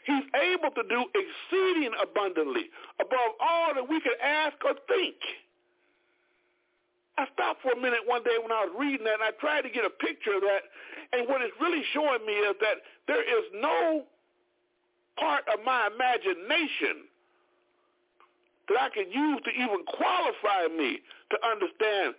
He's 0.05 0.27
able 0.37 0.69
to 0.69 0.83
do 0.85 1.01
exceeding 1.17 1.93
abundantly 1.97 2.69
above 3.01 3.31
all 3.41 3.73
that 3.73 3.89
we 3.89 3.99
could 4.01 4.19
ask 4.21 4.53
or 4.61 4.77
think. 4.85 5.17
I 7.17 7.25
stopped 7.33 7.63
for 7.63 7.71
a 7.71 7.79
minute 7.79 8.03
one 8.05 8.21
day 8.21 8.37
when 8.37 8.51
I 8.51 8.67
was 8.67 8.75
reading 8.77 9.07
that 9.07 9.17
and 9.17 9.23
I 9.23 9.31
tried 9.39 9.63
to 9.63 9.71
get 9.71 9.87
a 9.87 9.89
picture 9.89 10.35
of 10.35 10.43
that. 10.43 10.67
And 11.15 11.27
what 11.29 11.41
it's 11.41 11.55
really 11.57 11.81
showing 11.95 12.21
me 12.27 12.33
is 12.33 12.55
that 12.59 12.83
there 13.07 13.23
is 13.23 13.45
no 13.55 14.03
part 15.19 15.43
of 15.51 15.63
my 15.65 15.89
imagination 15.93 17.07
that 18.67 18.77
I 18.81 18.89
can 18.89 19.11
use 19.11 19.39
to 19.45 19.51
even 19.51 19.85
qualify 19.85 20.73
me 20.73 20.99
to 21.31 21.37
understand 21.45 22.15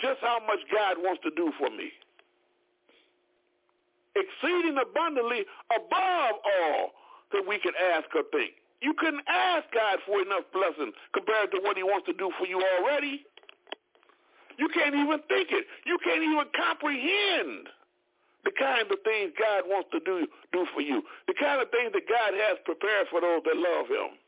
just 0.00 0.20
how 0.20 0.40
much 0.46 0.60
God 0.72 0.96
wants 0.98 1.22
to 1.24 1.30
do 1.36 1.52
for 1.58 1.70
me. 1.70 1.92
Exceeding 4.16 4.76
abundantly 4.76 5.44
above 5.72 6.34
all 6.44 6.92
that 7.32 7.44
we 7.46 7.58
can 7.60 7.72
ask 7.94 8.08
or 8.14 8.24
think. 8.32 8.52
You 8.80 8.94
couldn't 8.98 9.24
ask 9.28 9.64
God 9.72 10.00
for 10.04 10.20
enough 10.20 10.44
blessing 10.52 10.92
compared 11.14 11.50
to 11.52 11.60
what 11.62 11.76
he 11.76 11.82
wants 11.82 12.06
to 12.06 12.14
do 12.14 12.30
for 12.38 12.46
you 12.46 12.60
already. 12.60 13.24
You 14.58 14.68
can't 14.68 14.94
even 14.94 15.20
think 15.28 15.48
it. 15.50 15.64
You 15.86 15.96
can't 16.04 16.22
even 16.22 16.44
comprehend 16.52 17.68
the 18.44 18.52
kind 18.58 18.82
of 18.90 18.98
things 19.04 19.32
God 19.38 19.64
wants 19.66 19.88
to 19.92 20.00
do 20.00 20.26
do 20.52 20.66
for 20.74 20.80
you. 20.80 21.02
The 21.26 21.34
kind 21.38 21.62
of 21.62 21.70
things 21.70 21.92
that 21.94 22.06
God 22.08 22.34
has 22.34 22.58
prepared 22.64 23.06
for 23.10 23.20
those 23.20 23.42
that 23.46 23.56
love 23.56 23.86
him. 23.86 24.18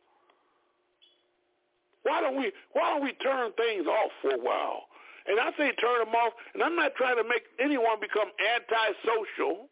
Why 2.04 2.20
don't 2.20 2.38
we 2.38 2.52
why 2.72 2.94
don't 2.94 3.02
we 3.02 3.12
turn 3.18 3.52
things 3.58 3.86
off 3.86 4.12
for 4.22 4.30
a 4.30 4.38
while? 4.38 4.86
And 5.26 5.40
I 5.40 5.50
say 5.56 5.72
turn 5.80 6.04
them 6.04 6.14
off, 6.14 6.34
and 6.52 6.62
I'm 6.62 6.76
not 6.76 6.94
trying 6.96 7.16
to 7.16 7.24
make 7.24 7.48
anyone 7.58 7.98
become 7.98 8.28
antisocial. 8.38 9.68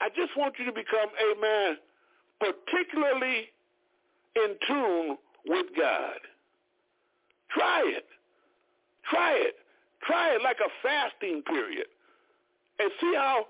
I 0.00 0.08
just 0.10 0.36
want 0.36 0.54
you 0.56 0.64
to 0.66 0.72
become, 0.72 1.10
amen, 1.18 1.78
particularly 2.38 3.50
in 4.36 4.54
tune 4.68 5.18
with 5.48 5.66
God. 5.76 6.22
Try 7.50 7.82
it. 7.86 8.06
Try 9.10 9.32
it. 9.34 9.56
Try 10.06 10.36
it 10.36 10.42
like 10.42 10.58
a 10.62 10.70
fasting 10.80 11.42
period 11.42 11.86
and 12.78 12.90
see 13.00 13.12
how 13.14 13.46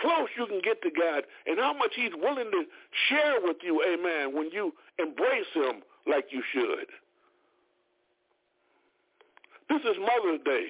close 0.00 0.28
you 0.36 0.46
can 0.46 0.60
get 0.60 0.82
to 0.82 0.90
God 0.90 1.24
and 1.46 1.58
how 1.58 1.72
much 1.72 1.92
he's 1.94 2.12
willing 2.16 2.50
to 2.50 2.64
share 3.08 3.40
with 3.42 3.58
you, 3.62 3.82
amen, 3.82 4.34
when 4.34 4.50
you 4.50 4.74
embrace 4.98 5.50
him 5.54 5.82
like 6.06 6.26
you 6.30 6.42
should. 6.52 6.86
This 9.68 9.82
is 9.82 9.96
Mother's 10.00 10.42
Day. 10.44 10.66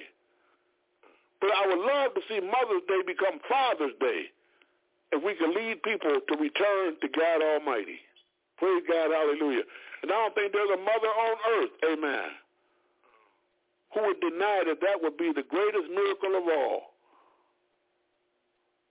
But 1.41 1.51
I 1.51 1.67
would 1.67 1.83
love 1.83 2.13
to 2.15 2.21
see 2.29 2.39
Mother's 2.39 2.87
Day 2.87 3.01
become 3.05 3.39
Father's 3.49 3.91
Day 3.99 4.31
if 5.11 5.21
we 5.21 5.35
can 5.35 5.53
lead 5.53 5.83
people 5.83 6.21
to 6.23 6.33
return 6.39 6.95
to 7.01 7.07
God 7.11 7.43
Almighty. 7.43 7.99
Praise 8.57 8.83
God, 8.87 9.11
hallelujah. 9.11 9.63
And 10.01 10.11
I 10.11 10.15
don't 10.15 10.35
think 10.35 10.53
there's 10.53 10.71
a 10.71 10.77
mother 10.77 11.11
on 11.11 11.35
earth, 11.57 11.73
amen, 11.91 12.29
who 13.93 14.07
would 14.07 14.21
deny 14.21 14.63
that 14.67 14.79
that 14.79 15.01
would 15.01 15.17
be 15.17 15.31
the 15.35 15.43
greatest 15.43 15.91
miracle 15.91 16.37
of 16.37 16.43
all. 16.47 16.92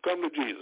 Come 0.04 0.22
to 0.22 0.30
Jesus. 0.30 0.56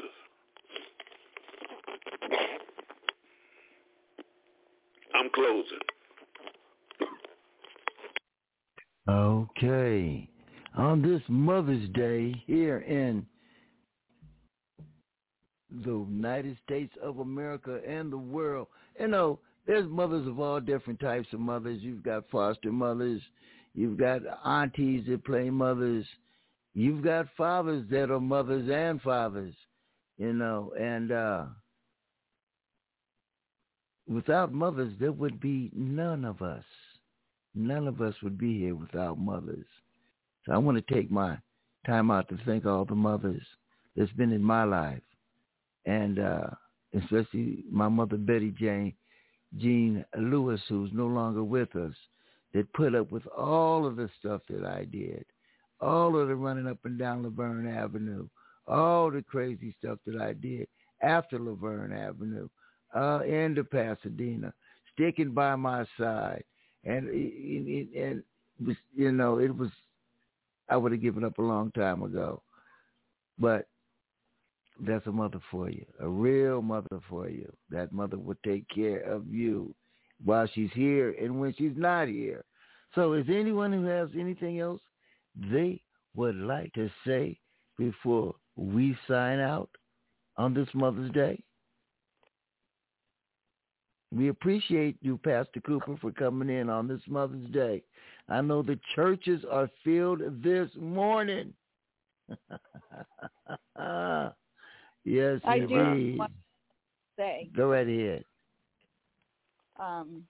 I'm 5.14 5.30
closing. 5.34 5.78
Okay. 9.08 10.28
On 10.76 11.02
this 11.02 11.22
Mother's 11.28 11.88
Day 11.90 12.42
here 12.46 12.78
in 12.78 13.26
the 15.84 15.90
United 15.90 16.56
States 16.64 16.92
of 17.02 17.18
America 17.18 17.80
and 17.86 18.12
the 18.12 18.18
world. 18.18 18.68
You 18.98 19.08
know, 19.08 19.38
there's 19.66 19.88
mothers 19.88 20.26
of 20.26 20.40
all 20.40 20.60
different 20.60 21.00
types 21.00 21.28
of 21.32 21.40
mothers. 21.40 21.80
You've 21.80 22.02
got 22.02 22.28
foster 22.30 22.72
mothers. 22.72 23.22
You've 23.74 23.98
got 23.98 24.22
aunties 24.44 25.06
that 25.08 25.24
play 25.24 25.48
mothers. 25.50 26.04
You've 26.80 27.04
got 27.04 27.26
fathers 27.36 27.84
that 27.90 28.10
are 28.10 28.18
mothers 28.18 28.70
and 28.72 29.02
fathers, 29.02 29.54
you 30.16 30.32
know, 30.32 30.72
and 30.80 31.12
uh 31.12 31.44
without 34.08 34.54
mothers 34.54 34.94
there 34.98 35.12
would 35.12 35.40
be 35.40 35.70
none 35.74 36.24
of 36.24 36.40
us. 36.40 36.64
None 37.54 37.86
of 37.86 38.00
us 38.00 38.14
would 38.22 38.38
be 38.38 38.58
here 38.58 38.74
without 38.74 39.18
mothers. 39.18 39.66
So 40.46 40.52
I 40.52 40.56
want 40.56 40.78
to 40.78 40.94
take 40.94 41.10
my 41.10 41.36
time 41.84 42.10
out 42.10 42.30
to 42.30 42.38
thank 42.46 42.64
all 42.64 42.86
the 42.86 42.94
mothers 42.94 43.42
that's 43.94 44.12
been 44.12 44.32
in 44.32 44.42
my 44.42 44.64
life 44.64 45.02
and 45.84 46.18
uh, 46.18 46.46
especially 46.94 47.64
my 47.70 47.88
mother 47.88 48.16
Betty 48.16 48.54
Jane 48.58 48.94
Jean 49.58 50.02
Lewis, 50.18 50.62
who's 50.66 50.90
no 50.94 51.08
longer 51.08 51.44
with 51.44 51.76
us, 51.76 51.94
that 52.54 52.72
put 52.72 52.94
up 52.94 53.12
with 53.12 53.26
all 53.26 53.84
of 53.84 53.96
the 53.96 54.08
stuff 54.18 54.40
that 54.48 54.64
I 54.64 54.84
did, 54.84 55.26
all 55.80 56.18
of 56.18 56.28
the 56.28 56.34
running 56.34 56.66
up 56.66 56.78
and 56.84 56.98
down 56.98 57.22
Laverne 57.22 57.68
Avenue, 57.68 58.28
all 58.66 59.10
the 59.10 59.22
crazy 59.22 59.74
stuff 59.78 59.98
that 60.06 60.20
I 60.20 60.34
did 60.34 60.68
after 61.02 61.38
Laverne 61.38 61.92
Avenue, 61.92 62.48
uh, 62.94 63.20
into 63.20 63.64
Pasadena, 63.64 64.52
sticking 64.92 65.32
by 65.32 65.56
my 65.56 65.84
side, 65.98 66.44
and 66.84 67.08
and, 67.08 67.94
and 67.94 68.22
you 68.94 69.12
know 69.12 69.38
it 69.38 69.56
was 69.56 69.70
I 70.68 70.76
would 70.76 70.92
have 70.92 71.02
given 71.02 71.24
up 71.24 71.38
a 71.38 71.42
long 71.42 71.72
time 71.72 72.02
ago, 72.02 72.42
but 73.38 73.66
that's 74.86 75.06
a 75.06 75.12
mother 75.12 75.40
for 75.50 75.68
you, 75.68 75.84
a 76.00 76.08
real 76.08 76.62
mother 76.62 77.00
for 77.08 77.28
you. 77.28 77.50
That 77.70 77.92
mother 77.92 78.18
will 78.18 78.36
take 78.44 78.68
care 78.68 79.00
of 79.00 79.26
you 79.28 79.74
while 80.24 80.48
she's 80.54 80.70
here 80.74 81.14
and 81.20 81.40
when 81.40 81.54
she's 81.56 81.76
not 81.76 82.08
here. 82.08 82.44
So 82.94 83.12
is 83.12 83.26
anyone 83.28 83.72
who 83.72 83.84
has 83.84 84.08
anything 84.18 84.60
else 84.60 84.80
they 85.36 85.82
would 86.14 86.36
like 86.36 86.72
to 86.74 86.90
say 87.06 87.38
before 87.78 88.34
we 88.56 88.96
sign 89.08 89.38
out 89.38 89.70
on 90.36 90.54
this 90.54 90.68
Mother's 90.74 91.10
Day? 91.12 91.42
We 94.12 94.28
appreciate 94.28 94.96
you, 95.00 95.18
Pastor 95.18 95.60
Cooper, 95.60 95.96
for 96.00 96.10
coming 96.10 96.50
in 96.50 96.68
on 96.68 96.88
this 96.88 97.02
Mother's 97.06 97.48
Day. 97.50 97.82
I 98.28 98.40
know 98.40 98.62
the 98.62 98.78
churches 98.94 99.44
are 99.50 99.70
filled 99.84 100.42
this 100.42 100.68
morning. 100.76 101.54
yes, 105.04 105.40
I 105.44 105.56
indeed. 105.56 106.18
do 106.18 106.26
say. 107.20 107.50
Go 107.54 107.70
right 107.70 107.86
ahead. 107.86 108.24
Um, 109.78 110.24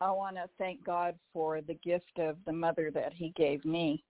I 0.00 0.10
want 0.10 0.36
to 0.36 0.48
thank 0.58 0.84
God 0.84 1.14
for 1.32 1.60
the 1.60 1.74
gift 1.74 2.18
of 2.18 2.36
the 2.46 2.52
mother 2.52 2.90
that 2.94 3.12
He 3.12 3.32
gave 3.36 3.64
me. 3.64 4.04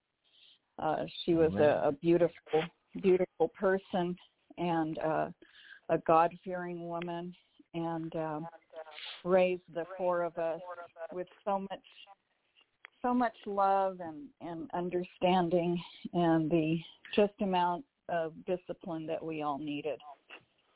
Uh, 0.81 1.05
she 1.24 1.35
was 1.35 1.53
a, 1.55 1.89
a 1.89 1.93
beautiful, 1.93 2.62
beautiful 3.03 3.49
person 3.49 4.16
and 4.59 4.99
uh, 4.99 5.28
a 5.89 5.99
God-fearing 5.99 6.89
woman, 6.89 7.35
and 7.74 8.14
um, 8.16 8.47
raised 9.24 9.62
the 9.74 9.85
four 9.97 10.22
of 10.22 10.37
us 10.39 10.61
with 11.12 11.26
so 11.45 11.59
much, 11.59 11.85
so 13.03 13.12
much 13.12 13.37
love 13.47 13.99
and 14.01 14.26
and 14.41 14.70
understanding, 14.74 15.81
and 16.14 16.51
the 16.51 16.78
just 17.14 17.35
amount 17.41 17.85
of 18.09 18.33
discipline 18.47 19.07
that 19.07 19.22
we 19.22 19.43
all 19.43 19.59
needed. 19.59 19.99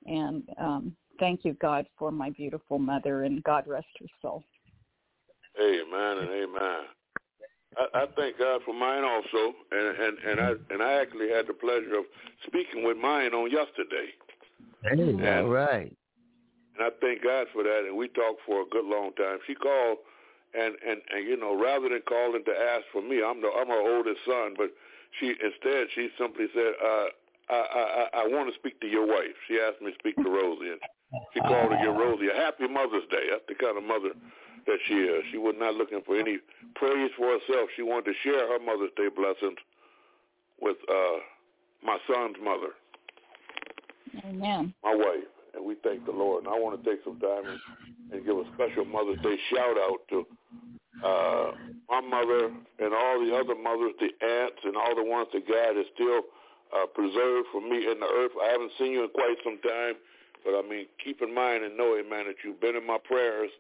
And 0.07 0.43
um, 0.59 0.97
thank 1.19 1.45
you, 1.45 1.55
God, 1.55 1.87
for 1.99 2.13
my 2.13 2.31
beautiful 2.31 2.79
mother, 2.79 3.23
and 3.23 3.43
God 3.45 3.67
rest 3.67 3.87
her 4.01 4.07
soul. 4.21 4.45
Amen 5.61 6.19
and 6.19 6.31
amen. 6.31 6.81
I, 7.77 8.03
I 8.03 8.07
thank 8.17 8.39
God 8.39 8.61
for 8.65 8.75
mine 8.75 9.05
also, 9.05 9.55
and 9.71 9.97
and 9.97 10.19
and 10.19 10.41
I 10.41 10.51
and 10.71 10.83
I 10.83 11.01
actually 11.01 11.31
had 11.31 11.47
the 11.47 11.55
pleasure 11.55 11.99
of 11.99 12.05
speaking 12.47 12.85
with 12.85 12.97
mine 12.97 13.35
on 13.35 13.51
yesterday. 13.51 14.13
Hey, 14.83 15.41
all 15.41 15.49
right. 15.49 15.95
And 16.77 16.83
I 16.87 16.91
thank 17.01 17.23
God 17.23 17.47
for 17.53 17.63
that. 17.63 17.85
And 17.87 17.97
we 17.97 18.09
talked 18.09 18.41
for 18.47 18.63
a 18.63 18.67
good 18.71 18.85
long 18.85 19.13
time. 19.15 19.39
She 19.47 19.55
called, 19.55 19.99
and 20.55 20.75
and 20.87 21.01
and 21.15 21.27
you 21.27 21.37
know, 21.37 21.59
rather 21.59 21.89
than 21.89 22.03
calling 22.09 22.45
to 22.45 22.53
ask 22.53 22.85
for 22.93 23.03
me, 23.03 23.23
I'm 23.23 23.41
the 23.41 23.51
I'm 23.51 23.69
her 23.69 23.97
oldest 23.97 24.21
son, 24.27 24.55
but 24.57 24.71
she 25.21 25.35
instead 25.39 25.89
she 25.95 26.11
simply 26.19 26.47
said, 26.55 26.75
uh, 26.83 27.07
I 27.51 27.55
I 27.55 28.09
I 28.23 28.27
want 28.27 28.53
to 28.53 28.59
speak 28.59 28.81
to 28.81 28.87
your 28.87 29.07
wife. 29.07 29.35
She 29.49 29.59
asked 29.59 29.81
me 29.81 29.93
to 29.93 29.99
speak 29.99 30.17
to 30.17 30.31
Rosie, 30.31 30.71
and 30.75 30.81
she 31.33 31.41
called 31.41 31.71
to 31.71 31.79
give 31.83 31.95
Rosie 31.95 32.29
a 32.29 32.35
happy 32.35 32.67
Mother's 32.67 33.07
Day. 33.11 33.31
That's 33.31 33.47
the 33.49 33.55
kind 33.55 33.79
of 33.79 33.85
mother 33.85 34.11
that 34.67 34.79
she 34.87 34.95
is. 34.95 35.25
She 35.31 35.39
was 35.39 35.55
not 35.59 35.75
looking 35.75 36.01
for 36.07 36.17
any 36.19 36.39
praise 36.75 37.11
for 37.17 37.27
herself. 37.27 37.69
She 37.77 37.83
wanted 37.83 38.13
to 38.13 38.15
share 38.23 38.49
her 38.49 38.59
Mother's 38.59 38.93
Day 38.97 39.09
blessings 39.15 39.59
with 40.61 40.77
uh 40.89 41.19
my 41.85 41.99
son's 42.09 42.37
mother, 42.43 42.73
Amen. 44.25 44.73
my 44.83 44.95
wife, 44.95 45.29
and 45.55 45.65
we 45.65 45.77
thank 45.85 46.07
the 46.07 46.13
Lord. 46.13 46.45
And 46.45 46.53
I 46.53 46.59
want 46.59 46.83
to 46.83 46.91
take 46.91 47.05
some 47.05 47.21
time 47.21 47.45
and, 47.45 47.61
and 48.13 48.25
give 48.25 48.39
a 48.39 48.45
special 48.55 48.87
Mother's 48.87 49.21
Day 49.21 49.37
shout 49.53 49.77
out 49.77 50.01
to 50.09 50.27
uh, 51.05 51.53
my 51.91 52.01
mother 52.01 52.49
and 52.79 52.95
all 52.95 53.21
the 53.21 53.37
other 53.37 53.55
mothers, 53.55 53.93
the 54.01 54.09
aunts, 54.25 54.65
and 54.65 54.77
all 54.77 54.95
the 54.97 55.05
ones 55.05 55.29
that 55.33 55.47
God 55.47 55.77
has 55.77 55.87
still 55.95 56.23
uh, 56.73 56.87
preserved 56.87 57.49
for 57.53 57.61
me 57.61 57.85
in 57.85 58.01
the 58.01 58.09
earth. 58.09 58.33
I 58.41 58.53
haven't 58.53 58.73
seen 58.79 58.93
you 58.93 59.05
in 59.05 59.11
quite 59.11 59.37
some 59.45 59.59
time, 59.61 59.95
but 60.45 60.57
I 60.57 60.63
mean, 60.63 60.87
keep 61.03 61.21
in 61.21 61.35
mind 61.35 61.65
and 61.65 61.77
know, 61.77 61.97
amen, 61.99 62.27
that 62.33 62.37
you've 62.45 62.61
been 62.61 62.77
in 62.77 62.87
my 62.87 62.99
prayers, 63.05 63.51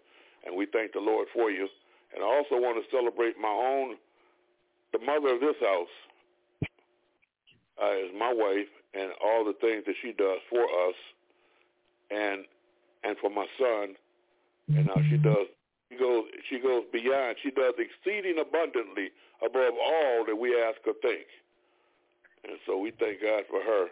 and 0.44 0.56
we 0.56 0.66
thank 0.66 0.92
the 0.92 1.00
Lord 1.00 1.28
for 1.32 1.50
you. 1.50 1.68
And 2.14 2.22
I 2.22 2.26
also 2.26 2.56
want 2.56 2.78
to 2.78 2.96
celebrate 2.96 3.34
my 3.40 3.48
own, 3.48 3.96
the 4.92 5.00
mother 5.00 5.34
of 5.34 5.40
this 5.40 5.56
house, 5.60 5.94
uh, 7.82 7.96
is 8.06 8.12
my 8.16 8.32
wife, 8.32 8.70
and 8.94 9.10
all 9.24 9.44
the 9.44 9.54
things 9.60 9.82
that 9.86 9.96
she 10.00 10.12
does 10.12 10.38
for 10.48 10.62
us, 10.62 10.94
and 12.10 12.44
and 13.02 13.16
for 13.18 13.28
my 13.28 13.46
son, 13.58 13.96
and 14.68 14.86
now 14.86 14.96
she 15.10 15.16
does. 15.16 15.50
She 15.90 15.98
goes. 15.98 16.24
She 16.48 16.58
goes 16.60 16.84
beyond. 16.92 17.36
She 17.42 17.50
does 17.50 17.74
exceeding 17.76 18.38
abundantly 18.38 19.10
above 19.44 19.74
all 19.74 20.24
that 20.26 20.36
we 20.36 20.54
ask 20.54 20.78
or 20.86 20.94
think. 21.02 21.26
And 22.44 22.56
so 22.66 22.78
we 22.78 22.92
thank 22.92 23.20
God 23.20 23.44
for 23.50 23.60
her 23.60 23.86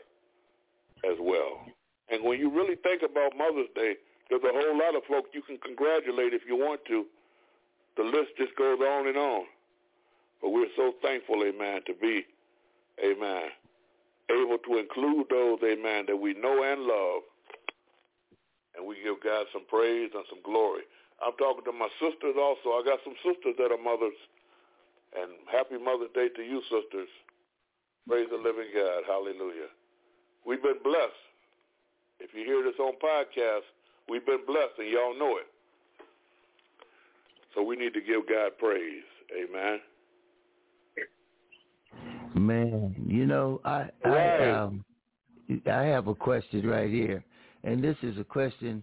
as 1.05 1.19
well. 1.21 1.67
And 2.11 2.23
when 2.25 2.39
you 2.39 2.51
really 2.51 2.77
think 2.77 3.03
about 3.03 3.37
Mother's 3.37 3.73
Day, 3.75 3.97
there's 4.31 4.43
a 4.43 4.53
whole 4.53 4.79
lot 4.79 4.97
of 4.97 5.03
folks 5.09 5.31
you 5.33 5.43
can 5.43 5.59
congratulate 5.59 6.33
if 6.33 6.43
you 6.47 6.57
want 6.57 6.81
to. 6.87 7.05
The 7.97 8.05
list 8.05 8.37
just 8.39 8.57
goes 8.57 8.79
on 8.81 9.09
and 9.09 9.17
on. 9.17 9.45
But 10.41 10.51
we're 10.51 10.73
so 10.77 10.93
thankful, 11.03 11.45
amen, 11.45 11.83
to 11.87 11.95
be, 11.95 12.27
amen, 12.99 13.55
able 14.31 14.59
to 14.59 14.79
include 14.79 15.27
those, 15.31 15.59
amen, 15.63 16.07
that 16.09 16.17
we 16.17 16.35
know 16.35 16.65
and 16.65 16.83
love. 16.83 17.23
And 18.75 18.87
we 18.87 18.97
give 19.05 19.23
God 19.23 19.47
some 19.53 19.63
praise 19.69 20.11
and 20.15 20.25
some 20.31 20.41
glory. 20.43 20.83
I'm 21.23 21.37
talking 21.39 21.63
to 21.65 21.73
my 21.73 21.89
sisters 22.01 22.35
also. 22.35 22.75
I 22.75 22.83
got 22.83 22.99
some 23.05 23.15
sisters 23.23 23.55
that 23.59 23.71
are 23.71 23.79
mothers. 23.79 24.17
And 25.15 25.31
happy 25.47 25.77
Mother's 25.77 26.11
Day 26.17 26.33
to 26.35 26.43
you, 26.43 26.63
sisters. 26.67 27.09
Praise 28.09 28.27
the 28.33 28.41
living 28.41 28.73
God. 28.75 29.05
Hallelujah. 29.07 29.71
We've 30.45 30.63
been 30.63 30.83
blessed. 30.83 31.23
If 32.19 32.35
you 32.35 32.43
hear 32.43 32.65
this 32.65 32.81
on 32.81 32.99
podcast, 32.99 33.69
we've 34.09 34.25
been 34.27 34.45
blessed, 34.47 34.79
and 34.79 34.89
y'all 34.89 35.19
know 35.19 35.37
it. 35.37 35.47
So 37.55 37.63
we 37.63 37.77
need 37.77 37.95
to 37.95 38.01
give 38.01 38.29
God 38.29 38.53
praise. 38.59 39.03
Amen. 39.33 39.81
Man, 42.35 42.95
you 43.07 43.27
know, 43.27 43.61
I 43.65 43.91
Right. 44.05 44.41
I 44.41 44.51
um 44.51 44.85
I 45.67 45.83
have 45.83 46.09
a 46.09 46.15
question 46.15 46.67
right 46.67 46.91
here. 46.91 47.25
And 47.65 47.83
this 47.83 47.97
is 48.03 48.19
a 48.19 48.25
question 48.25 48.83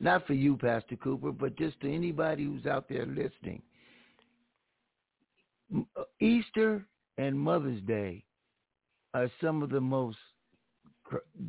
not 0.00 0.26
for 0.26 0.34
you, 0.34 0.56
Pastor 0.56 0.96
Cooper, 0.96 1.32
but 1.32 1.56
just 1.56 1.80
to 1.80 1.92
anybody 1.92 2.44
who's 2.44 2.66
out 2.66 2.88
there 2.88 3.06
listening. 3.06 3.62
Uh, 5.74 6.02
Easter 6.20 6.86
and 7.18 7.38
Mother's 7.38 7.82
Day 7.82 8.24
are 9.14 9.30
some 9.42 9.62
of 9.62 9.70
the 9.70 9.80
most 9.80 10.16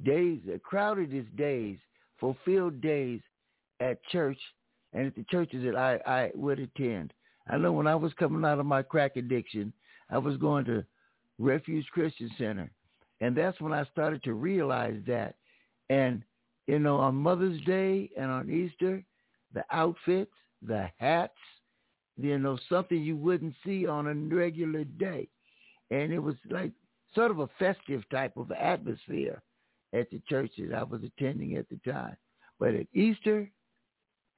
days, 0.03 0.41
the 0.45 0.59
crowdedest 0.59 1.36
days, 1.36 1.78
fulfilled 2.22 2.80
days 2.80 3.19
at 3.82 4.01
church 4.05 4.38
and 4.93 5.07
at 5.07 5.15
the 5.15 5.26
churches 5.30 5.65
that 5.65 5.76
I, 5.76 5.99
I 6.05 6.32
would 6.36 6.59
attend. 6.59 7.11
I 7.49 7.57
know 7.57 7.74
when 7.74 7.88
I 7.88 7.95
was 7.95 8.13
coming 8.13 8.45
out 8.45 8.59
of 8.59 8.65
my 8.65 8.84
crack 8.84 9.17
addiction, 9.17 9.74
I 10.09 10.19
was 10.19 10.38
going 10.38 10.63
to 10.65 10.86
Refuge 11.39 11.88
Christian 11.91 12.30
Center. 12.38 12.72
And 13.19 13.36
that's 13.36 13.59
when 13.59 13.74
I 13.74 13.84
started 13.86 14.24
to 14.24 14.34
realize 14.34 14.99
that. 15.07 15.36
And, 15.89 16.24
you 16.67 16.80
know, 16.80 16.97
on 16.97 17.15
Mother's 17.15 17.59
Day 17.63 18.09
and 18.17 18.30
on 18.32 18.49
Easter, 18.49 19.03
the 19.53 19.65
outfits, 19.72 20.32
the 20.61 20.89
hats, 20.97 21.34
you 22.17 22.38
know, 22.38 22.57
something 22.69 23.01
you 23.01 23.17
wouldn't 23.17 23.55
see 23.65 23.88
on 23.88 24.07
a 24.07 24.13
regular 24.36 24.84
day. 24.84 25.28
And 25.89 26.13
it 26.13 26.19
was 26.19 26.36
like 26.49 26.72
sort 27.15 27.32
of 27.32 27.39
a 27.39 27.49
festive 27.59 28.03
type 28.09 28.38
of 28.38 28.51
atmosphere 28.51 29.41
at 29.93 30.09
the 30.09 30.21
church 30.29 30.51
that 30.57 30.73
I 30.73 30.83
was 30.83 31.01
attending 31.03 31.55
at 31.55 31.67
the 31.69 31.79
time. 31.91 32.15
But 32.59 32.75
at 32.75 32.87
Easter 32.93 33.49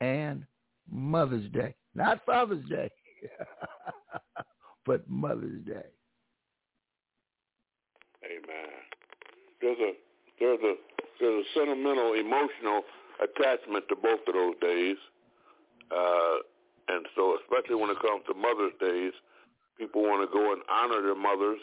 and 0.02 0.46
Mother's 0.90 1.50
Day, 1.52 1.76
not 1.96 2.26
Father's 2.26 2.68
Day, 2.70 2.90
but 4.86 5.08
Mother's 5.08 5.64
Day. 5.66 5.86
Amen. 8.26 8.72
There's 9.62 9.78
a 9.80 9.92
there's 10.40 10.60
a 10.64 10.74
there's 11.20 11.46
a 11.46 11.60
sentimental, 11.60 12.14
emotional 12.14 12.82
attachment 13.22 13.86
to 13.90 13.96
both 13.96 14.20
of 14.28 14.34
those 14.34 14.56
days, 14.62 14.98
uh, 15.92 16.36
and 16.90 17.06
so 17.16 17.38
especially 17.44 17.76
when 17.76 17.90
it 17.90 18.00
comes 18.02 18.24
to 18.28 18.34
Mother's 18.34 18.74
Days, 18.80 19.14
people 19.78 20.04
want 20.04 20.28
to 20.28 20.32
go 20.32 20.54
and 20.54 20.62
honor 20.70 21.02
their 21.02 21.16
mothers, 21.16 21.60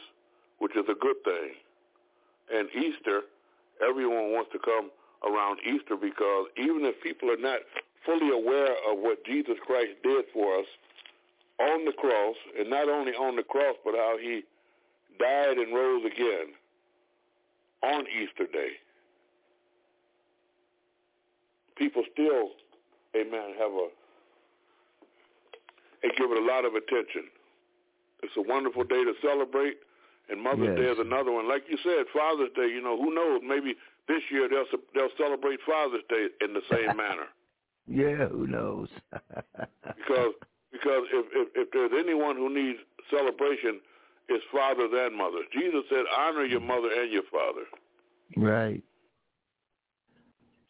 which 0.58 0.72
is 0.76 0.84
a 0.88 0.94
good 0.94 1.16
thing. 1.24 1.52
And 2.52 2.68
Easter, 2.70 3.22
everyone 3.86 4.32
wants 4.32 4.50
to 4.52 4.58
come 4.58 4.90
around 5.26 5.60
Easter 5.64 5.96
because 5.96 6.46
even 6.56 6.84
if 6.84 7.00
people 7.02 7.30
are 7.30 7.40
not 7.40 7.60
fully 8.04 8.30
aware 8.30 8.72
of 8.90 8.98
what 8.98 9.24
Jesus 9.24 9.56
Christ 9.66 9.92
did 10.02 10.24
for 10.32 10.58
us 10.58 10.66
on 11.60 11.84
the 11.84 11.92
cross, 11.92 12.36
and 12.58 12.70
not 12.70 12.88
only 12.88 13.12
on 13.12 13.36
the 13.36 13.42
cross, 13.42 13.76
but 13.84 13.94
how 13.94 14.16
he 14.20 14.42
died 15.18 15.58
and 15.58 15.74
rose 15.74 16.02
again 16.06 16.56
on 17.82 18.04
Easter 18.08 18.50
Day. 18.50 18.80
People 21.76 22.02
still, 22.12 22.50
amen, 23.14 23.54
have 23.58 23.72
a, 23.72 23.88
they 26.02 26.08
give 26.16 26.30
it 26.30 26.38
a 26.38 26.46
lot 26.46 26.64
of 26.64 26.74
attention. 26.74 27.28
It's 28.22 28.36
a 28.36 28.42
wonderful 28.42 28.84
day 28.84 29.04
to 29.04 29.12
celebrate, 29.22 29.76
And 30.30 30.40
Mother's 30.42 30.68
Yes. 30.68 30.78
Day 30.78 30.90
is 30.92 30.98
another 30.98 31.32
one. 31.32 31.48
Like 31.48 31.64
you 31.68 31.76
said, 31.82 32.06
Father's 32.12 32.50
Day. 32.54 32.68
You 32.68 32.80
know, 32.82 32.96
who 32.96 33.12
knows? 33.14 33.40
Maybe 33.44 33.74
this 34.08 34.22
year 34.30 34.48
they'll 34.48 34.66
they'll 34.94 35.14
celebrate 35.18 35.58
Father's 35.66 36.04
Day 36.08 36.28
in 36.40 36.54
the 36.54 36.62
same 36.70 36.96
manner. 37.04 37.26
Yeah, 37.86 38.28
who 38.28 38.46
knows? 38.46 38.88
Because 40.06 40.34
because 40.72 41.04
if, 41.12 41.26
if 41.32 41.48
if 41.54 41.68
there's 41.72 41.92
anyone 41.98 42.36
who 42.36 42.48
needs 42.52 42.78
celebration, 43.10 43.80
it's 44.28 44.44
fathers 44.52 44.90
and 44.92 45.16
mothers. 45.16 45.46
Jesus 45.52 45.82
said, 45.88 46.04
"Honor 46.16 46.44
your 46.44 46.60
mother 46.60 46.88
and 46.90 47.12
your 47.12 47.22
father." 47.30 47.64
right. 48.36 48.82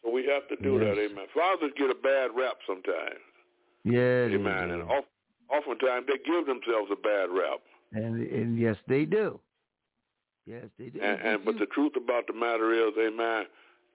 So 0.03 0.09
we 0.09 0.25
have 0.25 0.47
to 0.49 0.55
do 0.63 0.79
that. 0.79 0.95
Yes. 0.97 1.09
Amen. 1.11 1.25
Fathers 1.33 1.71
get 1.77 1.89
a 1.91 1.95
bad 1.95 2.31
rap 2.35 2.57
sometimes. 2.65 3.21
Yeah. 3.83 4.25
Amen. 4.33 4.71
And 4.71 4.83
oft, 4.83 5.07
oftentimes 5.49 6.07
they 6.07 6.17
give 6.25 6.45
themselves 6.47 6.89
a 6.91 6.95
bad 6.95 7.29
rap. 7.29 7.59
And 7.93 8.21
and 8.27 8.57
yes, 8.59 8.77
they 8.87 9.05
do. 9.05 9.39
Yes, 10.45 10.65
they 10.77 10.89
do. 10.89 10.99
And, 11.01 11.21
and 11.21 11.45
but 11.45 11.59
the 11.59 11.67
truth 11.67 11.93
about 11.95 12.27
the 12.27 12.33
matter 12.33 12.73
is, 12.73 12.93
amen. 12.97 13.45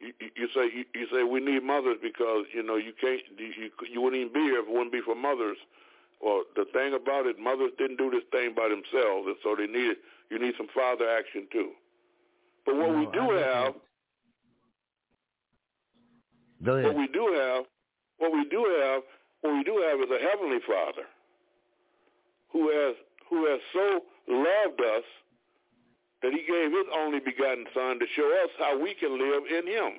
You, 0.01 0.13
you 0.37 0.49
say 0.55 0.71
you, 0.73 0.85
you 0.95 1.07
say 1.11 1.23
we 1.25 1.41
need 1.41 1.63
mothers 1.63 1.97
because 2.03 2.45
you 2.53 2.63
know 2.63 2.77
you 2.77 2.93
can't 3.01 3.21
you, 3.39 3.71
you 3.91 4.01
wouldn't 4.03 4.21
even 4.21 4.33
be 4.33 4.41
here 4.41 4.61
if 4.61 4.69
it 4.69 4.73
wouldn't 4.73 4.93
be 4.93 5.01
for 5.01 5.15
mothers. 5.15 5.57
Well, 6.21 6.45
the 6.55 6.65
thing 6.73 6.95
about 6.95 7.27
it, 7.27 7.39
mothers 7.39 7.73
didn't 7.79 7.97
do 7.97 8.11
this 8.11 8.25
thing 8.31 8.55
by 8.55 8.69
themselves, 8.69 9.27
and 9.27 9.37
so 9.43 9.57
they 9.57 9.67
needed 9.67 9.97
you 10.31 10.39
need 10.39 10.55
some 10.57 10.69
father 10.75 11.09
action 11.09 11.47
too. 11.53 11.71
But 12.65 12.77
what 12.77 12.91
No, 12.91 12.99
we 12.99 13.07
do 13.07 13.31
have, 13.37 13.75
what 16.81 16.97
we 16.97 17.07
do 17.09 17.33
have, 17.39 17.65
what 18.19 18.33
we 18.33 18.45
do 18.49 18.65
have, 18.83 19.03
what 19.41 19.53
we 19.55 19.63
do 19.65 19.85
have 19.89 20.01
is 20.01 20.11
a 20.11 20.19
heavenly 20.29 20.59
Father 20.67 21.07
who 22.53 22.71
has 22.71 22.97
who 23.31 23.47
has 23.47 23.61
so 23.73 24.01
loved 24.29 24.81
us 24.81 25.05
that 26.27 26.33
he 26.35 26.43
gave 26.43 26.73
his 26.73 26.87
only 26.93 27.21
begotten 27.21 27.65
Son 27.73 28.01
to 28.01 28.07
show 28.17 28.27
us 28.43 28.51
how 28.59 28.77
we 28.83 28.95
can 28.95 29.17
live 29.17 29.45
in 29.47 29.65
him 29.67 29.93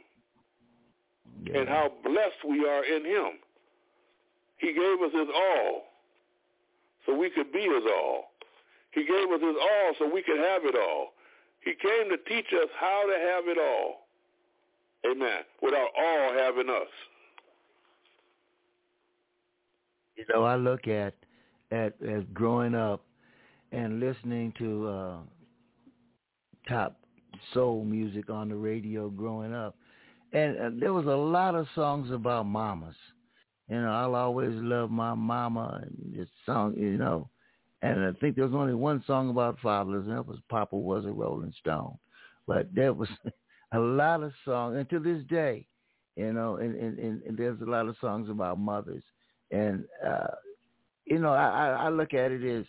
Yeah. 1.46 1.60
and 1.60 1.70
how 1.70 1.88
blessed 2.04 2.44
we 2.46 2.68
are 2.68 2.84
in 2.84 3.06
him. 3.06 3.40
He 4.58 4.74
gave 4.74 5.02
us 5.02 5.14
his 5.14 5.30
all 5.34 5.86
so 7.06 7.16
we 7.16 7.30
could 7.30 7.54
be 7.54 7.62
his 7.62 7.86
all. 7.90 8.32
He 8.92 9.06
gave 9.06 9.32
us 9.32 9.40
his 9.42 9.56
all 9.56 9.94
so 10.00 10.10
we 10.14 10.22
could 10.22 10.40
have 10.40 10.66
it 10.66 10.76
all. 10.76 11.14
He 11.64 11.74
came 11.76 12.10
to 12.10 12.18
teach 12.28 12.52
us 12.52 12.68
how 12.78 13.06
to 13.08 13.18
have 13.18 13.48
it 13.48 13.58
all. 13.58 14.08
Amen. 15.10 15.44
Without 15.62 15.90
all 15.98 16.34
having 16.34 16.70
us. 16.70 16.90
you 20.18 20.26
know, 20.34 20.44
I 20.44 20.56
look 20.58 20.90
at 20.90 21.14
at 21.72 21.94
as 22.02 22.24
growing 22.34 22.76
up 22.76 23.04
and 23.72 24.00
listening 24.02 24.52
to 24.58 24.88
uh 24.88 25.18
top 26.68 27.00
soul 27.54 27.84
music 27.84 28.30
on 28.30 28.50
the 28.50 28.56
radio 28.56 29.10
growing 29.10 29.54
up. 29.54 29.76
And 30.34 30.58
uh, 30.58 30.70
there 30.80 30.94
was 30.94 31.06
a 31.06 31.10
lot 31.10 31.56
of 31.56 31.68
songs 31.74 32.12
about 32.12 32.46
mamas. 32.46 32.96
You 33.70 33.82
know, 33.82 33.92
I'll 33.92 34.16
always 34.16 34.52
love 34.54 34.92
my 34.92 35.14
mama 35.14 35.82
and 35.84 36.14
this 36.16 36.30
song, 36.46 36.76
you 36.78 36.98
know. 36.98 37.30
And 37.82 38.04
I 38.04 38.12
think 38.20 38.36
there 38.36 38.46
was 38.46 38.56
only 38.56 38.74
one 38.74 39.04
song 39.06 39.30
about 39.30 39.60
fathers, 39.60 40.06
and 40.08 40.18
that 40.18 40.26
was 40.26 40.40
Papa 40.50 40.76
Was 40.76 41.06
a 41.06 41.12
Rolling 41.12 41.54
Stone. 41.60 41.98
But 42.48 42.74
there 42.74 42.94
was 42.94 43.10
a 43.74 43.80
lot 43.80 44.24
of 44.24 44.32
songs, 44.46 44.78
and 44.78 44.90
to 44.90 45.00
this 45.00 45.24
day, 45.30 45.68
you 46.16 46.34
know, 46.34 46.56
and, 46.56 46.76
and, 46.76 46.98
and, 46.98 47.22
and 47.24 47.38
there's 47.38 47.62
a 47.62 47.66
lot 47.66 47.88
of 47.88 47.96
songs 48.02 48.30
about 48.30 48.58
mothers. 48.58 49.04
And, 49.52 49.86
uh, 50.06 50.36
you 51.06 51.20
know, 51.20 51.32
I, 51.32 51.70
I 51.86 51.90
look 51.90 52.14
at 52.14 52.32
it 52.32 52.44
as, 52.44 52.66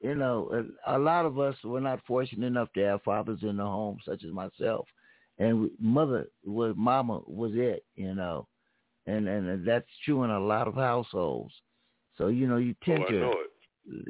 you 0.00 0.14
know, 0.14 0.66
a, 0.86 0.98
lot 0.98 1.26
of 1.26 1.38
us 1.38 1.56
were 1.62 1.80
not 1.80 2.00
fortunate 2.06 2.46
enough 2.46 2.72
to 2.74 2.80
have 2.80 3.02
fathers 3.02 3.40
in 3.42 3.56
the 3.58 3.64
home, 3.64 3.98
such 4.04 4.24
as 4.24 4.32
myself. 4.32 4.86
And 5.38 5.70
mother 5.80 6.26
was, 6.44 6.74
mama 6.76 7.20
was 7.26 7.52
it, 7.54 7.84
you 7.96 8.14
know. 8.14 8.46
And, 9.06 9.28
and 9.28 9.66
that's 9.66 9.86
true 10.04 10.24
in 10.24 10.30
a 10.30 10.40
lot 10.40 10.68
of 10.68 10.74
households. 10.74 11.54
So, 12.16 12.28
you 12.28 12.46
know, 12.46 12.58
you 12.58 12.74
Oh, 12.82 12.84
tend 12.86 13.04
I 13.04 13.10
to 13.12 13.32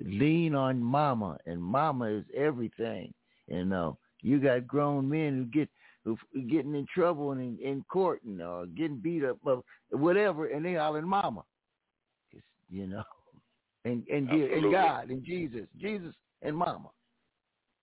lean 0.05 0.55
on 0.55 0.82
mama 0.82 1.38
and 1.47 1.62
mama 1.62 2.07
is 2.07 2.24
everything 2.36 3.12
you 3.47 3.64
know 3.64 3.97
you 4.22 4.38
got 4.38 4.66
grown 4.66 5.09
men 5.09 5.36
who 5.36 5.45
get 5.47 5.68
who 6.05 6.18
getting 6.49 6.74
in 6.74 6.86
trouble 6.93 7.32
and 7.32 7.59
in, 7.59 7.66
in 7.66 7.84
court 7.91 8.22
and 8.24 8.41
or 8.43 8.66
getting 8.66 8.99
beat 8.99 9.24
up 9.24 9.38
or 9.45 9.62
whatever 9.91 10.47
and 10.47 10.64
they 10.64 10.74
hollering 10.74 11.07
mama 11.07 11.43
it's, 12.32 12.45
you 12.68 12.86
know 12.86 13.05
and 13.85 14.07
and 14.09 14.28
and 14.28 14.70
god 14.72 15.09
and 15.11 15.24
jesus 15.24 15.66
jesus 15.78 16.14
and 16.43 16.57
mama 16.57 16.91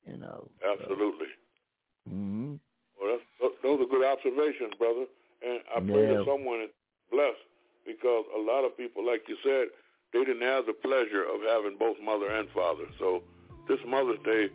you 0.05 0.17
know 0.17 0.49
Absolutely. 0.63 1.27
hmm 2.07 2.55
Well, 2.99 3.17
that's, 3.41 3.53
those 3.63 3.79
are 3.81 3.85
good 3.89 4.05
observations, 4.05 4.73
brother. 4.77 5.05
And 5.45 5.61
I 5.75 5.79
pray 5.79 6.01
Yeah. 6.07 6.17
that 6.17 6.25
someone 6.25 6.61
is 6.61 6.69
blessed 7.11 7.45
because 7.85 8.25
a 8.35 8.39
lot 8.41 8.65
of 8.65 8.75
people, 8.75 9.05
like 9.05 9.21
you 9.27 9.37
said, 9.43 9.67
they 10.13 10.23
didn't 10.25 10.41
have 10.41 10.65
the 10.65 10.73
pleasure 10.73 11.23
of 11.23 11.41
having 11.45 11.77
both 11.77 11.97
mother 12.01 12.29
and 12.29 12.49
father. 12.49 12.85
So 12.99 13.21
this 13.67 13.79
Mother's 13.85 14.19
Day 14.25 14.49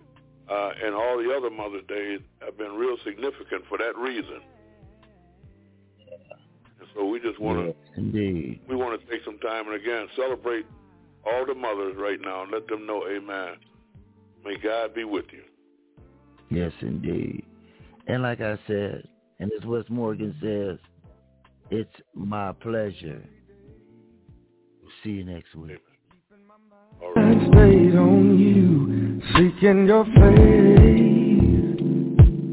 uh, 0.50 0.72
and 0.84 0.94
all 0.94 1.18
the 1.22 1.32
other 1.34 1.50
Mother's 1.50 1.86
Days 1.86 2.20
have 2.40 2.58
been 2.58 2.72
real 2.72 2.96
significant 3.04 3.64
for 3.68 3.78
that 3.78 3.96
reason. 3.96 4.40
And 6.80 6.88
so 6.94 7.06
we 7.06 7.20
just 7.20 7.38
want 7.38 7.60
to 7.60 7.66
yes, 7.66 7.76
indeed 7.96 8.60
we 8.68 8.74
want 8.76 8.98
to 9.00 9.06
take 9.06 9.24
some 9.24 9.38
time 9.38 9.66
and 9.68 9.76
again 9.76 10.08
celebrate 10.16 10.66
all 11.26 11.44
the 11.46 11.54
mothers 11.54 11.94
right 11.98 12.20
now 12.20 12.42
and 12.42 12.50
let 12.52 12.66
them 12.68 12.86
know, 12.86 13.04
Amen. 13.08 13.54
May 14.44 14.56
God 14.62 14.94
be 14.94 15.04
with 15.04 15.26
you. 15.32 15.42
yes 16.50 16.72
indeed 16.82 17.44
and 18.08 18.22
like 18.22 18.40
i 18.40 18.58
said 18.66 19.06
and 19.38 19.50
as 19.58 19.64
wes 19.64 19.84
morgan 19.88 20.34
says 20.42 20.78
it's 21.70 21.96
my 22.14 22.52
pleasure 22.52 23.22
see 25.02 25.10
you 25.10 25.24
next 25.24 25.54
week 25.54 25.80
All 27.00 27.12
I 27.16 27.32
stayed 27.50 27.96
on 27.96 28.38
you, 28.38 29.20
seeking 29.34 29.86
your 29.86 30.04
face. 30.04 31.80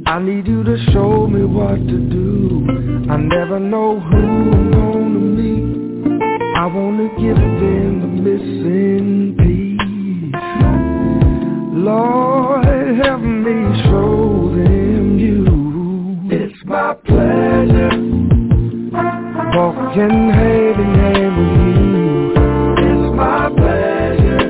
I 0.08 0.20
need 0.20 0.48
you 0.48 0.64
to 0.64 0.76
show 0.92 1.28
me 1.28 1.44
what 1.46 1.76
to 1.92 1.98
do. 2.18 2.66
I 3.12 3.18
never 3.18 3.60
know 3.60 4.00
who 4.00 4.18
I'm 4.18 4.72
gonna 4.72 4.84
meet. 4.84 4.89
I 6.60 6.66
wanna 6.66 7.08
give 7.18 7.38
them 7.38 8.02
the 8.02 8.08
missing 8.28 9.34
piece. 9.40 9.80
Lord, 11.72 12.66
help 13.02 13.22
me 13.22 13.56
show 13.84 14.52
them 14.58 15.18
you. 15.18 15.48
It's 16.30 16.62
my 16.66 16.96
pleasure, 16.96 17.96
walking 19.56 20.32
hand 20.36 20.80
in 20.84 20.92
hand 21.00 21.34
with 21.40 21.56
you. 21.64 22.34
It's 22.90 23.08
my 23.16 23.48
pleasure. 23.56 24.48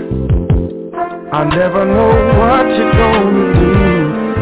I 1.31 1.43
never 1.61 1.85
know 1.85 2.13
what 2.39 2.65
you're 2.75 2.97
gonna 3.03 3.47
do. 3.53 3.77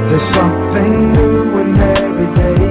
There's 0.07 0.27
something 0.39 0.93
new 1.11 1.59
in 1.63 1.69
every 1.99 2.29
day. 2.43 2.63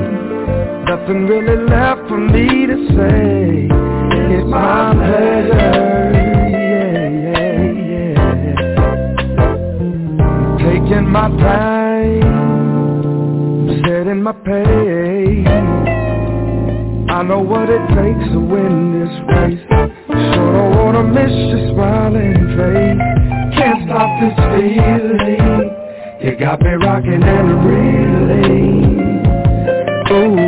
Nothing 0.89 1.21
really 1.27 1.59
left 1.69 2.09
for 2.09 2.17
me 2.17 2.67
to 2.67 2.77
say. 2.97 3.96
It's 4.29 4.47
my 4.49 4.93
pleasure. 4.95 6.11
Yeah, 6.51 7.09
yeah, 7.25 7.61
yeah. 7.95 8.67
Taking 10.59 11.07
my 11.11 11.29
time, 11.29 12.23
setting 13.85 14.23
my 14.23 14.33
pace. 14.33 15.47
I 17.09 17.23
know 17.23 17.41
what 17.41 17.71
it 17.71 17.81
takes 17.95 18.29
to 18.33 18.41
win 18.41 18.93
this 18.99 19.15
race. 19.31 19.65
Sure 20.35 20.53
don't 20.53 20.75
wanna 20.77 21.03
miss 21.05 21.33
your 21.33 21.73
smiling 21.73 22.35
face. 22.57 23.01
Can't 23.57 23.81
stop 23.87 24.11
this 24.21 24.37
feeling. 24.53 25.71
You 26.21 26.33
got 26.37 26.61
me 26.61 26.73
rocking 26.73 27.23
and 27.23 27.65
reeling. 27.65 28.97
Ooh, 30.11 30.46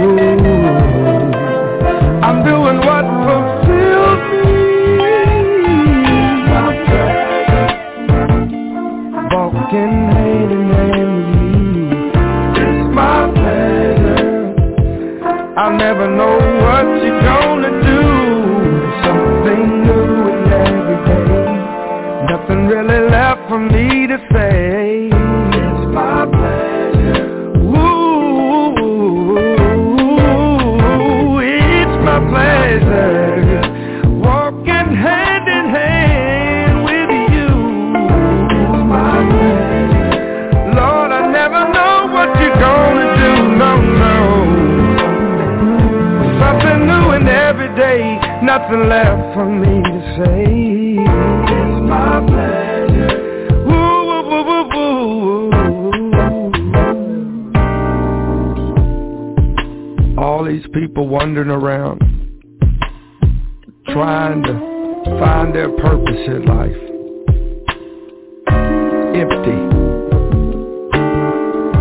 nothing 48.68 48.88
left 48.88 49.34
for 49.34 49.46
me 49.46 49.82
to 49.82 50.00
say. 50.16 50.44
It's 51.00 51.80
my 51.88 52.20
pleasure. 52.26 53.18
Woo, 53.66 54.06
woo, 54.28 54.42
woo. 54.72 55.50
All 60.18 60.44
these 60.44 60.66
people 60.74 61.08
wandering 61.08 61.50
around, 61.50 62.00
trying 63.88 64.42
to 64.42 64.54
find 65.18 65.54
their 65.54 65.70
purpose 65.70 66.26
in 66.26 66.44
life. 66.44 66.76
Empty. 69.14 69.58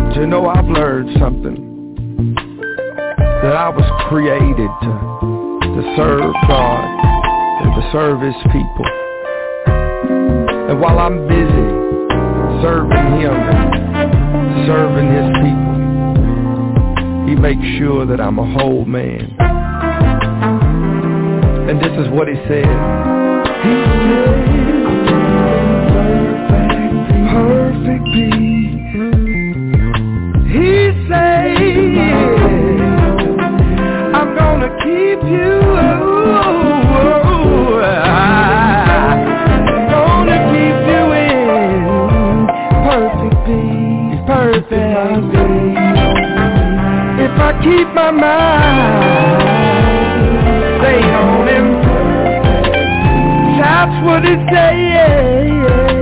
But 0.08 0.16
you 0.16 0.26
know, 0.26 0.46
I've 0.48 0.66
learned 0.66 1.18
something. 1.18 1.66
That 3.42 3.54
I 3.54 3.68
was 3.68 3.84
created 4.08 4.68
to 4.82 4.88
to 4.88 4.94
serve 4.98 5.28
God 5.28 5.37
his 7.88 8.34
people. 8.52 8.84
And 10.68 10.78
while 10.78 10.98
I'm 10.98 11.26
busy 11.26 11.68
serving 12.60 13.20
him 13.20 13.32
serving 14.66 15.08
his 15.08 15.30
people, 15.40 15.74
he 17.26 17.34
makes 17.34 17.64
sure 17.78 18.04
that 18.04 18.20
I'm 18.20 18.38
a 18.38 18.44
whole 18.58 18.84
man. 18.84 19.34
And 21.70 21.80
this 21.80 21.92
is 21.98 22.10
what 22.12 22.28
he 22.28 22.34
said. 22.46 22.68
He 23.64 23.74
said, 25.08 25.27
keep 47.68 47.88
my 47.92 48.10
mind 48.10 49.42
stayed 50.80 51.12
on 51.22 51.48
him, 51.48 51.66
that's 53.60 54.04
what 54.06 54.24
it 54.24 54.40
says. 54.50 55.97